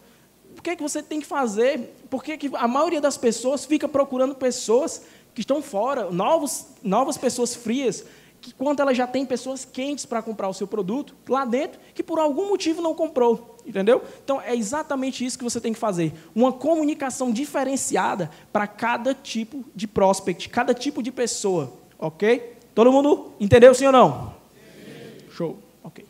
O 0.56 0.62
que 0.62 0.70
é 0.70 0.76
que 0.76 0.84
você 0.84 1.02
tem 1.02 1.20
que 1.20 1.26
fazer? 1.26 1.96
Porque 2.12 2.38
que 2.38 2.52
a 2.54 2.68
maioria 2.68 3.02
das 3.02 3.18
pessoas 3.18 3.66
fica 3.66 3.90
procurando 3.90 4.36
pessoas 4.36 5.02
que 5.34 5.42
estão 5.42 5.60
fora, 5.60 6.12
novos, 6.12 6.68
novas 6.84 7.18
pessoas 7.18 7.56
frias, 7.56 8.06
que 8.44 8.54
quando 8.54 8.82
ela 8.82 8.94
já 8.94 9.08
tem 9.08 9.26
pessoas 9.26 9.64
quentes 9.64 10.06
para 10.06 10.22
comprar 10.22 10.50
o 10.50 10.54
seu 10.54 10.68
produto 10.68 11.16
lá 11.30 11.46
dentro, 11.46 11.80
que 11.96 12.04
por 12.04 12.20
algum 12.20 12.50
motivo 12.50 12.82
não 12.82 12.94
comprou, 12.94 13.58
entendeu? 13.66 14.04
Então 14.22 14.42
é 14.42 14.54
exatamente 14.54 15.26
isso 15.26 15.38
que 15.38 15.46
você 15.46 15.62
tem 15.62 15.72
que 15.72 15.80
fazer, 15.80 16.14
uma 16.36 16.52
comunicação 16.52 17.32
diferenciada 17.32 18.30
para 18.52 18.68
cada 18.68 19.16
tipo 19.16 19.64
de 19.74 19.88
prospect, 19.88 20.50
cada 20.50 20.74
tipo 20.74 21.02
de 21.02 21.10
pessoa, 21.10 21.72
ok? 21.98 22.58
Todo 22.76 22.92
mundo 22.92 23.32
entendeu 23.40 23.74
sim 23.74 23.86
ou 23.86 23.94
não? 23.94 24.34
Sim. 24.54 25.26
Show, 25.32 25.60
ok. 25.82 26.06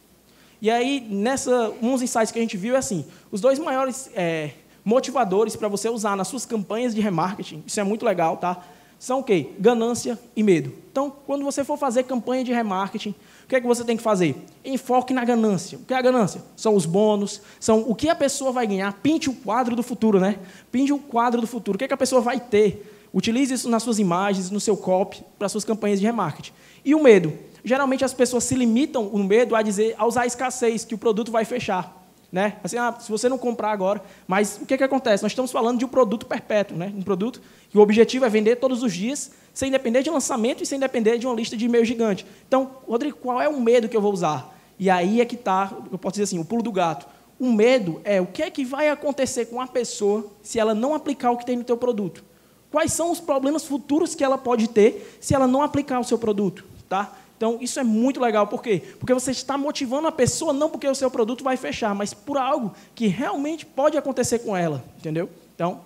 E 0.60 0.72
aí 0.72 1.02
nessa, 1.08 1.72
uns 1.84 2.02
insights 2.02 2.32
que 2.32 2.40
a 2.40 2.42
gente 2.42 2.58
viu 2.58 2.74
é 2.74 2.80
assim, 2.80 3.06
os 3.32 3.42
dois 3.42 3.60
maiores 3.60 4.10
é, 4.16 4.54
motivadores 4.84 5.56
para 5.56 5.68
você 5.68 5.88
usar 5.88 6.18
nas 6.18 6.28
suas 6.28 6.48
campanhas 6.48 6.96
de 6.96 7.02
remarketing, 7.02 7.64
isso 7.68 7.80
é 7.80 7.84
muito 7.84 8.04
legal, 8.04 8.38
tá? 8.38 8.66
São 9.04 9.20
o 9.20 9.24
quê? 9.24 9.50
Ganância 9.60 10.18
e 10.34 10.42
medo. 10.42 10.72
Então, 10.90 11.12
quando 11.26 11.44
você 11.44 11.62
for 11.66 11.76
fazer 11.76 12.04
campanha 12.04 12.42
de 12.42 12.54
remarketing, 12.54 13.10
o 13.10 13.48
que 13.50 13.58
é 13.58 13.60
que 13.60 13.68
você 13.68 13.84
tem 13.84 13.98
que 13.98 14.02
fazer? 14.02 14.34
Enfoque 14.64 15.14
na 15.14 15.26
ganância. 15.26 15.78
O 15.78 15.82
que 15.82 15.94
é 15.94 15.98
a 15.98 16.02
ganância? 16.02 16.42
São 16.56 16.74
os 16.74 16.86
bônus, 16.86 17.42
são 17.60 17.84
o 17.86 17.94
que 17.94 18.08
a 18.08 18.16
pessoa 18.16 18.54
vai 18.54 18.66
ganhar. 18.66 18.94
Pinte 19.04 19.30
o 19.30 19.34
quadro 19.34 19.76
do 19.76 19.84
futuro, 19.84 20.22
né? 20.22 20.40
Pinte 20.72 20.94
o 20.94 20.98
quadro 20.98 21.42
do 21.42 21.48
futuro. 21.48 21.76
O 21.76 21.78
que, 21.78 21.84
é 21.84 21.88
que 21.90 21.94
a 21.94 21.98
pessoa 21.98 22.22
vai 22.22 22.40
ter? 22.40 23.10
Utilize 23.14 23.54
isso 23.54 23.68
nas 23.68 23.84
suas 23.84 24.00
imagens, 24.00 24.50
no 24.50 24.62
seu 24.62 24.78
copy, 24.78 25.22
para 25.38 25.50
suas 25.50 25.66
campanhas 25.66 26.00
de 26.00 26.06
remarketing. 26.06 26.54
E 26.86 26.96
o 26.96 27.04
medo? 27.04 27.34
Geralmente 27.62 28.06
as 28.06 28.14
pessoas 28.14 28.46
se 28.46 28.56
limitam 28.56 29.08
o 29.08 29.22
medo 29.22 29.54
a 29.54 29.62
dizer, 29.62 29.96
a 29.98 30.08
usar 30.08 30.22
a 30.22 30.28
escassez, 30.28 30.86
que 30.86 30.96
o 30.96 30.98
produto 30.98 31.30
vai 31.30 31.44
fechar. 31.44 32.03
Né? 32.34 32.56
Assim, 32.64 32.80
ah, 32.80 32.96
se 33.00 33.12
você 33.12 33.30
não 33.30 33.38
comprar 33.38 33.72
agora. 33.72 34.02
Mas 34.28 34.58
o 34.60 34.66
que, 34.66 34.76
que 34.76 34.84
acontece? 34.84 35.22
Nós 35.22 35.34
estamos 35.34 35.52
falando 35.52 35.78
de 35.78 35.86
um 35.86 35.88
produto 35.88 36.26
perpétuo, 36.26 36.76
né? 36.76 36.92
um 36.98 37.04
produto 37.04 37.40
que 37.70 37.78
o 37.78 37.82
objetivo 37.82 38.26
é 38.26 38.30
vender 38.30 38.56
todos 38.56 38.82
os 38.82 38.92
dias, 38.92 39.34
sem 39.54 39.70
depender 39.70 40.02
de 40.02 40.10
lançamento 40.10 40.64
e 40.64 40.66
sem 40.66 40.80
depender 40.80 41.20
de 41.20 41.28
uma 41.28 41.36
lista 41.36 41.56
de 41.56 41.66
e-mail 41.66 41.86
gigante. 41.86 42.26
Então, 42.48 42.72
Rodrigo, 42.88 43.18
qual 43.18 43.40
é 43.40 43.48
o 43.48 43.62
medo 43.62 43.88
que 43.88 43.96
eu 43.96 44.02
vou 44.02 44.12
usar? 44.12 44.52
E 44.80 44.90
aí 44.90 45.22
é 45.22 45.26
que 45.26 45.36
está, 45.36 45.72
eu 45.92 45.98
posso 46.00 46.14
dizer 46.14 46.24
assim, 46.24 46.40
o 46.40 46.44
pulo 46.44 46.64
do 46.64 46.72
gato. 46.72 47.06
O 47.40 47.52
medo 47.52 48.02
é 48.04 48.20
o 48.20 48.26
que 48.26 48.42
é 48.42 48.50
que 48.50 48.66
vai 48.66 48.90
acontecer 48.90 49.46
com 49.46 49.62
a 49.62 49.68
pessoa 49.68 50.26
se 50.42 50.58
ela 50.58 50.74
não 50.74 50.96
aplicar 50.96 51.30
o 51.30 51.38
que 51.38 51.46
tem 51.46 51.56
no 51.56 51.64
teu 51.64 51.78
produto. 51.78 52.24
Quais 52.72 52.92
são 52.94 53.12
os 53.12 53.20
problemas 53.20 53.64
futuros 53.64 54.16
que 54.16 54.24
ela 54.24 54.40
pode 54.40 54.68
ter 54.70 55.20
se 55.22 55.36
ela 55.36 55.46
não 55.46 55.62
aplicar 55.62 56.00
o 56.00 56.04
seu 56.04 56.18
produto, 56.18 56.66
tá? 56.90 57.14
Então, 57.44 57.58
isso 57.60 57.78
é 57.78 57.84
muito 57.84 58.22
legal. 58.22 58.48
Por 58.48 58.64
quê? 58.64 58.82
Porque 58.98 59.14
você 59.14 59.32
está 59.32 59.58
motivando 59.58 60.08
a 60.08 60.14
pessoa 60.14 60.54
não 60.54 60.70
porque 60.70 60.88
o 60.88 60.96
seu 60.96 61.12
produto 61.12 61.44
vai 61.44 61.58
fechar, 61.58 61.94
mas 61.94 62.14
por 62.14 62.38
algo 62.38 62.74
que 62.96 63.08
realmente 63.08 63.66
pode 63.66 63.98
acontecer 63.98 64.40
com 64.40 64.56
ela. 64.56 64.82
Entendeu? 64.98 65.30
Então, 65.54 65.82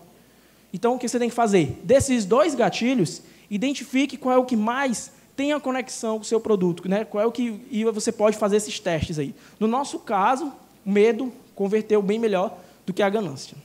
então 0.72 0.94
o 0.94 1.00
que 1.00 1.10
você 1.10 1.18
tem 1.18 1.30
que 1.30 1.34
fazer? 1.34 1.80
Desses 1.82 2.26
dois 2.26 2.54
gatilhos, 2.54 3.24
identifique 3.50 4.18
qual 4.18 4.36
é 4.36 4.38
o 4.38 4.46
que 4.46 4.56
mais 4.56 5.12
tem 5.36 5.52
a 5.52 5.60
conexão 5.60 6.18
com 6.18 6.22
o 6.22 6.26
seu 6.26 6.40
produto. 6.40 6.88
Né? 6.88 7.04
Qual 7.04 7.24
é 7.24 7.26
o 7.26 7.32
que 7.32 7.60
e 7.72 7.84
você 7.86 8.12
pode 8.12 8.38
fazer 8.38 8.58
esses 8.58 8.80
testes 8.80 9.18
aí. 9.18 9.34
No 9.60 9.68
nosso 9.68 9.98
caso, 9.98 10.54
o 10.86 10.92
medo 10.92 11.34
converteu 11.56 12.04
bem 12.04 12.20
melhor 12.20 12.56
do 12.86 12.94
que 12.94 13.02
a 13.02 13.10
ganância. 13.10 13.58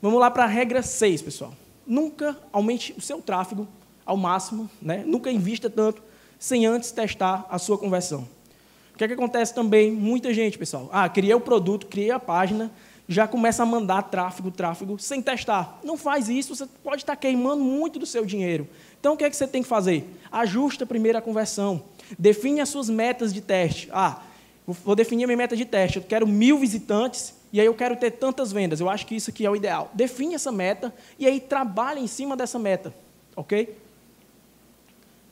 Vamos 0.00 0.20
lá 0.20 0.30
para 0.30 0.44
a 0.44 0.46
regra 0.46 0.80
6, 0.80 1.22
pessoal. 1.22 1.52
Nunca 1.84 2.38
aumente 2.52 2.94
o 2.96 3.00
seu 3.00 3.20
tráfego 3.20 3.66
ao 4.06 4.16
máximo, 4.16 4.70
né? 4.80 5.02
nunca 5.04 5.28
invista 5.32 5.68
tanto 5.68 6.08
sem 6.40 6.64
antes 6.64 6.90
testar 6.90 7.46
a 7.50 7.58
sua 7.58 7.76
conversão. 7.76 8.26
O 8.94 8.98
que, 8.98 9.04
é 9.04 9.08
que 9.08 9.14
acontece 9.14 9.54
também? 9.54 9.92
Muita 9.92 10.32
gente, 10.32 10.58
pessoal, 10.58 10.88
ah, 10.90 11.08
criei 11.08 11.34
o 11.34 11.40
produto, 11.40 11.86
criei 11.86 12.10
a 12.10 12.18
página, 12.18 12.70
já 13.06 13.28
começa 13.28 13.62
a 13.62 13.66
mandar 13.66 14.02
tráfego, 14.02 14.50
tráfego, 14.50 14.98
sem 14.98 15.20
testar. 15.20 15.78
Não 15.84 15.96
faz 15.96 16.28
isso, 16.28 16.56
você 16.56 16.66
pode 16.82 17.02
estar 17.02 17.14
queimando 17.16 17.62
muito 17.62 17.98
do 17.98 18.06
seu 18.06 18.24
dinheiro. 18.24 18.66
Então, 18.98 19.14
o 19.14 19.16
que 19.16 19.24
é 19.24 19.30
que 19.30 19.36
você 19.36 19.46
tem 19.46 19.62
que 19.62 19.68
fazer? 19.68 20.08
Ajusta 20.32 20.86
primeiro 20.86 21.18
a 21.18 21.20
conversão. 21.20 21.82
Define 22.18 22.60
as 22.60 22.68
suas 22.68 22.88
metas 22.88 23.32
de 23.34 23.40
teste. 23.40 23.88
Ah, 23.92 24.22
vou 24.66 24.94
definir 24.94 25.24
a 25.24 25.26
minha 25.26 25.36
meta 25.36 25.56
de 25.56 25.64
teste. 25.64 25.98
Eu 25.98 26.04
quero 26.04 26.26
mil 26.26 26.58
visitantes 26.58 27.34
e 27.52 27.60
aí 27.60 27.66
eu 27.66 27.74
quero 27.74 27.96
ter 27.96 28.12
tantas 28.12 28.52
vendas. 28.52 28.80
Eu 28.80 28.88
acho 28.88 29.06
que 29.06 29.14
isso 29.14 29.28
aqui 29.28 29.44
é 29.44 29.50
o 29.50 29.56
ideal. 29.56 29.90
Define 29.92 30.34
essa 30.34 30.52
meta 30.52 30.94
e 31.18 31.26
aí 31.26 31.40
trabalhe 31.40 32.00
em 32.00 32.06
cima 32.06 32.36
dessa 32.36 32.58
meta. 32.58 32.94
Ok? 33.34 33.76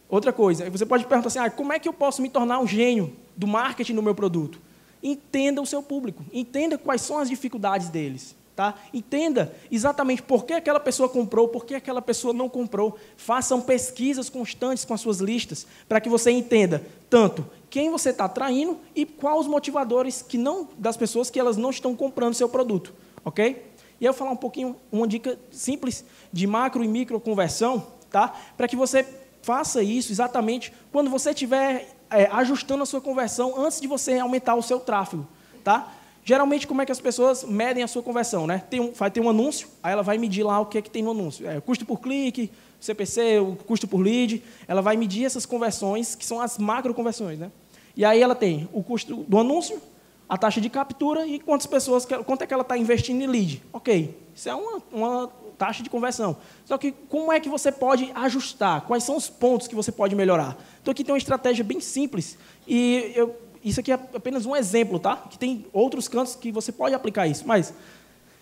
Outra 0.08 0.32
coisa, 0.32 0.68
você 0.70 0.86
pode 0.86 1.06
perguntar 1.06 1.28
assim: 1.28 1.38
ah, 1.38 1.50
como 1.50 1.72
é 1.72 1.78
que 1.78 1.88
eu 1.88 1.92
posso 1.92 2.22
me 2.22 2.30
tornar 2.30 2.58
um 2.58 2.66
gênio 2.66 3.14
do 3.36 3.46
marketing 3.46 3.92
no 3.92 4.02
meu 4.02 4.14
produto? 4.14 4.60
Entenda 5.02 5.60
o 5.60 5.66
seu 5.66 5.82
público, 5.82 6.24
entenda 6.32 6.78
quais 6.78 7.02
são 7.02 7.18
as 7.18 7.28
dificuldades 7.28 7.88
deles. 7.88 8.36
Tá? 8.56 8.74
Entenda 8.92 9.54
exatamente 9.70 10.20
por 10.20 10.44
que 10.44 10.52
aquela 10.52 10.80
pessoa 10.80 11.08
comprou, 11.08 11.46
por 11.46 11.64
que 11.64 11.76
aquela 11.76 12.02
pessoa 12.02 12.34
não 12.34 12.48
comprou. 12.48 12.98
Façam 13.16 13.60
pesquisas 13.60 14.28
constantes 14.28 14.84
com 14.84 14.92
as 14.92 15.00
suas 15.00 15.20
listas, 15.20 15.64
para 15.88 16.00
que 16.00 16.08
você 16.08 16.32
entenda 16.32 16.84
tanto 17.08 17.46
quem 17.70 17.88
você 17.88 18.10
está 18.10 18.24
atraindo 18.24 18.76
e 18.96 19.06
quais 19.06 19.42
os 19.42 19.46
motivadores 19.46 20.22
que 20.22 20.36
não 20.36 20.68
das 20.76 20.96
pessoas 20.96 21.30
que 21.30 21.38
elas 21.38 21.56
não 21.56 21.70
estão 21.70 21.94
comprando 21.94 22.34
seu 22.34 22.48
produto. 22.48 22.92
Ok? 23.24 23.64
E 24.00 24.04
eu 24.04 24.12
vou 24.12 24.18
falar 24.18 24.32
um 24.32 24.36
pouquinho, 24.36 24.74
uma 24.90 25.06
dica 25.06 25.38
simples 25.52 26.04
de 26.32 26.44
macro 26.44 26.82
e 26.82 26.88
micro 26.88 27.20
conversão, 27.20 27.86
tá? 28.10 28.34
para 28.56 28.66
que 28.66 28.74
você 28.74 29.06
Faça 29.48 29.82
isso 29.82 30.12
exatamente 30.12 30.70
quando 30.92 31.08
você 31.08 31.30
estiver 31.30 31.96
é, 32.10 32.26
ajustando 32.26 32.82
a 32.82 32.86
sua 32.86 33.00
conversão 33.00 33.58
antes 33.58 33.80
de 33.80 33.88
você 33.88 34.18
aumentar 34.18 34.54
o 34.56 34.62
seu 34.62 34.78
tráfego. 34.78 35.26
Tá? 35.64 35.90
Geralmente, 36.22 36.66
como 36.66 36.82
é 36.82 36.84
que 36.84 36.92
as 36.92 37.00
pessoas 37.00 37.44
medem 37.44 37.82
a 37.82 37.88
sua 37.88 38.02
conversão? 38.02 38.46
Né? 38.46 38.62
Tem 38.68 38.78
um, 38.78 38.92
vai 38.92 39.10
ter 39.10 39.22
um 39.22 39.30
anúncio, 39.30 39.66
aí 39.82 39.94
ela 39.94 40.02
vai 40.02 40.18
medir 40.18 40.42
lá 40.42 40.60
o 40.60 40.66
que 40.66 40.76
é 40.76 40.82
que 40.82 40.90
tem 40.90 41.02
no 41.02 41.12
anúncio. 41.12 41.48
É, 41.48 41.58
custo 41.62 41.86
por 41.86 41.98
clique, 41.98 42.50
CPC, 42.78 43.38
o 43.38 43.56
custo 43.56 43.88
por 43.88 44.02
lead. 44.02 44.42
Ela 44.66 44.82
vai 44.82 44.98
medir 44.98 45.24
essas 45.24 45.46
conversões, 45.46 46.14
que 46.14 46.26
são 46.26 46.42
as 46.42 46.58
macro 46.58 46.92
conversões. 46.92 47.38
Né? 47.38 47.50
E 47.96 48.04
aí 48.04 48.20
ela 48.20 48.34
tem 48.34 48.68
o 48.70 48.82
custo 48.82 49.24
do 49.26 49.38
anúncio, 49.38 49.80
a 50.28 50.36
taxa 50.36 50.60
de 50.60 50.68
captura 50.68 51.26
e 51.26 51.38
quantas 51.38 51.66
pessoas, 51.66 52.04
quanto 52.04 52.42
é 52.42 52.46
que 52.46 52.52
ela 52.52 52.60
está 52.60 52.76
investindo 52.76 53.22
em 53.22 53.26
lead. 53.26 53.62
Ok, 53.72 54.14
isso 54.34 54.46
é 54.46 54.54
uma, 54.54 54.82
uma 54.92 55.32
taxa 55.58 55.82
de 55.82 55.90
conversão. 55.90 56.36
Só 56.64 56.78
que 56.78 56.92
como 56.92 57.32
é 57.32 57.40
que 57.40 57.48
você 57.48 57.72
pode 57.72 58.10
ajustar? 58.14 58.82
Quais 58.82 59.02
são 59.02 59.16
os 59.16 59.28
pontos 59.28 59.66
que 59.66 59.74
você 59.74 59.90
pode 59.90 60.14
melhorar? 60.14 60.56
Então 60.80 60.92
aqui 60.92 61.02
tem 61.02 61.12
uma 61.12 61.18
estratégia 61.18 61.64
bem 61.64 61.80
simples 61.80 62.38
e 62.66 63.12
eu, 63.14 63.36
isso 63.62 63.80
aqui 63.80 63.90
é 63.90 63.94
apenas 63.94 64.46
um 64.46 64.54
exemplo, 64.54 64.98
tá? 64.98 65.16
Que 65.16 65.36
tem 65.36 65.66
outros 65.72 66.06
cantos 66.06 66.34
que 66.36 66.52
você 66.52 66.70
pode 66.70 66.94
aplicar 66.94 67.26
isso, 67.26 67.46
mas 67.46 67.74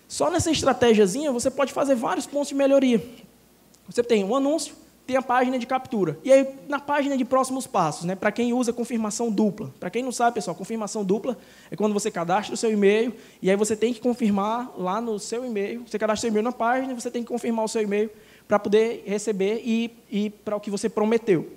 só 0.07 0.30
nessa 0.30 0.51
estratégiazinha 0.51 1.32
você 1.32 1.51
pode 1.51 1.72
fazer 1.72 1.95
vários 1.95 2.26
pontos 2.26 2.49
de 2.49 2.55
melhoria. 2.55 3.03
Você 3.88 4.03
tem 4.03 4.22
um 4.22 4.36
anúncio, 4.36 4.74
tem 5.07 5.16
a 5.16 5.22
página 5.22 5.59
de 5.59 5.66
captura. 5.66 6.18
E 6.24 6.32
aí, 6.32 6.48
na 6.68 6.80
página 6.80 7.16
de 7.16 7.24
próximos 7.24 7.66
passos, 7.66 8.04
né, 8.04 8.16
para 8.16 8.32
quem 8.32 8.52
usa 8.52 8.72
confirmação 8.72 9.30
dupla. 9.30 9.72
Para 9.78 9.88
quem 9.88 10.02
não 10.02 10.11
sabe, 10.11 10.34
pessoal, 10.34 10.57
confirmação 10.57 11.04
dupla 11.04 11.38
é 11.70 11.76
quando 11.76 11.92
você 11.92 12.11
cadastra 12.11 12.54
o 12.54 12.57
seu 12.57 12.72
e-mail 12.72 13.14
e 13.40 13.48
aí 13.48 13.57
você 13.57 13.76
tem 13.76 13.94
que 13.94 14.00
confirmar 14.00 14.72
lá 14.76 15.00
no 15.00 15.18
seu 15.18 15.44
e-mail. 15.44 15.84
Você 15.86 15.98
cadastra 15.98 16.18
o 16.18 16.22
seu 16.22 16.30
e-mail 16.30 16.42
na 16.42 16.52
página, 16.52 16.92
você 16.92 17.11
tem 17.11 17.22
que 17.22 17.28
confirmar 17.28 17.64
o 17.64 17.68
seu 17.68 17.82
e-mail 17.82 18.11
para 18.48 18.59
poder 18.59 19.04
receber 19.07 19.62
e, 19.64 19.92
e 20.11 20.30
para 20.30 20.57
o 20.57 20.61
que 20.61 20.70
você 20.70 20.88
prometeu. 20.88 21.52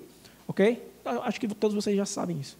Ok? 0.46 0.80
Então, 1.00 1.22
acho 1.24 1.40
que 1.40 1.48
todos 1.48 1.74
vocês 1.74 1.96
já 1.96 2.06
sabem 2.06 2.38
isso. 2.38 2.56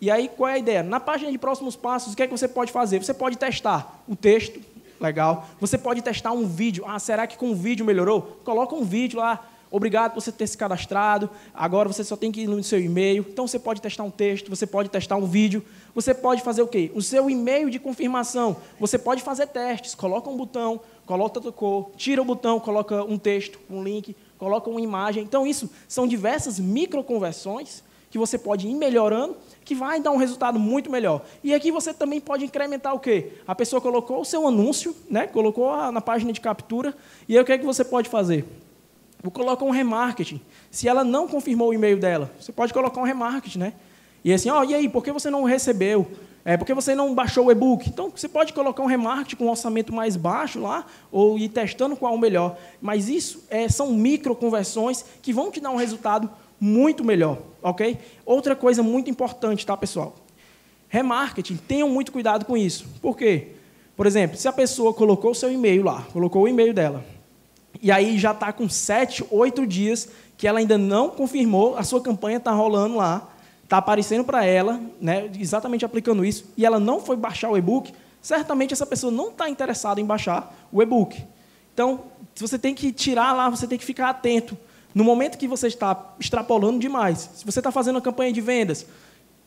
E 0.00 0.10
aí, 0.10 0.28
qual 0.28 0.50
é 0.50 0.54
a 0.54 0.58
ideia? 0.58 0.82
Na 0.82 0.98
página 0.98 1.30
de 1.30 1.38
próximos 1.38 1.76
passos, 1.76 2.12
o 2.12 2.16
que 2.16 2.24
é 2.24 2.26
que 2.26 2.32
você 2.36 2.48
pode 2.48 2.72
fazer? 2.72 2.98
Você 2.98 3.14
pode 3.14 3.38
testar 3.38 4.02
o 4.08 4.16
texto, 4.16 4.60
legal. 5.00 5.48
Você 5.60 5.78
pode 5.78 6.02
testar 6.02 6.32
um 6.32 6.46
vídeo. 6.46 6.84
Ah, 6.86 6.98
será 6.98 7.26
que 7.26 7.36
com 7.36 7.50
o 7.50 7.54
vídeo 7.54 7.86
melhorou? 7.86 8.40
Coloca 8.44 8.74
um 8.74 8.82
vídeo 8.82 9.20
lá 9.20 9.44
Obrigado 9.76 10.14
por 10.14 10.22
você 10.22 10.32
ter 10.32 10.46
se 10.46 10.56
cadastrado. 10.56 11.28
Agora 11.52 11.86
você 11.86 12.02
só 12.02 12.16
tem 12.16 12.32
que 12.32 12.40
ir 12.40 12.46
no 12.46 12.64
seu 12.64 12.80
e-mail. 12.80 13.26
Então 13.28 13.46
você 13.46 13.58
pode 13.58 13.82
testar 13.82 14.04
um 14.04 14.10
texto, 14.10 14.48
você 14.48 14.66
pode 14.66 14.88
testar 14.88 15.16
um 15.16 15.26
vídeo. 15.26 15.62
Você 15.94 16.14
pode 16.14 16.40
fazer 16.40 16.62
o 16.62 16.66
quê? 16.66 16.90
O 16.94 17.02
seu 17.02 17.28
e-mail 17.28 17.68
de 17.68 17.78
confirmação. 17.78 18.56
Você 18.80 18.96
pode 18.96 19.22
fazer 19.22 19.48
testes. 19.48 19.94
Coloca 19.94 20.30
um 20.30 20.36
botão, 20.36 20.80
coloca 21.04 21.36
outra 21.36 21.52
cor, 21.52 21.90
tira 21.94 22.22
o 22.22 22.24
botão, 22.24 22.58
coloca 22.58 23.04
um 23.04 23.18
texto, 23.18 23.58
um 23.68 23.82
link, 23.82 24.16
coloca 24.38 24.70
uma 24.70 24.80
imagem. 24.80 25.22
Então 25.22 25.46
isso 25.46 25.68
são 25.86 26.06
diversas 26.06 26.58
microconversões 26.58 27.82
que 28.10 28.16
você 28.16 28.38
pode 28.38 28.66
ir 28.66 28.74
melhorando, 28.74 29.36
que 29.62 29.74
vai 29.74 30.00
dar 30.00 30.10
um 30.10 30.16
resultado 30.16 30.58
muito 30.58 30.90
melhor. 30.90 31.20
E 31.44 31.52
aqui 31.52 31.70
você 31.70 31.92
também 31.92 32.18
pode 32.18 32.46
incrementar 32.46 32.94
o 32.94 32.98
quê? 32.98 33.32
A 33.46 33.54
pessoa 33.54 33.78
colocou 33.78 34.22
o 34.22 34.24
seu 34.24 34.48
anúncio, 34.48 34.96
né? 35.10 35.26
colocou 35.26 35.92
na 35.92 36.00
página 36.00 36.32
de 36.32 36.40
captura, 36.40 36.94
e 37.28 37.36
aí 37.36 37.42
o 37.42 37.44
que 37.44 37.52
é 37.52 37.58
que 37.58 37.66
você 37.66 37.84
pode 37.84 38.08
fazer? 38.08 38.46
Vou 39.26 39.32
colocar 39.32 39.64
um 39.64 39.70
remarketing. 39.70 40.40
Se 40.70 40.86
ela 40.86 41.02
não 41.02 41.26
confirmou 41.26 41.70
o 41.70 41.74
e-mail 41.74 41.98
dela, 41.98 42.30
você 42.38 42.52
pode 42.52 42.72
colocar 42.72 43.00
um 43.00 43.02
remarketing, 43.02 43.58
né? 43.58 43.72
E 44.24 44.32
assim, 44.32 44.48
ó, 44.50 44.60
oh, 44.60 44.64
e 44.64 44.72
aí, 44.72 44.88
por 44.88 45.02
que 45.02 45.10
você 45.10 45.28
não 45.28 45.42
recebeu? 45.42 46.06
É, 46.44 46.56
por 46.56 46.64
que 46.64 46.72
você 46.72 46.94
não 46.94 47.12
baixou 47.12 47.46
o 47.46 47.50
e-book? 47.50 47.88
Então, 47.88 48.08
você 48.08 48.28
pode 48.28 48.52
colocar 48.52 48.84
um 48.84 48.86
remarketing 48.86 49.34
com 49.34 49.46
um 49.46 49.50
orçamento 49.50 49.92
mais 49.92 50.14
baixo 50.14 50.60
lá, 50.60 50.86
ou 51.10 51.36
ir 51.36 51.48
testando 51.48 51.96
qual 51.96 52.14
é 52.14 52.16
o 52.16 52.20
melhor. 52.20 52.56
Mas 52.80 53.08
isso 53.08 53.42
é, 53.50 53.68
são 53.68 53.92
micro 53.92 54.32
conversões 54.36 55.04
que 55.20 55.32
vão 55.32 55.50
te 55.50 55.58
dar 55.58 55.70
um 55.70 55.76
resultado 55.76 56.30
muito 56.60 57.04
melhor, 57.04 57.38
ok? 57.60 57.98
Outra 58.24 58.54
coisa 58.54 58.80
muito 58.80 59.10
importante, 59.10 59.66
tá, 59.66 59.76
pessoal? 59.76 60.14
Remarketing, 60.88 61.56
tenham 61.56 61.88
muito 61.88 62.12
cuidado 62.12 62.44
com 62.44 62.56
isso. 62.56 62.86
Por 63.02 63.16
quê? 63.16 63.48
Por 63.96 64.06
exemplo, 64.06 64.36
se 64.36 64.46
a 64.46 64.52
pessoa 64.52 64.94
colocou 64.94 65.32
o 65.32 65.34
seu 65.34 65.50
e-mail 65.50 65.82
lá, 65.82 66.06
colocou 66.12 66.42
o 66.42 66.48
e-mail 66.48 66.72
dela, 66.72 67.04
e 67.82 67.90
aí 67.90 68.18
já 68.18 68.32
está 68.32 68.52
com 68.52 68.68
sete, 68.68 69.24
oito 69.30 69.66
dias 69.66 70.08
que 70.36 70.46
ela 70.46 70.58
ainda 70.58 70.76
não 70.76 71.08
confirmou, 71.08 71.76
a 71.76 71.82
sua 71.82 72.00
campanha 72.00 72.36
está 72.36 72.52
rolando 72.52 72.96
lá, 72.96 73.28
está 73.64 73.78
aparecendo 73.78 74.24
para 74.24 74.44
ela, 74.44 74.80
né, 75.00 75.30
exatamente 75.38 75.84
aplicando 75.84 76.24
isso, 76.24 76.44
e 76.56 76.64
ela 76.64 76.78
não 76.78 77.00
foi 77.00 77.16
baixar 77.16 77.50
o 77.50 77.56
e-book, 77.56 77.92
certamente 78.20 78.72
essa 78.72 78.86
pessoa 78.86 79.10
não 79.10 79.28
está 79.28 79.48
interessada 79.48 80.00
em 80.00 80.04
baixar 80.04 80.54
o 80.70 80.82
e-book. 80.82 81.22
Então, 81.72 82.00
você 82.34 82.58
tem 82.58 82.74
que 82.74 82.92
tirar 82.92 83.32
lá, 83.32 83.48
você 83.48 83.66
tem 83.66 83.78
que 83.78 83.84
ficar 83.84 84.10
atento. 84.10 84.56
No 84.94 85.04
momento 85.04 85.36
que 85.36 85.46
você 85.46 85.66
está 85.66 86.14
extrapolando 86.18 86.78
demais, 86.78 87.30
se 87.34 87.44
você 87.44 87.60
está 87.60 87.70
fazendo 87.70 87.96
uma 87.96 88.00
campanha 88.00 88.32
de 88.32 88.40
vendas, 88.40 88.86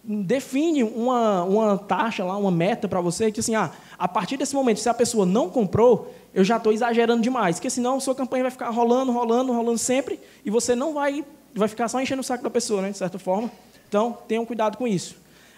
define 0.03 0.83
uma, 0.83 1.43
uma 1.43 1.77
taxa 1.77 2.23
lá, 2.23 2.37
uma 2.37 2.51
meta 2.51 2.87
para 2.87 3.01
você, 3.01 3.31
que 3.31 3.39
assim, 3.39 3.55
ah, 3.55 3.71
a 3.97 4.07
partir 4.07 4.37
desse 4.37 4.55
momento, 4.55 4.79
se 4.79 4.87
a 4.87 4.93
pessoa 4.93 5.25
não 5.25 5.49
comprou, 5.49 6.13
eu 6.33 6.43
já 6.43 6.57
estou 6.57 6.71
exagerando 6.71 7.21
demais, 7.21 7.57
porque 7.57 7.69
senão 7.69 7.99
sua 7.99 8.15
campanha 8.15 8.43
vai 8.43 8.51
ficar 8.51 8.69
rolando, 8.69 9.11
rolando, 9.11 9.51
rolando 9.51 9.77
sempre, 9.77 10.19
e 10.45 10.49
você 10.49 10.75
não 10.75 10.93
vai, 10.93 11.23
vai 11.53 11.67
ficar 11.67 11.87
só 11.87 11.99
enchendo 11.99 12.21
o 12.21 12.23
saco 12.23 12.43
da 12.43 12.49
pessoa, 12.49 12.81
né, 12.81 12.91
de 12.91 12.97
certa 12.97 13.17
forma. 13.17 13.51
Então, 13.87 14.17
tenham 14.27 14.45
cuidado 14.45 14.77
com 14.77 14.87
isso. 14.87 15.15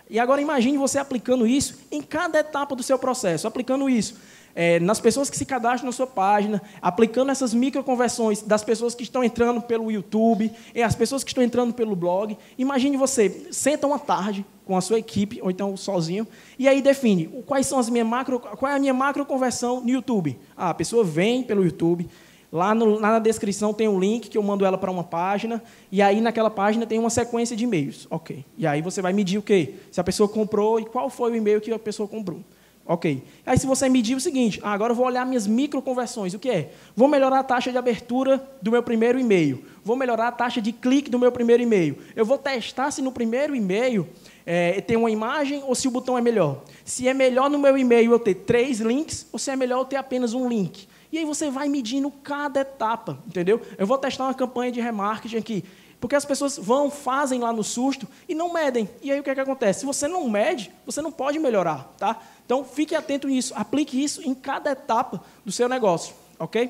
E 0.10 0.20
agora 0.20 0.42
imagine 0.42 0.78
você 0.78 1.00
aplicando 1.00 1.48
isso 1.48 1.80
em 1.92 2.02
cada 2.02 2.40
etapa 2.40 2.76
do 2.76 2.84
seu 2.84 3.00
processo, 3.00 3.48
aplicando 3.48 3.90
isso 3.90 4.16
é, 4.56 4.80
nas 4.80 5.00
pessoas 5.00 5.30
que 5.30 5.38
se 5.38 5.46
cadastram 5.46 5.88
na 5.88 5.92
sua 5.92 6.08
página, 6.08 6.62
aplicando 6.82 7.32
essas 7.32 7.54
microconversões 7.54 8.42
das 8.42 8.64
pessoas 8.64 8.96
que 8.96 9.04
estão 9.04 9.24
entrando 9.24 9.62
pelo 9.62 9.92
YouTube, 9.92 10.52
e 10.74 10.82
as 10.82 10.96
pessoas 10.96 11.24
que 11.24 11.30
estão 11.30 11.44
entrando 11.44 11.74
pelo 11.74 11.96
blog. 11.96 12.38
Imagine 12.58 12.98
você 12.98 13.48
senta 13.52 13.88
uma 13.88 14.00
tarde 14.00 14.46
com 14.66 14.78
a 14.78 14.82
sua 14.82 15.00
equipe, 15.00 15.42
ou 15.42 15.52
então 15.52 15.76
sozinho, 15.76 16.28
e 16.58 16.68
aí 16.68 16.82
define 16.82 17.28
quais 17.46 17.68
são 17.68 17.80
as 17.80 17.90
minhas 17.90 18.08
macro, 18.08 18.40
qual 18.40 18.72
é 18.72 18.76
a 18.76 18.80
minha 18.80 18.94
macro 18.94 19.26
conversão 19.26 19.82
no 19.82 19.90
YouTube. 19.90 20.38
Ah, 20.56 20.70
a 20.70 20.74
pessoa 20.74 21.04
vem 21.04 21.44
pelo 21.44 21.64
YouTube, 21.64 22.08
Lá, 22.52 22.76
no, 22.76 23.00
lá, 23.00 23.12
na 23.12 23.20
descrição 23.20 23.74
tem 23.74 23.88
um 23.88 23.98
link 23.98 24.28
que 24.28 24.38
eu 24.38 24.44
mando 24.44 24.66
ela 24.66 24.78
para 24.78 24.92
uma 24.92 25.06
página, 25.06 25.64
e 25.90 26.02
aí 26.02 26.20
naquela 26.20 26.50
página 26.50 26.86
tem 26.86 27.00
uma 27.00 27.10
sequência 27.10 27.56
de 27.56 27.64
e-mails. 27.64 28.08
Ok. 28.10 28.44
E 28.58 28.68
aí 28.68 28.82
você 28.82 29.02
vai 29.02 29.14
medir 29.14 29.38
o 29.38 29.42
quê? 29.42 29.76
Se 29.90 30.02
a 30.02 30.04
pessoa 30.04 30.28
comprou 30.28 30.78
e 30.78 30.86
qual 30.86 31.10
foi 31.10 31.32
o 31.32 31.36
e-mail 31.36 31.62
que 31.62 31.72
a 31.72 31.80
pessoa 31.80 32.10
comprou. 32.10 32.44
Ok. 32.86 33.24
Aí 33.46 33.58
se 33.58 33.68
você 33.68 33.88
medir 33.88 34.16
o 34.16 34.20
seguinte, 34.20 34.60
ah, 34.64 34.74
agora 34.74 34.92
eu 34.92 34.96
vou 34.96 35.06
olhar 35.06 35.26
minhas 35.26 35.46
microconversões, 35.48 36.34
o 36.34 36.40
que 36.40 36.50
é? 36.50 36.72
Vou 36.96 37.08
melhorar 37.08 37.40
a 37.40 37.44
taxa 37.44 37.72
de 37.72 37.78
abertura 37.78 38.46
do 38.62 38.72
meu 38.72 38.82
primeiro 38.82 39.20
e-mail. 39.20 39.64
Vou 39.84 39.96
melhorar 39.96 40.28
a 40.28 40.32
taxa 40.32 40.62
de 40.62 40.72
clique 40.72 41.10
do 41.10 41.20
meu 41.20 41.32
primeiro 41.32 41.62
e-mail. 41.62 41.98
Eu 42.16 42.26
vou 42.26 42.38
testar 42.38 42.92
se 42.92 43.02
no 43.02 43.12
primeiro 43.12 43.56
e-mail 43.56 44.08
é, 44.46 44.82
tem 44.82 44.98
uma 44.98 45.12
imagem 45.12 45.64
ou 45.64 45.76
se 45.76 45.88
o 45.88 45.92
botão 45.92 46.18
é 46.18 46.22
melhor. 46.22 46.64
Se 46.84 47.08
é 47.08 47.14
melhor 47.14 47.50
no 47.50 47.60
meu 47.60 47.78
e-mail 47.78 48.12
eu 48.12 48.20
ter 48.20 48.36
três 48.36 48.80
links 48.80 49.28
ou 49.32 49.40
se 49.40 49.52
é 49.52 49.56
melhor 49.56 49.80
eu 49.80 49.86
ter 49.86 49.96
apenas 49.96 50.34
um 50.34 50.50
link. 50.50 50.88
E 51.12 51.18
aí 51.18 51.26
você 51.26 51.50
vai 51.50 51.68
medindo 51.68 52.10
cada 52.10 52.62
etapa, 52.62 53.20
entendeu? 53.28 53.62
Eu 53.78 53.86
vou 53.86 53.98
testar 53.98 54.26
uma 54.26 54.34
campanha 54.34 54.72
de 54.72 54.80
remarketing 54.80 55.38
aqui. 55.38 55.64
Porque 56.02 56.16
as 56.16 56.26
pessoas 56.26 56.58
vão, 56.58 56.90
fazem 56.90 57.40
lá 57.40 57.54
no 57.54 57.64
susto 57.64 58.08
e 58.28 58.34
não 58.34 58.52
medem. 58.52 58.90
E 59.04 59.12
aí 59.12 59.20
o 59.20 59.24
que, 59.24 59.30
é 59.30 59.36
que 59.36 59.40
acontece? 59.40 59.82
Se 59.82 59.86
você 59.86 60.08
não 60.08 60.28
mede, 60.28 60.72
você 60.84 61.00
não 61.00 61.12
pode 61.12 61.38
melhorar. 61.38 61.94
Tá? 62.00 62.20
Então 62.46 62.64
fique 62.64 62.96
atento 62.96 63.28
nisso, 63.28 63.54
aplique 63.56 64.02
isso 64.02 64.22
em 64.22 64.34
cada 64.34 64.72
etapa 64.72 65.24
do 65.46 65.52
seu 65.52 65.70
negócio. 65.70 66.14
ok? 66.38 66.70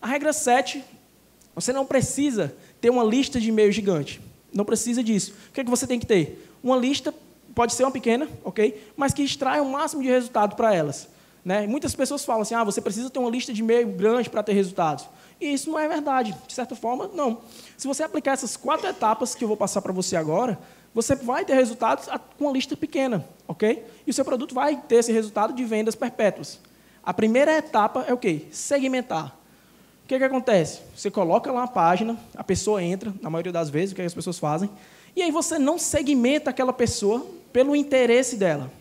A 0.00 0.06
regra 0.06 0.32
7, 0.32 0.84
você 1.54 1.72
não 1.72 1.86
precisa 1.86 2.54
ter 2.80 2.90
uma 2.90 3.02
lista 3.02 3.40
de 3.40 3.48
e-mails 3.48 3.74
gigante. 3.74 4.20
Não 4.52 4.64
precisa 4.64 5.02
disso. 5.02 5.34
O 5.48 5.52
que, 5.52 5.60
é 5.60 5.64
que 5.64 5.70
você 5.70 5.86
tem 5.86 5.98
que 5.98 6.06
ter? 6.06 6.50
Uma 6.62 6.76
lista, 6.76 7.12
pode 7.54 7.74
ser 7.74 7.84
uma 7.84 7.90
pequena, 7.90 8.28
ok? 8.44 8.92
Mas 8.96 9.12
que 9.12 9.22
extraia 9.22 9.62
o 9.62 9.70
máximo 9.70 10.02
de 10.02 10.08
resultado 10.08 10.54
para 10.54 10.74
elas. 10.74 11.08
Né? 11.44 11.66
Muitas 11.66 11.94
pessoas 11.94 12.24
falam 12.24 12.42
assim, 12.42 12.54
ah, 12.54 12.64
você 12.64 12.80
precisa 12.80 13.08
ter 13.08 13.18
uma 13.18 13.30
lista 13.30 13.52
de 13.52 13.62
e-mail 13.62 13.88
grande 13.88 14.28
para 14.28 14.42
ter 14.42 14.52
resultados. 14.52 15.06
E 15.40 15.52
isso 15.52 15.70
não 15.70 15.78
é 15.78 15.88
verdade. 15.88 16.36
De 16.46 16.52
certa 16.52 16.74
forma, 16.74 17.08
não. 17.14 17.40
Se 17.76 17.86
você 17.86 18.02
aplicar 18.02 18.32
essas 18.32 18.56
quatro 18.56 18.86
etapas 18.88 19.34
que 19.34 19.44
eu 19.44 19.48
vou 19.48 19.56
passar 19.56 19.80
para 19.80 19.92
você 19.92 20.16
agora, 20.16 20.58
você 20.96 21.14
vai 21.14 21.44
ter 21.44 21.52
resultados 21.52 22.08
com 22.38 22.46
uma 22.46 22.52
lista 22.54 22.74
pequena, 22.74 23.22
ok? 23.46 23.84
E 24.06 24.10
o 24.10 24.14
seu 24.14 24.24
produto 24.24 24.54
vai 24.54 24.80
ter 24.88 24.94
esse 24.96 25.12
resultado 25.12 25.52
de 25.52 25.62
vendas 25.62 25.94
perpétuas. 25.94 26.58
A 27.04 27.12
primeira 27.12 27.54
etapa 27.58 28.06
é 28.08 28.14
o 28.14 28.16
quê? 28.16 28.46
Segmentar. 28.50 29.36
O 30.02 30.08
que, 30.08 30.16
que 30.16 30.24
acontece? 30.24 30.80
Você 30.96 31.10
coloca 31.10 31.52
lá 31.52 31.60
uma 31.60 31.68
página, 31.68 32.18
a 32.34 32.42
pessoa 32.42 32.82
entra, 32.82 33.12
na 33.20 33.28
maioria 33.28 33.52
das 33.52 33.68
vezes, 33.68 33.92
o 33.92 33.94
que, 33.94 34.00
é 34.00 34.04
que 34.04 34.06
as 34.06 34.14
pessoas 34.14 34.38
fazem, 34.38 34.70
e 35.14 35.20
aí 35.20 35.30
você 35.30 35.58
não 35.58 35.78
segmenta 35.78 36.48
aquela 36.48 36.72
pessoa 36.72 37.26
pelo 37.52 37.76
interesse 37.76 38.38
dela. 38.38 38.72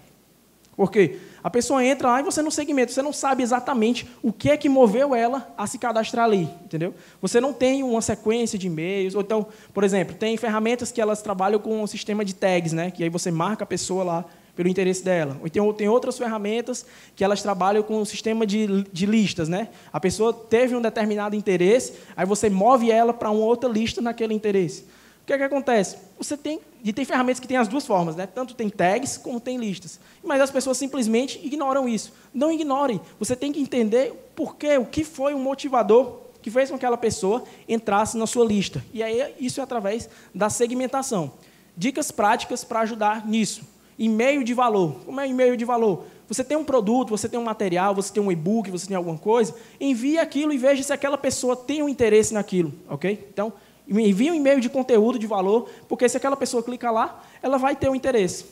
Por 0.73 0.89
quê? 0.89 1.19
A 1.45 1.49
pessoa 1.51 1.85
entra 1.85 2.07
lá 2.07 2.19
e 2.21 2.23
você 2.23 2.41
não 2.41 2.49
segmenta, 2.49 2.91
você 2.91 3.03
não 3.03 3.13
sabe 3.13 3.43
exatamente 3.43 4.07
o 4.23 4.33
que 4.33 4.49
é 4.49 4.57
que 4.57 4.67
moveu 4.67 5.13
ela 5.13 5.53
a 5.55 5.67
se 5.67 5.77
cadastrar 5.77 6.25
ali, 6.25 6.49
entendeu? 6.63 6.91
Você 7.21 7.39
não 7.39 7.53
tem 7.53 7.83
uma 7.83 8.01
sequência 8.01 8.57
de 8.57 8.65
e-mails, 8.65 9.13
ou 9.13 9.21
então, 9.21 9.45
por 9.71 9.83
exemplo, 9.83 10.15
tem 10.15 10.35
ferramentas 10.37 10.91
que 10.91 10.99
elas 10.99 11.21
trabalham 11.21 11.59
com 11.59 11.83
um 11.83 11.85
sistema 11.85 12.25
de 12.25 12.33
tags, 12.33 12.73
né? 12.73 12.89
Que 12.89 13.03
aí 13.03 13.09
você 13.09 13.29
marca 13.29 13.63
a 13.63 13.67
pessoa 13.67 14.03
lá 14.03 14.25
pelo 14.55 14.67
interesse 14.67 15.05
dela. 15.05 15.37
Ou 15.39 15.45
então 15.45 15.71
tem 15.71 15.87
outras 15.87 16.17
ferramentas 16.17 16.83
que 17.15 17.23
elas 17.23 17.43
trabalham 17.43 17.83
com 17.83 18.01
um 18.01 18.05
sistema 18.05 18.43
de, 18.43 18.81
de 18.91 19.05
listas, 19.05 19.47
né? 19.47 19.69
A 19.93 19.99
pessoa 19.99 20.33
teve 20.33 20.75
um 20.75 20.81
determinado 20.81 21.35
interesse, 21.35 21.93
aí 22.17 22.25
você 22.25 22.49
move 22.49 22.89
ela 22.89 23.13
para 23.13 23.29
uma 23.29 23.45
outra 23.45 23.69
lista 23.69 24.01
naquele 24.01 24.33
interesse. 24.33 24.83
O 25.25 25.27
que, 25.27 25.33
é 25.33 25.39
que 25.39 25.43
acontece? 25.43 25.97
Você 26.19 26.37
tem, 26.37 26.59
e 26.83 26.93
tem 26.93 27.03
ferramentas 27.03 27.39
que 27.39 27.47
têm 27.47 27.57
as 27.57 27.67
duas 27.67 27.83
formas, 27.83 28.15
né? 28.15 28.27
tanto 28.27 28.53
tem 28.53 28.69
tags 28.69 29.17
como 29.17 29.39
tem 29.39 29.57
listas. 29.57 29.99
Mas 30.23 30.39
as 30.39 30.51
pessoas 30.51 30.77
simplesmente 30.77 31.41
ignoram 31.43 31.89
isso. 31.89 32.13
Não 32.31 32.51
ignorem. 32.51 33.01
Você 33.17 33.35
tem 33.35 33.51
que 33.51 33.59
entender 33.59 34.13
por 34.35 34.55
quê, 34.55 34.77
o 34.77 34.85
que 34.85 35.03
foi 35.03 35.33
o 35.33 35.39
motivador 35.39 36.19
que 36.43 36.51
fez 36.51 36.69
com 36.69 36.77
que 36.77 36.85
aquela 36.85 36.95
pessoa 36.95 37.43
entrasse 37.67 38.15
na 38.19 38.27
sua 38.27 38.45
lista. 38.45 38.85
E 38.93 39.01
aí 39.01 39.33
isso 39.39 39.59
é 39.59 39.63
através 39.63 40.07
da 40.31 40.47
segmentação. 40.47 41.33
Dicas 41.75 42.11
práticas 42.11 42.63
para 42.63 42.81
ajudar 42.81 43.25
nisso. 43.25 43.63
E-mail 43.97 44.43
de 44.43 44.53
valor. 44.53 44.97
Como 45.07 45.19
é 45.19 45.27
e-mail 45.27 45.57
de 45.57 45.65
valor? 45.65 46.05
Você 46.27 46.43
tem 46.43 46.55
um 46.55 46.63
produto, 46.63 47.09
você 47.09 47.27
tem 47.27 47.39
um 47.39 47.43
material, 47.43 47.95
você 47.95 48.13
tem 48.13 48.21
um 48.21 48.31
e-book, 48.31 48.69
você 48.69 48.85
tem 48.85 48.95
alguma 48.95 49.17
coisa, 49.17 49.55
envie 49.81 50.19
aquilo 50.19 50.53
e 50.53 50.57
veja 50.59 50.83
se 50.83 50.93
aquela 50.93 51.17
pessoa 51.17 51.55
tem 51.55 51.81
um 51.81 51.89
interesse 51.89 52.31
naquilo, 52.31 52.71
ok? 52.87 53.27
Então, 53.33 53.51
envia 53.87 54.31
um 54.31 54.35
e-mail 54.35 54.59
de 54.59 54.69
conteúdo 54.69 55.19
de 55.19 55.27
valor, 55.27 55.69
porque 55.87 56.07
se 56.09 56.17
aquela 56.17 56.35
pessoa 56.35 56.63
clicar 56.63 56.93
lá, 56.93 57.23
ela 57.41 57.57
vai 57.57 57.75
ter 57.75 57.89
um 57.89 57.95
interesse. 57.95 58.45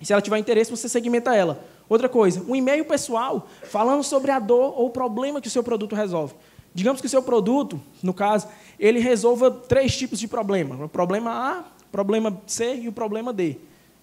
E 0.00 0.06
se 0.06 0.12
ela 0.12 0.20
tiver 0.20 0.38
interesse, 0.38 0.70
você 0.70 0.88
segmenta 0.88 1.34
ela. 1.34 1.64
Outra 1.88 2.08
coisa, 2.08 2.42
um 2.48 2.56
e-mail 2.56 2.84
pessoal 2.84 3.46
falando 3.64 4.02
sobre 4.02 4.30
a 4.30 4.38
dor 4.38 4.78
ou 4.78 4.86
o 4.86 4.90
problema 4.90 5.40
que 5.40 5.48
o 5.48 5.50
seu 5.50 5.62
produto 5.62 5.94
resolve. 5.94 6.34
Digamos 6.74 7.00
que 7.00 7.06
o 7.06 7.10
seu 7.10 7.22
produto, 7.22 7.80
no 8.02 8.14
caso, 8.14 8.48
ele 8.78 8.98
resolva 8.98 9.50
três 9.50 9.96
tipos 9.96 10.18
de 10.18 10.26
problema: 10.26 10.84
o 10.84 10.88
problema 10.88 11.30
A, 11.30 11.60
o 11.60 11.90
problema 11.90 12.40
C 12.46 12.76
e 12.76 12.88
o 12.88 12.92
problema 12.92 13.32
D. 13.32 13.58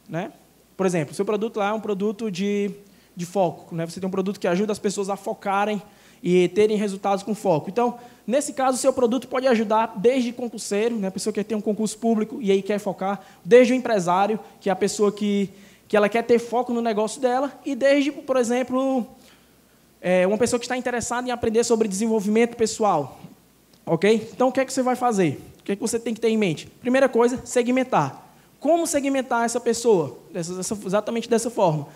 Né? 0.07 0.31
Por 0.77 0.85
exemplo, 0.85 1.11
o 1.11 1.15
seu 1.15 1.25
produto 1.25 1.57
lá 1.57 1.69
é 1.69 1.73
um 1.73 1.79
produto 1.79 2.29
de, 2.29 2.71
de 3.15 3.25
foco. 3.25 3.75
Né? 3.75 3.85
Você 3.85 3.99
tem 3.99 4.07
um 4.07 4.11
produto 4.11 4.39
que 4.39 4.47
ajuda 4.47 4.71
as 4.71 4.79
pessoas 4.79 5.09
a 5.09 5.15
focarem 5.15 5.81
e 6.21 6.47
terem 6.49 6.77
resultados 6.77 7.23
com 7.23 7.33
foco. 7.33 7.69
Então, 7.69 7.97
nesse 8.25 8.53
caso, 8.53 8.77
o 8.77 8.79
seu 8.79 8.93
produto 8.93 9.27
pode 9.27 9.47
ajudar 9.47 9.93
desde 9.95 10.31
concurseiro, 10.31 10.95
né, 10.95 11.07
a 11.07 11.11
pessoa 11.11 11.33
que 11.33 11.43
ter 11.43 11.55
um 11.55 11.61
concurso 11.61 11.97
público 11.97 12.39
e 12.41 12.51
aí 12.51 12.61
quer 12.61 12.79
focar, 12.79 13.21
desde 13.43 13.73
o 13.73 13.75
empresário, 13.75 14.39
que 14.59 14.69
é 14.69 14.71
a 14.71 14.75
pessoa 14.75 15.11
que, 15.11 15.49
que 15.87 15.95
ela 15.95 16.09
quer 16.09 16.23
ter 16.23 16.39
foco 16.39 16.73
no 16.73 16.81
negócio 16.81 17.21
dela, 17.21 17.51
e 17.65 17.75
desde, 17.75 18.11
por 18.11 18.37
exemplo, 18.37 19.05
é, 20.01 20.25
uma 20.27 20.37
pessoa 20.37 20.59
que 20.59 20.65
está 20.65 20.77
interessada 20.77 21.27
em 21.27 21.31
aprender 21.31 21.63
sobre 21.63 21.87
desenvolvimento 21.87 22.55
pessoal. 22.55 23.19
Ok? 23.85 24.29
Então, 24.33 24.49
o 24.49 24.51
que 24.51 24.59
é 24.59 24.65
que 24.65 24.71
você 24.71 24.83
vai 24.83 24.95
fazer? 24.95 25.41
O 25.59 25.63
que 25.63 25.71
é 25.71 25.75
que 25.75 25.81
você 25.81 25.99
tem 25.99 26.13
que 26.13 26.21
ter 26.21 26.29
em 26.29 26.37
mente? 26.37 26.67
Primeira 26.79 27.09
coisa, 27.09 27.41
segmentar. 27.43 28.27
Como 28.59 28.85
segmentar 28.85 29.45
essa 29.45 29.59
pessoa? 29.59 30.17
Dessa, 30.31 30.59
exatamente 30.85 31.29
dessa 31.29 31.49
forma. 31.49 31.87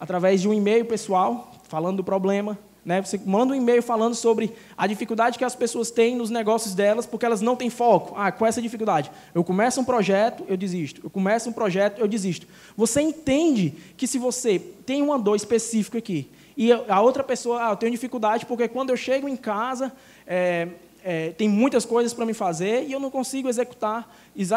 Através 0.00 0.40
de 0.40 0.48
um 0.48 0.54
e-mail 0.54 0.84
pessoal, 0.84 1.52
falando 1.68 1.98
do 1.98 2.04
problema, 2.04 2.58
né? 2.88 3.02
Você 3.02 3.20
manda 3.22 3.52
um 3.52 3.54
e-mail 3.54 3.82
falando 3.82 4.14
sobre 4.14 4.50
a 4.74 4.86
dificuldade 4.86 5.36
que 5.36 5.44
as 5.44 5.54
pessoas 5.54 5.90
têm 5.90 6.16
nos 6.16 6.30
negócios 6.30 6.74
delas 6.74 7.04
porque 7.04 7.26
elas 7.26 7.42
não 7.42 7.54
têm 7.54 7.68
foco. 7.68 8.14
Ah, 8.16 8.32
qual 8.32 8.46
é 8.46 8.48
essa 8.48 8.62
dificuldade? 8.62 9.10
Eu 9.34 9.44
começo 9.44 9.78
um 9.78 9.84
projeto, 9.84 10.42
eu 10.48 10.56
desisto. 10.56 11.02
Eu 11.04 11.10
começo 11.10 11.50
um 11.50 11.52
projeto, 11.52 11.98
eu 11.98 12.08
desisto. 12.08 12.46
Você 12.74 13.02
entende 13.02 13.74
que 13.94 14.06
se 14.06 14.16
você 14.16 14.58
tem 14.86 15.02
uma 15.02 15.18
dor 15.18 15.36
específica 15.36 15.98
aqui 15.98 16.30
e 16.56 16.72
a 16.72 17.02
outra 17.02 17.22
pessoa, 17.22 17.68
ah, 17.68 17.72
eu 17.72 17.76
tenho 17.76 17.92
dificuldade 17.92 18.46
porque 18.46 18.66
quando 18.66 18.88
eu 18.88 18.96
chego 18.96 19.28
em 19.28 19.36
casa, 19.36 19.92
é, 20.26 20.68
é, 21.04 21.30
tem 21.30 21.48
muitas 21.48 21.84
coisas 21.84 22.12
para 22.12 22.26
me 22.26 22.34
fazer 22.34 22.84
e 22.86 22.92
eu 22.92 23.00
não 23.00 23.10
consigo 23.10 23.48
executar. 23.48 24.14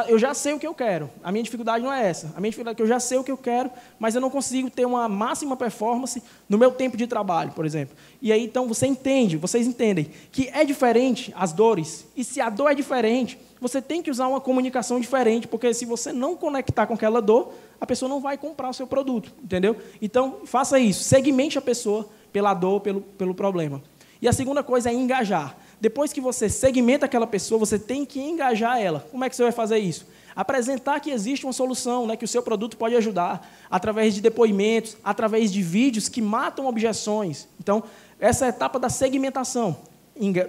Eu 0.08 0.20
já 0.20 0.34
sei 0.34 0.54
o 0.54 0.60
que 0.60 0.68
eu 0.68 0.74
quero. 0.74 1.10
A 1.24 1.32
minha 1.32 1.44
dificuldade 1.44 1.84
não 1.84 1.92
é 1.92 2.08
essa. 2.08 2.34
A 2.36 2.39
minha 2.39 2.52
dificuldade 2.52 2.76
é 2.76 2.78
que 2.78 2.84
eu 2.84 2.88
já 2.88 3.00
sei 3.00 3.18
o 3.18 3.24
que 3.24 3.32
eu 3.32 3.38
quero, 3.38 3.70
mas 4.00 4.16
eu 4.16 4.22
não 4.22 4.30
consigo 4.30 4.70
ter 4.70 4.86
uma 4.86 5.08
máxima 5.08 5.56
performance 5.56 6.22
no 6.48 6.58
meu 6.58 6.72
tempo 6.72 6.98
de 6.98 7.08
trabalho, 7.08 7.52
por 7.52 7.66
exemplo. 7.66 7.96
E 8.22 8.32
aí, 8.32 8.44
então, 8.44 8.68
você 8.68 8.86
entende, 8.86 9.38
vocês 9.38 9.66
entendem 9.66 10.12
que 10.32 10.50
é 10.50 10.64
diferente 10.64 11.34
as 11.36 11.52
dores. 11.52 12.06
E 12.16 12.24
se 12.24 12.39
a 12.42 12.50
dor 12.50 12.72
é 12.72 12.76
diferente, 12.76 13.39
você 13.60 13.82
tem 13.82 14.02
que 14.02 14.12
usar 14.12 14.28
uma 14.28 14.42
comunicação 14.42 15.00
diferente, 15.00 15.48
porque 15.48 15.74
se 15.74 15.86
você 15.86 16.12
não 16.12 16.36
conectar 16.36 16.86
com 16.86 16.94
aquela 16.94 17.22
dor, 17.22 17.54
a 17.80 17.86
pessoa 17.86 18.10
não 18.10 18.20
vai 18.20 18.38
comprar 18.38 18.70
o 18.70 18.74
seu 18.74 18.86
produto, 18.88 19.32
entendeu? 19.44 19.76
Então, 20.02 20.39
faça 20.46 20.80
isso. 20.80 21.04
Segmente 21.04 21.58
a 21.58 21.62
pessoa 21.62 22.08
pela 22.32 22.54
dor, 22.54 22.82
pelo, 22.82 23.02
pelo 23.02 23.34
problema. 23.34 23.82
E 24.22 24.28
a 24.28 24.34
segunda 24.34 24.62
coisa 24.62 24.89
é 24.89 24.94
engajar. 24.94 25.58
Depois 25.82 26.13
que 26.13 26.21
você 26.21 26.47
segmenta 26.47 27.07
aquela 27.07 27.25
pessoa, 27.25 27.57
você 27.57 27.79
tem 27.79 28.05
que 28.05 28.21
engajar 28.21 28.79
ela. 28.79 29.05
Como 29.09 29.25
é 29.25 29.29
que 29.29 29.36
você 29.36 29.41
vai 29.41 29.51
fazer 29.51 29.79
isso? 29.79 30.05
Apresentar 30.36 30.99
que 30.99 31.09
existe 31.09 31.43
uma 31.43 31.51
solução, 31.51 32.05
né, 32.05 32.15
que 32.15 32.23
o 32.23 32.27
seu 32.27 32.43
produto 32.43 32.77
pode 32.77 32.95
ajudar, 32.95 33.51
através 33.69 34.13
de 34.13 34.21
depoimentos, 34.21 34.95
através 35.03 35.51
de 35.51 35.63
vídeos 35.63 36.07
que 36.07 36.21
matam 36.21 36.67
objeções. 36.67 37.47
Então, 37.59 37.84
essa 38.19 38.45
é 38.45 38.47
a 38.47 38.49
etapa 38.49 38.77
da 38.77 38.89
segmentação. 38.89 39.75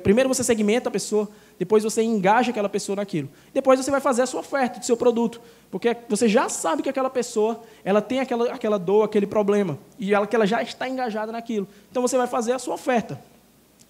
Primeiro 0.03 0.29
você 0.29 0.45
segmenta 0.45 0.91
a 0.91 0.93
pessoa, 0.93 1.27
depois 1.59 1.83
você 1.83 2.03
engaja 2.03 2.51
aquela 2.51 2.69
pessoa 2.69 2.97
naquilo. 2.97 3.31
Depois 3.55 3.81
você 3.81 3.91
vai 3.91 4.01
fazer 4.01 4.21
a 4.21 4.27
sua 4.27 4.41
oferta 4.41 4.81
do 4.81 4.85
seu 4.85 4.99
produto, 4.99 5.41
porque 5.71 5.97
você 6.11 6.29
já 6.29 6.51
sabe 6.51 6.83
que 6.83 6.91
aquela 6.91 7.09
pessoa 7.09 7.63
ela 7.83 8.03
tem 8.03 8.21
aquela, 8.21 8.53
aquela 8.53 8.79
dor, 8.79 9.05
aquele 9.05 9.27
problema, 9.27 9.79
e 9.99 10.13
ela, 10.13 10.27
que 10.27 10.37
ela 10.37 10.47
já 10.47 10.63
está 10.63 10.87
engajada 10.87 11.33
naquilo. 11.33 11.67
Então 11.91 12.03
você 12.03 12.19
vai 12.19 12.27
fazer 12.27 12.53
a 12.53 12.59
sua 12.59 12.75
oferta. 12.75 13.19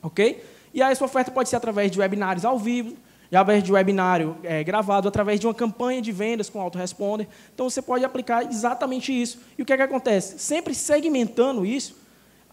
Ok? 0.01 0.41
E 0.75 0.83
aí, 0.83 0.93
essa 0.93 1.05
oferta 1.05 1.31
pode 1.31 1.49
ser 1.49 1.57
através 1.57 1.91
de 1.91 1.99
webinários 1.99 2.45
ao 2.45 2.59
vivo, 2.59 2.97
através 3.27 3.63
de 3.63 3.73
webinário 3.73 4.37
é, 4.43 4.63
gravado, 4.63 5.09
através 5.09 5.41
de 5.41 5.47
uma 5.47 5.55
campanha 5.55 6.03
de 6.03 6.13
vendas 6.13 6.49
com 6.49 6.61
autoresponder. 6.61 7.29
Então, 7.55 7.69
você 7.69 7.83
pode 7.83 8.05
aplicar 8.05 8.45
exatamente 8.45 9.13
isso. 9.13 9.41
E 9.59 9.63
o 9.63 9.65
que, 9.65 9.73
é 9.73 9.77
que 9.77 9.83
acontece? 9.83 10.39
Sempre 10.39 10.75
segmentando 10.75 11.65
isso, 11.65 12.03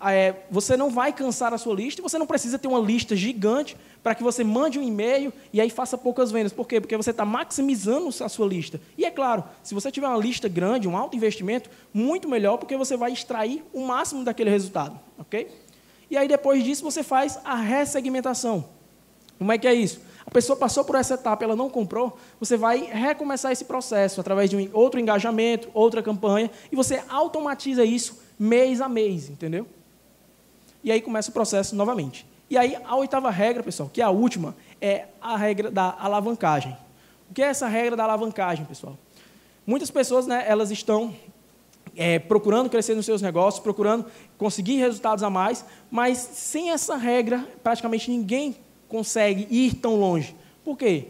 é, 0.01 0.33
você 0.49 0.77
não 0.77 0.89
vai 0.89 1.11
cansar 1.11 1.53
a 1.53 1.57
sua 1.57 1.75
lista, 1.75 2.01
você 2.01 2.17
não 2.17 2.25
precisa 2.25 2.57
ter 2.57 2.67
uma 2.67 2.79
lista 2.79 3.15
gigante 3.15 3.75
para 4.01 4.15
que 4.15 4.23
você 4.23 4.43
mande 4.43 4.79
um 4.79 4.83
e-mail 4.83 5.33
e 5.51 5.59
aí 5.59 5.69
faça 5.69 5.97
poucas 5.97 6.31
vendas. 6.31 6.53
Por 6.53 6.67
quê? 6.67 6.79
Porque 6.79 6.95
você 6.95 7.11
está 7.11 7.25
maximizando 7.25 8.07
a 8.07 8.29
sua 8.29 8.47
lista. 8.47 8.79
E 8.97 9.03
é 9.03 9.11
claro, 9.11 9.43
se 9.61 9.73
você 9.73 9.91
tiver 9.91 10.07
uma 10.07 10.17
lista 10.17 10.47
grande, 10.47 10.87
um 10.87 10.95
alto 10.95 11.17
investimento, 11.17 11.69
muito 11.93 12.29
melhor, 12.29 12.57
porque 12.57 12.77
você 12.77 12.95
vai 12.95 13.11
extrair 13.11 13.63
o 13.73 13.85
máximo 13.85 14.23
daquele 14.23 14.49
resultado. 14.49 14.97
Ok? 15.17 15.49
E 16.09 16.17
aí, 16.17 16.27
depois 16.27 16.63
disso, 16.63 16.83
você 16.83 17.03
faz 17.03 17.39
a 17.43 17.55
ressegmentação. 17.55 18.65
Como 19.37 19.51
é 19.51 19.57
que 19.57 19.67
é 19.67 19.73
isso? 19.73 20.01
A 20.25 20.31
pessoa 20.31 20.55
passou 20.55 20.83
por 20.83 20.95
essa 20.95 21.15
etapa, 21.15 21.43
ela 21.43 21.55
não 21.55 21.69
comprou, 21.69 22.17
você 22.39 22.55
vai 22.55 22.81
recomeçar 22.83 23.51
esse 23.51 23.65
processo 23.65 24.21
através 24.21 24.49
de 24.49 24.55
um 24.55 24.69
outro 24.73 24.99
engajamento, 24.99 25.69
outra 25.73 26.03
campanha, 26.03 26.51
e 26.71 26.75
você 26.75 27.01
automatiza 27.09 27.83
isso 27.83 28.21
mês 28.37 28.79
a 28.79 28.87
mês, 28.87 29.29
entendeu? 29.29 29.65
E 30.83 30.91
aí 30.91 31.01
começa 31.01 31.31
o 31.31 31.33
processo 31.33 31.75
novamente. 31.75 32.27
E 32.49 32.57
aí, 32.57 32.77
a 32.83 32.95
oitava 32.95 33.29
regra, 33.29 33.63
pessoal, 33.63 33.89
que 33.91 34.01
é 34.01 34.03
a 34.03 34.09
última, 34.09 34.55
é 34.81 35.05
a 35.21 35.37
regra 35.37 35.71
da 35.71 35.95
alavancagem. 35.99 36.75
O 37.29 37.33
que 37.33 37.41
é 37.41 37.45
essa 37.45 37.67
regra 37.67 37.95
da 37.95 38.03
alavancagem, 38.03 38.65
pessoal? 38.65 38.97
Muitas 39.65 39.91
pessoas, 39.91 40.25
né, 40.25 40.43
elas 40.47 40.71
estão 40.71 41.13
é, 41.99 42.17
procurando 42.17 42.69
crescer 42.69 42.95
nos 42.95 43.05
seus 43.05 43.21
negócios, 43.21 43.61
procurando 43.61 44.05
conseguir 44.37 44.77
resultados 44.77 45.21
a 45.21 45.29
mais, 45.29 45.65
mas 45.91 46.17
sem 46.17 46.71
essa 46.71 46.95
regra, 46.95 47.45
praticamente 47.61 48.09
ninguém 48.09 48.55
consegue 48.87 49.45
ir 49.51 49.73
tão 49.75 49.97
longe. 49.97 50.33
Por 50.63 50.77
quê? 50.77 51.07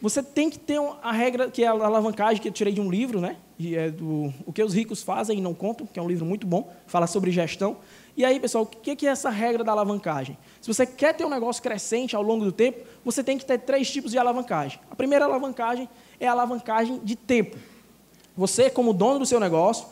Você 0.00 0.22
tem 0.22 0.48
que 0.48 0.58
ter 0.58 0.80
a 1.02 1.12
regra, 1.12 1.50
que 1.50 1.62
é 1.62 1.66
a 1.66 1.72
alavancagem, 1.72 2.40
que 2.40 2.48
eu 2.48 2.52
tirei 2.52 2.72
de 2.72 2.80
um 2.80 2.90
livro, 2.90 3.20
né? 3.20 3.36
E 3.58 3.76
é 3.76 3.90
do 3.90 4.32
O 4.46 4.52
que 4.54 4.64
os 4.64 4.72
ricos 4.72 5.02
fazem 5.02 5.38
e 5.38 5.42
não 5.42 5.52
contam, 5.52 5.86
que 5.86 5.98
é 5.98 6.02
um 6.02 6.08
livro 6.08 6.24
muito 6.24 6.46
bom, 6.46 6.72
fala 6.86 7.06
sobre 7.06 7.30
gestão. 7.30 7.76
E 8.16 8.24
aí, 8.24 8.40
pessoal, 8.40 8.64
o 8.64 8.66
que 8.66 9.06
é 9.06 9.10
essa 9.10 9.28
regra 9.28 9.62
da 9.62 9.72
alavancagem? 9.72 10.38
Se 10.62 10.66
você 10.66 10.86
quer 10.86 11.14
ter 11.14 11.26
um 11.26 11.30
negócio 11.30 11.62
crescente 11.62 12.16
ao 12.16 12.22
longo 12.22 12.42
do 12.42 12.52
tempo, 12.52 12.80
você 13.04 13.22
tem 13.22 13.36
que 13.36 13.44
ter 13.44 13.58
três 13.58 13.90
tipos 13.90 14.10
de 14.10 14.18
alavancagem. 14.18 14.80
A 14.90 14.96
primeira 14.96 15.26
alavancagem 15.26 15.86
é 16.18 16.26
a 16.26 16.32
alavancagem 16.32 17.00
de 17.04 17.16
tempo. 17.16 17.58
Você, 18.34 18.70
como 18.70 18.94
dono 18.94 19.18
do 19.18 19.26
seu 19.26 19.38
negócio, 19.38 19.86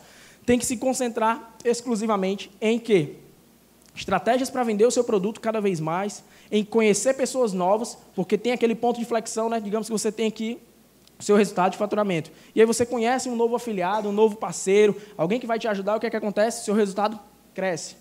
tem 0.45 0.59
que 0.59 0.67
se 0.67 0.77
concentrar 0.77 1.55
exclusivamente 1.65 2.51
em 2.61 2.79
quê? 2.79 3.17
Estratégias 3.95 4.51
para 4.51 4.63
vender 4.65 4.87
o 4.87 4.91
seu 4.91 5.05
produto 5.05 5.41
cada 5.41 5.61
vez 5.61 5.81
mais, 5.81 6.25
em 6.51 6.65
conhecer 6.65 7.15
pessoas 7.15 7.53
novas, 7.53 7.99
porque 8.15 8.39
tem 8.39 8.53
aquele 8.53 8.75
ponto 8.75 8.99
de 8.99 9.05
flexão, 9.05 9.49
né? 9.49 9.61
digamos 9.61 9.89
que 9.89 9.93
você 9.93 10.11
tem 10.11 10.27
aqui 10.27 10.59
o 11.19 11.23
seu 11.23 11.37
resultado 11.37 11.73
de 11.73 11.79
faturamento. 11.79 12.31
E 12.55 12.61
aí 12.61 12.67
você 12.67 12.87
conhece 12.87 13.29
um 13.29 13.37
novo 13.37 13.55
afiliado, 13.55 14.09
um 14.09 14.13
novo 14.13 14.37
parceiro, 14.37 14.97
alguém 15.17 15.39
que 15.39 15.47
vai 15.47 15.59
te 15.59 15.69
ajudar, 15.69 15.97
o 15.97 16.01
que 16.01 16.07
é 16.07 16.11
que 16.11 16.17
acontece? 16.17 16.65
Seu 16.65 16.75
resultado 16.75 17.19
cresce. 17.55 17.97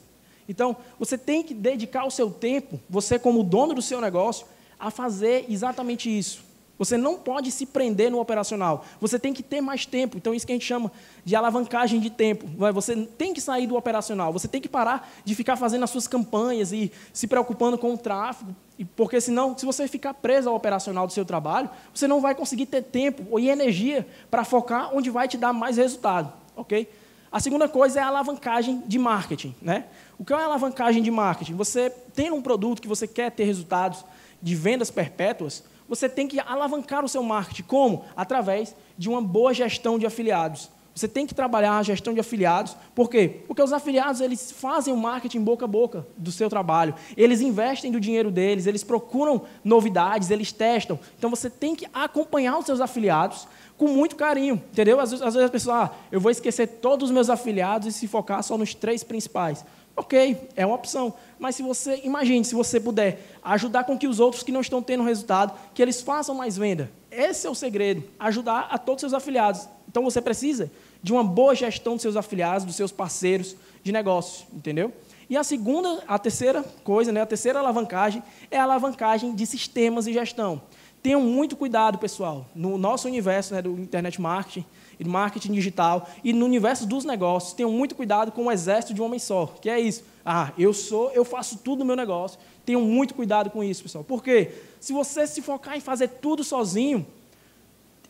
Então, 0.48 0.76
você 0.98 1.18
tem 1.18 1.44
que 1.44 1.54
dedicar 1.54 2.06
o 2.06 2.12
seu 2.12 2.32
tempo, 2.32 2.80
você 2.90 3.20
como 3.20 3.44
dono 3.44 3.74
do 3.74 3.82
seu 3.82 4.02
negócio, 4.02 4.48
a 4.80 4.90
fazer 4.90 5.46
exatamente 5.50 6.10
isso. 6.10 6.49
Você 6.80 6.97
não 6.97 7.17
pode 7.17 7.51
se 7.51 7.65
prender 7.65 8.09
no 8.09 8.21
operacional. 8.21 8.86
Você 9.01 9.19
tem 9.19 9.34
que 9.34 9.43
ter 9.43 9.59
mais 9.59 9.86
tempo. 9.86 10.15
Então, 10.15 10.34
isso 10.34 10.47
que 10.47 10.53
a 10.53 10.55
gente 10.55 10.65
chama 10.65 10.89
de 11.25 11.36
alavancagem 11.36 11.99
de 11.99 12.09
tempo. 12.09 12.47
Você 12.73 12.95
tem 12.95 13.34
que 13.34 13.41
sair 13.41 13.67
do 13.67 13.75
operacional. 13.75 14.32
Você 14.32 14.47
tem 14.47 14.61
que 14.61 14.69
parar 14.69 15.11
de 15.25 15.36
ficar 15.36 15.57
fazendo 15.57 15.84
as 15.84 15.89
suas 15.89 16.07
campanhas 16.07 16.71
e 16.71 16.89
se 17.11 17.27
preocupando 17.27 17.77
com 17.77 17.93
o 17.93 17.97
tráfego. 17.97 18.55
Porque, 18.95 19.19
senão, 19.19 19.57
se 19.57 19.65
você 19.65 19.89
ficar 19.89 20.13
preso 20.13 20.47
ao 20.47 20.55
operacional 20.55 21.05
do 21.05 21.11
seu 21.11 21.25
trabalho, 21.25 21.69
você 21.93 22.07
não 22.07 22.21
vai 22.21 22.34
conseguir 22.34 22.65
ter 22.65 22.82
tempo 22.82 23.38
e 23.38 23.49
energia 23.49 24.07
para 24.32 24.45
focar 24.45 24.95
onde 24.95 25.09
vai 25.09 25.27
te 25.27 25.38
dar 25.38 25.51
mais 25.51 25.75
resultado. 25.75 26.32
Ok? 26.55 26.89
A 27.30 27.41
segunda 27.41 27.67
coisa 27.67 27.99
é 27.99 28.03
a 28.03 28.07
alavancagem 28.07 28.82
de 28.88 28.97
marketing. 28.97 29.53
Né? 29.61 29.84
O 30.17 30.23
que 30.23 30.32
é 30.32 30.36
a 30.38 30.45
alavancagem 30.45 31.03
de 31.03 31.11
marketing? 31.11 31.55
Você 31.55 31.89
tem 32.15 32.32
um 32.32 32.41
produto 32.41 32.82
que 32.82 32.88
você 32.88 33.05
quer 33.05 33.32
ter 33.32 33.43
resultados 33.43 34.05
de 34.41 34.55
vendas 34.55 34.89
perpétuas, 34.89 35.63
você 35.90 36.08
tem 36.08 36.28
que 36.28 36.40
alavancar 36.40 37.04
o 37.04 37.10
seu 37.10 37.24
marketing. 37.24 37.64
Como? 37.64 38.06
Através 38.16 38.76
de 38.98 39.10
uma 39.10 39.22
boa 39.22 39.54
gestão 39.54 39.98
de 39.98 40.06
afiliados. 40.06 40.70
Você 40.94 41.08
tem 41.08 41.26
que 41.26 41.34
trabalhar 41.34 41.78
a 41.78 41.84
gestão 41.84 42.14
de 42.14 42.20
afiliados. 42.20 42.76
Por 42.94 43.10
quê? 43.10 43.42
Porque 43.48 43.62
os 43.62 43.72
afiliados 43.72 44.20
eles 44.20 44.52
fazem 44.52 44.94
o 44.94 44.98
marketing 44.98 45.42
boca 45.42 45.64
a 45.64 45.68
boca 45.68 46.06
do 46.18 46.30
seu 46.30 46.50
trabalho. 46.50 46.94
Eles 47.16 47.40
investem 47.40 47.90
do 47.90 48.02
dinheiro 48.02 48.30
deles, 48.30 48.68
eles 48.68 48.84
procuram 48.84 49.44
novidades, 49.64 50.30
eles 50.30 50.52
testam. 50.52 51.00
Então 51.18 51.30
você 51.30 51.50
tem 51.50 51.74
que 51.74 51.88
acompanhar 51.94 52.58
os 52.58 52.66
seus 52.66 52.82
afiliados 52.82 53.48
com 53.78 53.88
muito 53.88 54.18
carinho, 54.18 54.56
entendeu? 54.56 55.00
Às 55.00 55.12
vezes, 55.12 55.26
às 55.26 55.34
vezes 55.36 55.48
a 55.48 55.52
pessoa, 55.52 55.86
ah, 55.86 55.90
eu 56.12 56.20
vou 56.20 56.30
esquecer 56.30 56.68
todos 56.68 57.10
os 57.10 57.14
meus 57.14 57.30
afiliados 57.30 57.88
e 57.88 57.94
se 57.94 58.06
focar 58.06 58.44
só 58.44 58.58
nos 58.58 58.76
três 58.76 59.02
principais. 59.02 59.64
Ok, 59.96 60.50
é 60.56 60.66
uma 60.66 60.76
opção. 60.76 61.14
Mas 61.38 61.56
se 61.56 61.64
você, 61.64 62.00
imagine, 62.04 62.44
se 62.46 62.56
você 62.56 62.80
puder 62.80 63.22
ajudar 63.44 63.84
com 63.84 63.98
que 63.98 64.08
os 64.08 64.20
outros 64.20 64.44
que 64.44 64.52
não 64.52 64.62
estão 64.62 64.82
tendo 64.82 65.04
resultado, 65.04 65.54
que 65.74 65.82
eles 65.82 66.02
façam 66.02 66.36
mais 66.36 66.58
venda. 66.58 66.92
Esse 67.12 67.48
é 67.48 67.50
o 67.50 67.56
segredo, 67.56 68.04
ajudar 68.20 68.68
a 68.72 68.78
todos 68.78 69.04
os 69.04 69.10
seus 69.10 69.14
afiliados. 69.14 69.68
Então 69.88 70.04
você 70.04 70.22
precisa 70.22 70.72
de 71.02 71.12
uma 71.12 71.24
boa 71.24 71.56
gestão 71.56 71.94
dos 71.94 72.02
seus 72.02 72.16
afiliados, 72.16 72.66
dos 72.66 72.76
seus 72.76 72.92
parceiros 72.92 73.56
de 73.84 73.92
negócio, 73.92 74.46
entendeu? 74.54 74.94
E 75.30 75.38
a 75.38 75.44
segunda, 75.44 76.04
a 76.08 76.18
terceira 76.18 76.64
coisa, 76.84 77.12
né, 77.12 77.22
a 77.22 77.26
terceira 77.26 77.60
alavancagem 77.60 78.24
é 78.50 78.58
a 78.58 78.64
alavancagem 78.64 79.36
de 79.36 79.46
sistemas 79.46 80.08
e 80.08 80.14
gestão. 80.14 80.62
Tenham 81.02 81.22
muito 81.22 81.56
cuidado, 81.56 81.98
pessoal, 81.98 82.46
no 82.54 82.78
nosso 82.78 83.08
universo 83.08 83.54
né, 83.54 83.62
do 83.62 83.72
internet 83.80 84.20
marketing, 84.20 84.66
e 85.00 85.08
marketing 85.08 85.54
digital 85.54 86.10
e 86.24 86.34
no 86.34 86.45
universo 86.45 86.86
dos 86.86 87.06
negócios, 87.06 87.54
tenham 87.54 87.72
muito 87.72 87.95
cuidado 87.95 88.32
com 88.32 88.45
o 88.45 88.52
exército 88.52 88.93
de 88.93 89.02
um 89.02 89.06
homem 89.06 89.20
só, 89.20 89.45
que 89.62 89.70
é 89.70 89.80
isso. 89.80 90.04
Ah, 90.26 90.52
eu 90.58 90.74
sou, 90.74 91.12
eu 91.12 91.24
faço 91.24 91.60
tudo 91.60 91.80
no 91.80 91.86
meu 91.86 91.95
negócio. 91.95 92.38
Tenham 92.66 92.82
muito 92.82 93.16
cuidado 93.16 93.50
com 93.50 93.64
isso, 93.64 93.82
pessoal. 93.82 94.04
Porque 94.04 94.52
se 94.80 94.93
você 94.93 95.26
se 95.26 95.41
focar 95.41 95.76
em 95.76 95.80
fazer 95.80 96.08
tudo 96.08 96.43
sozinho, 96.43 97.06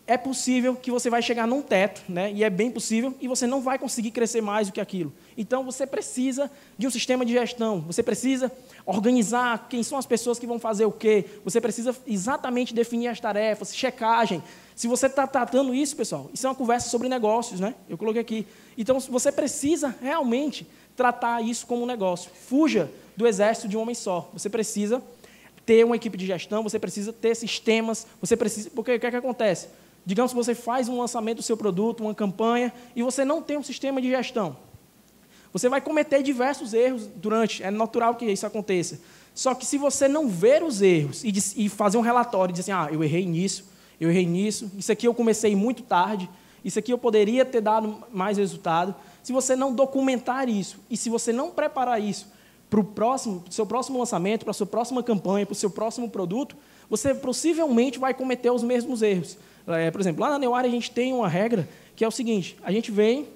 é 0.09 0.17
possível 0.17 0.75
que 0.75 0.89
você 0.89 1.07
vai 1.07 1.21
chegar 1.21 1.45
num 1.45 1.61
teto, 1.61 2.01
né? 2.09 2.31
E 2.33 2.43
é 2.43 2.49
bem 2.49 2.71
possível, 2.71 3.13
e 3.21 3.27
você 3.27 3.45
não 3.45 3.61
vai 3.61 3.77
conseguir 3.77 4.09
crescer 4.09 4.41
mais 4.41 4.67
do 4.67 4.73
que 4.73 4.81
aquilo. 4.81 5.13
Então 5.37 5.63
você 5.63 5.85
precisa 5.85 6.49
de 6.75 6.87
um 6.87 6.89
sistema 6.89 7.23
de 7.23 7.33
gestão, 7.33 7.79
você 7.81 8.01
precisa 8.01 8.51
organizar 8.87 9.67
quem 9.69 9.83
são 9.83 9.99
as 9.99 10.07
pessoas 10.07 10.39
que 10.39 10.47
vão 10.47 10.57
fazer 10.57 10.85
o 10.85 10.91
quê, 10.91 11.25
você 11.45 11.61
precisa 11.61 11.95
exatamente 12.07 12.73
definir 12.73 13.07
as 13.07 13.19
tarefas, 13.19 13.75
checagem. 13.75 14.41
Se 14.79 14.87
você 14.87 15.07
está 15.07 15.27
tratando 15.27 15.75
isso, 15.75 15.93
pessoal, 15.93 16.29
isso 16.33 16.47
é 16.47 16.49
uma 16.49 16.55
conversa 16.55 16.87
sobre 16.87 17.09
negócios, 17.09 17.59
né? 17.59 17.75
Eu 17.89 17.97
coloquei 17.97 18.21
aqui. 18.21 18.47
Então 18.77 18.97
você 18.97 19.29
precisa 19.29 19.93
realmente 20.01 20.65
tratar 20.95 21.41
isso 21.41 21.67
como 21.67 21.83
um 21.83 21.85
negócio. 21.85 22.31
Fuja 22.47 22.89
do 23.13 23.27
exército 23.27 23.67
de 23.67 23.75
um 23.75 23.81
homem 23.81 23.93
só. 23.93 24.29
Você 24.31 24.49
precisa 24.49 25.03
ter 25.65 25.83
uma 25.83 25.97
equipe 25.97 26.17
de 26.17 26.25
gestão, 26.25 26.63
você 26.63 26.79
precisa 26.79 27.11
ter 27.11 27.35
sistemas, 27.35 28.07
você 28.21 28.37
precisa. 28.37 28.69
Porque 28.69 28.95
o 28.95 28.99
que, 29.01 29.05
é 29.05 29.11
que 29.11 29.17
acontece? 29.17 29.67
Digamos 30.05 30.31
que 30.31 30.37
você 30.37 30.55
faz 30.55 30.87
um 30.87 30.97
lançamento 30.97 31.39
do 31.39 31.43
seu 31.43 31.57
produto, 31.57 31.99
uma 31.99 32.15
campanha, 32.15 32.71
e 32.95 33.03
você 33.03 33.25
não 33.25 33.41
tem 33.41 33.57
um 33.57 33.63
sistema 33.63 34.01
de 34.01 34.09
gestão. 34.09 34.55
Você 35.51 35.67
vai 35.67 35.81
cometer 35.81 36.23
diversos 36.23 36.73
erros 36.73 37.05
durante, 37.17 37.61
é 37.61 37.69
natural 37.69 38.15
que 38.15 38.23
isso 38.23 38.45
aconteça. 38.45 39.01
Só 39.35 39.53
que 39.53 39.65
se 39.65 39.77
você 39.77 40.07
não 40.07 40.29
ver 40.29 40.63
os 40.63 40.81
erros 40.81 41.21
e, 41.25 41.33
e 41.65 41.67
fazer 41.67 41.97
um 41.97 42.01
relatório 42.01 42.53
e 42.53 42.55
dizer 42.55 42.71
assim, 42.71 42.81
ah, 42.81 42.93
eu 42.93 43.03
errei 43.03 43.25
nisso, 43.25 43.67
eu 43.99 44.09
errei 44.09 44.25
nisso, 44.25 44.71
isso 44.77 44.91
aqui 44.91 45.07
eu 45.07 45.13
comecei 45.13 45.55
muito 45.55 45.83
tarde, 45.83 46.29
isso 46.63 46.79
aqui 46.79 46.91
eu 46.91 46.97
poderia 46.97 47.45
ter 47.45 47.61
dado 47.61 48.03
mais 48.11 48.37
resultado. 48.37 48.95
Se 49.23 49.31
você 49.31 49.55
não 49.55 49.73
documentar 49.73 50.47
isso 50.49 50.77
e 50.89 50.97
se 50.97 51.09
você 51.09 51.31
não 51.31 51.51
preparar 51.51 52.01
isso 52.01 52.27
para 52.69 52.79
o 52.79 52.83
próximo, 52.83 53.43
seu 53.49 53.65
próximo 53.65 53.97
lançamento, 53.97 54.43
para 54.43 54.51
a 54.51 54.53
sua 54.53 54.67
próxima 54.67 55.01
campanha, 55.01 55.45
para 55.45 55.53
o 55.53 55.55
seu 55.55 55.69
próximo 55.69 56.09
produto, 56.09 56.55
você 56.89 57.13
possivelmente 57.13 57.99
vai 57.99 58.13
cometer 58.13 58.51
os 58.51 58.63
mesmos 58.63 59.01
erros. 59.01 59.37
É, 59.67 59.91
por 59.91 60.01
exemplo, 60.01 60.21
lá 60.21 60.29
na 60.29 60.39
Neuar 60.39 60.65
a 60.65 60.69
gente 60.69 60.91
tem 60.91 61.13
uma 61.13 61.27
regra 61.27 61.67
que 61.95 62.03
é 62.03 62.07
o 62.07 62.11
seguinte: 62.11 62.57
a 62.63 62.71
gente 62.71 62.91
vem, 62.91 63.27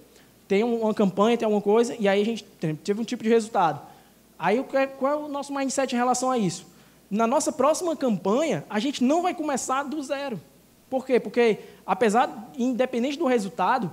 tem 0.47 0.63
uma 0.63 0.93
campanha, 0.93 1.37
tem 1.37 1.45
alguma 1.45 1.61
coisa, 1.61 1.95
e 1.99 2.07
aí 2.07 2.21
a 2.21 2.25
gente 2.25 2.43
teve 2.83 3.01
um 3.01 3.03
tipo 3.03 3.23
de 3.23 3.29
resultado. 3.29 3.81
Aí 4.37 4.63
qual 4.97 5.11
é 5.11 5.15
o 5.15 5.27
nosso 5.27 5.53
mindset 5.53 5.93
em 5.93 5.97
relação 5.97 6.31
a 6.31 6.37
isso? 6.37 6.65
Na 7.09 7.27
nossa 7.27 7.51
próxima 7.51 7.95
campanha, 7.95 8.65
a 8.69 8.79
gente 8.79 9.03
não 9.03 9.21
vai 9.21 9.33
começar 9.33 9.83
do 9.83 10.01
zero. 10.01 10.39
Por 10.93 11.07
quê? 11.07 11.19
Porque, 11.19 11.57
apesar, 11.87 12.51
independente 12.55 13.17
do 13.17 13.25
resultado, 13.25 13.91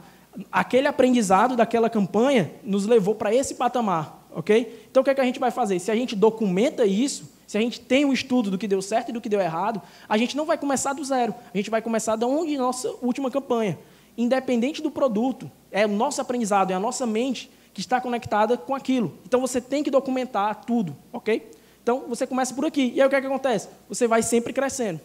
aquele 0.53 0.87
aprendizado 0.87 1.57
daquela 1.57 1.89
campanha 1.89 2.53
nos 2.63 2.85
levou 2.85 3.15
para 3.15 3.35
esse 3.35 3.55
patamar, 3.55 4.29
ok? 4.31 4.87
Então, 4.91 5.01
o 5.01 5.05
que, 5.05 5.09
é 5.09 5.15
que 5.15 5.21
a 5.23 5.25
gente 5.25 5.41
vai 5.41 5.51
fazer? 5.51 5.79
Se 5.79 5.91
a 5.91 5.95
gente 5.95 6.15
documenta 6.15 6.85
isso, 6.85 7.27
se 7.47 7.57
a 7.57 7.61
gente 7.63 7.81
tem 7.81 8.05
um 8.05 8.13
estudo 8.13 8.51
do 8.51 8.59
que 8.59 8.69
deu 8.69 8.83
certo 8.83 9.09
e 9.09 9.13
do 9.13 9.21
que 9.23 9.31
deu 9.31 9.41
errado, 9.41 9.81
a 10.07 10.19
gente 10.19 10.37
não 10.37 10.45
vai 10.45 10.59
começar 10.59 10.93
do 10.93 11.03
zero. 11.03 11.35
A 11.55 11.57
gente 11.57 11.71
vai 11.71 11.81
começar 11.81 12.17
da 12.17 12.27
onde 12.27 12.55
nossa 12.59 12.95
última 13.01 13.31
campanha. 13.31 13.79
Independente 14.15 14.83
do 14.83 14.91
produto, 14.91 15.51
é 15.73 15.87
o 15.87 15.89
nosso 15.89 16.21
aprendizado, 16.21 16.71
é 16.71 16.75
a 16.75 16.79
nossa 16.79 17.07
mente 17.07 17.51
que 17.73 17.81
está 17.81 17.99
conectada 17.99 18.59
com 18.59 18.75
aquilo. 18.75 19.17
Então 19.27 19.41
você 19.41 19.59
tem 19.59 19.83
que 19.83 19.91
documentar 19.91 20.67
tudo, 20.67 20.95
ok? 21.11 21.51
Então 21.83 22.05
você 22.11 22.27
começa 22.27 22.53
por 22.53 22.67
aqui. 22.67 22.93
E 22.95 23.01
aí 23.01 23.07
o 23.07 23.09
que, 23.09 23.17
é 23.17 23.21
que 23.23 23.27
acontece? 23.27 23.71
Você 23.89 24.07
vai 24.07 24.23
sempre 24.23 24.53
crescendo. 24.53 25.01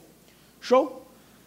Show? 0.60 1.05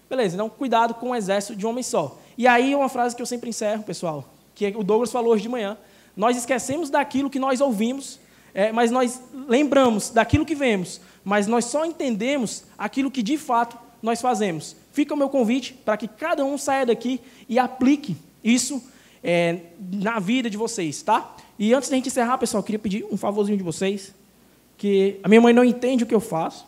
Beleza, 0.08 0.34
então 0.34 0.48
cuidado 0.48 0.94
com 0.94 1.10
o 1.10 1.14
exército 1.14 1.56
de 1.56 1.66
um 1.66 1.70
homem 1.70 1.82
só. 1.82 2.18
E 2.36 2.46
aí 2.46 2.74
uma 2.74 2.88
frase 2.88 3.14
que 3.14 3.22
eu 3.22 3.26
sempre 3.26 3.50
encerro, 3.50 3.82
pessoal, 3.82 4.24
que 4.54 4.66
o 4.76 4.82
Douglas 4.82 5.12
falou 5.12 5.32
hoje 5.32 5.42
de 5.42 5.48
manhã. 5.48 5.76
Nós 6.16 6.36
esquecemos 6.36 6.90
daquilo 6.90 7.30
que 7.30 7.38
nós 7.38 7.60
ouvimos 7.60 8.18
é, 8.54 8.72
mas 8.72 8.90
nós 8.90 9.20
lembramos 9.32 10.10
daquilo 10.10 10.44
que 10.44 10.54
vemos, 10.54 11.00
mas 11.24 11.46
nós 11.46 11.66
só 11.66 11.84
entendemos 11.84 12.64
aquilo 12.76 13.10
que 13.10 13.22
de 13.22 13.36
fato 13.36 13.78
nós 14.02 14.20
fazemos. 14.20 14.76
Fica 14.92 15.14
o 15.14 15.16
meu 15.16 15.28
convite 15.28 15.74
para 15.74 15.96
que 15.96 16.08
cada 16.08 16.44
um 16.44 16.56
saia 16.56 16.86
daqui 16.86 17.20
e 17.48 17.58
aplique 17.58 18.16
isso 18.42 18.82
é, 19.22 19.60
na 19.78 20.18
vida 20.18 20.48
de 20.48 20.56
vocês, 20.56 21.02
tá? 21.02 21.36
E 21.58 21.74
antes 21.74 21.88
da 21.88 21.96
gente 21.96 22.08
encerrar, 22.08 22.38
pessoal, 22.38 22.60
eu 22.60 22.64
queria 22.64 22.78
pedir 22.78 23.04
um 23.10 23.16
favorzinho 23.16 23.58
de 23.58 23.64
vocês, 23.64 24.14
que 24.76 25.18
a 25.22 25.28
minha 25.28 25.40
mãe 25.40 25.52
não 25.52 25.64
entende 25.64 26.04
o 26.04 26.06
que 26.06 26.14
eu 26.14 26.20
faço. 26.20 26.66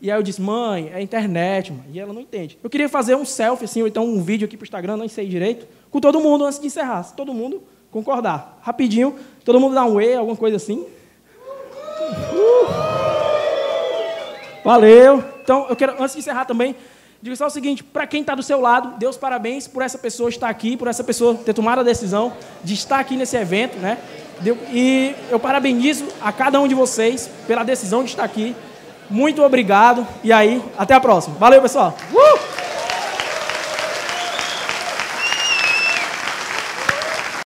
E 0.00 0.10
aí 0.10 0.18
eu 0.18 0.22
disse, 0.22 0.40
mãe, 0.40 0.90
é 0.92 1.00
internet, 1.00 1.72
mãe. 1.72 1.86
E 1.92 2.00
ela 2.00 2.12
não 2.12 2.20
entende. 2.20 2.58
Eu 2.62 2.68
queria 2.68 2.88
fazer 2.88 3.14
um 3.14 3.24
selfie, 3.24 3.64
assim, 3.64 3.80
ou 3.80 3.88
então 3.88 4.04
um 4.04 4.22
vídeo 4.22 4.44
aqui 4.44 4.56
para 4.56 4.64
o 4.64 4.66
Instagram, 4.66 4.96
não 4.96 5.08
sei 5.08 5.26
direito, 5.26 5.66
com 5.90 6.00
todo 6.00 6.20
mundo 6.20 6.44
antes 6.44 6.58
de 6.58 6.66
encerrar. 6.66 7.02
Se 7.02 7.14
todo 7.14 7.32
mundo 7.32 7.62
concordar. 7.90 8.58
Rapidinho, 8.62 9.16
todo 9.44 9.58
mundo 9.58 9.74
dá 9.74 9.84
um 9.84 10.00
E, 10.00 10.14
alguma 10.14 10.36
coisa 10.36 10.56
assim. 10.56 10.84
Uh. 12.32 12.96
Valeu. 14.62 15.24
Então, 15.42 15.66
eu 15.68 15.76
quero, 15.76 15.92
antes 16.02 16.14
de 16.14 16.18
encerrar 16.18 16.44
também, 16.44 16.74
digo 17.22 17.36
só 17.36 17.46
o 17.46 17.50
seguinte: 17.50 17.82
para 17.84 18.06
quem 18.06 18.20
está 18.20 18.34
do 18.34 18.42
seu 18.42 18.60
lado, 18.60 18.98
Deus 18.98 19.16
parabéns 19.16 19.66
por 19.66 19.82
essa 19.82 19.96
pessoa 19.96 20.28
estar 20.28 20.48
aqui, 20.48 20.76
por 20.76 20.88
essa 20.88 21.04
pessoa 21.04 21.36
ter 21.36 21.54
tomado 21.54 21.78
a 21.78 21.82
decisão 21.82 22.32
de 22.62 22.74
estar 22.74 22.98
aqui 22.98 23.16
nesse 23.16 23.36
evento, 23.36 23.78
né? 23.78 23.96
E 24.72 25.14
eu 25.30 25.40
parabenizo 25.40 26.06
a 26.20 26.30
cada 26.32 26.60
um 26.60 26.68
de 26.68 26.74
vocês 26.74 27.30
pela 27.46 27.62
decisão 27.64 28.04
de 28.04 28.10
estar 28.10 28.24
aqui. 28.24 28.54
Muito 29.10 29.42
obrigado. 29.42 30.06
E 30.22 30.32
aí, 30.32 30.62
até 30.76 30.94
a 30.94 31.00
próxima. 31.00 31.36
Valeu, 31.38 31.62
pessoal. 31.62 31.94
Uh! 32.12 32.55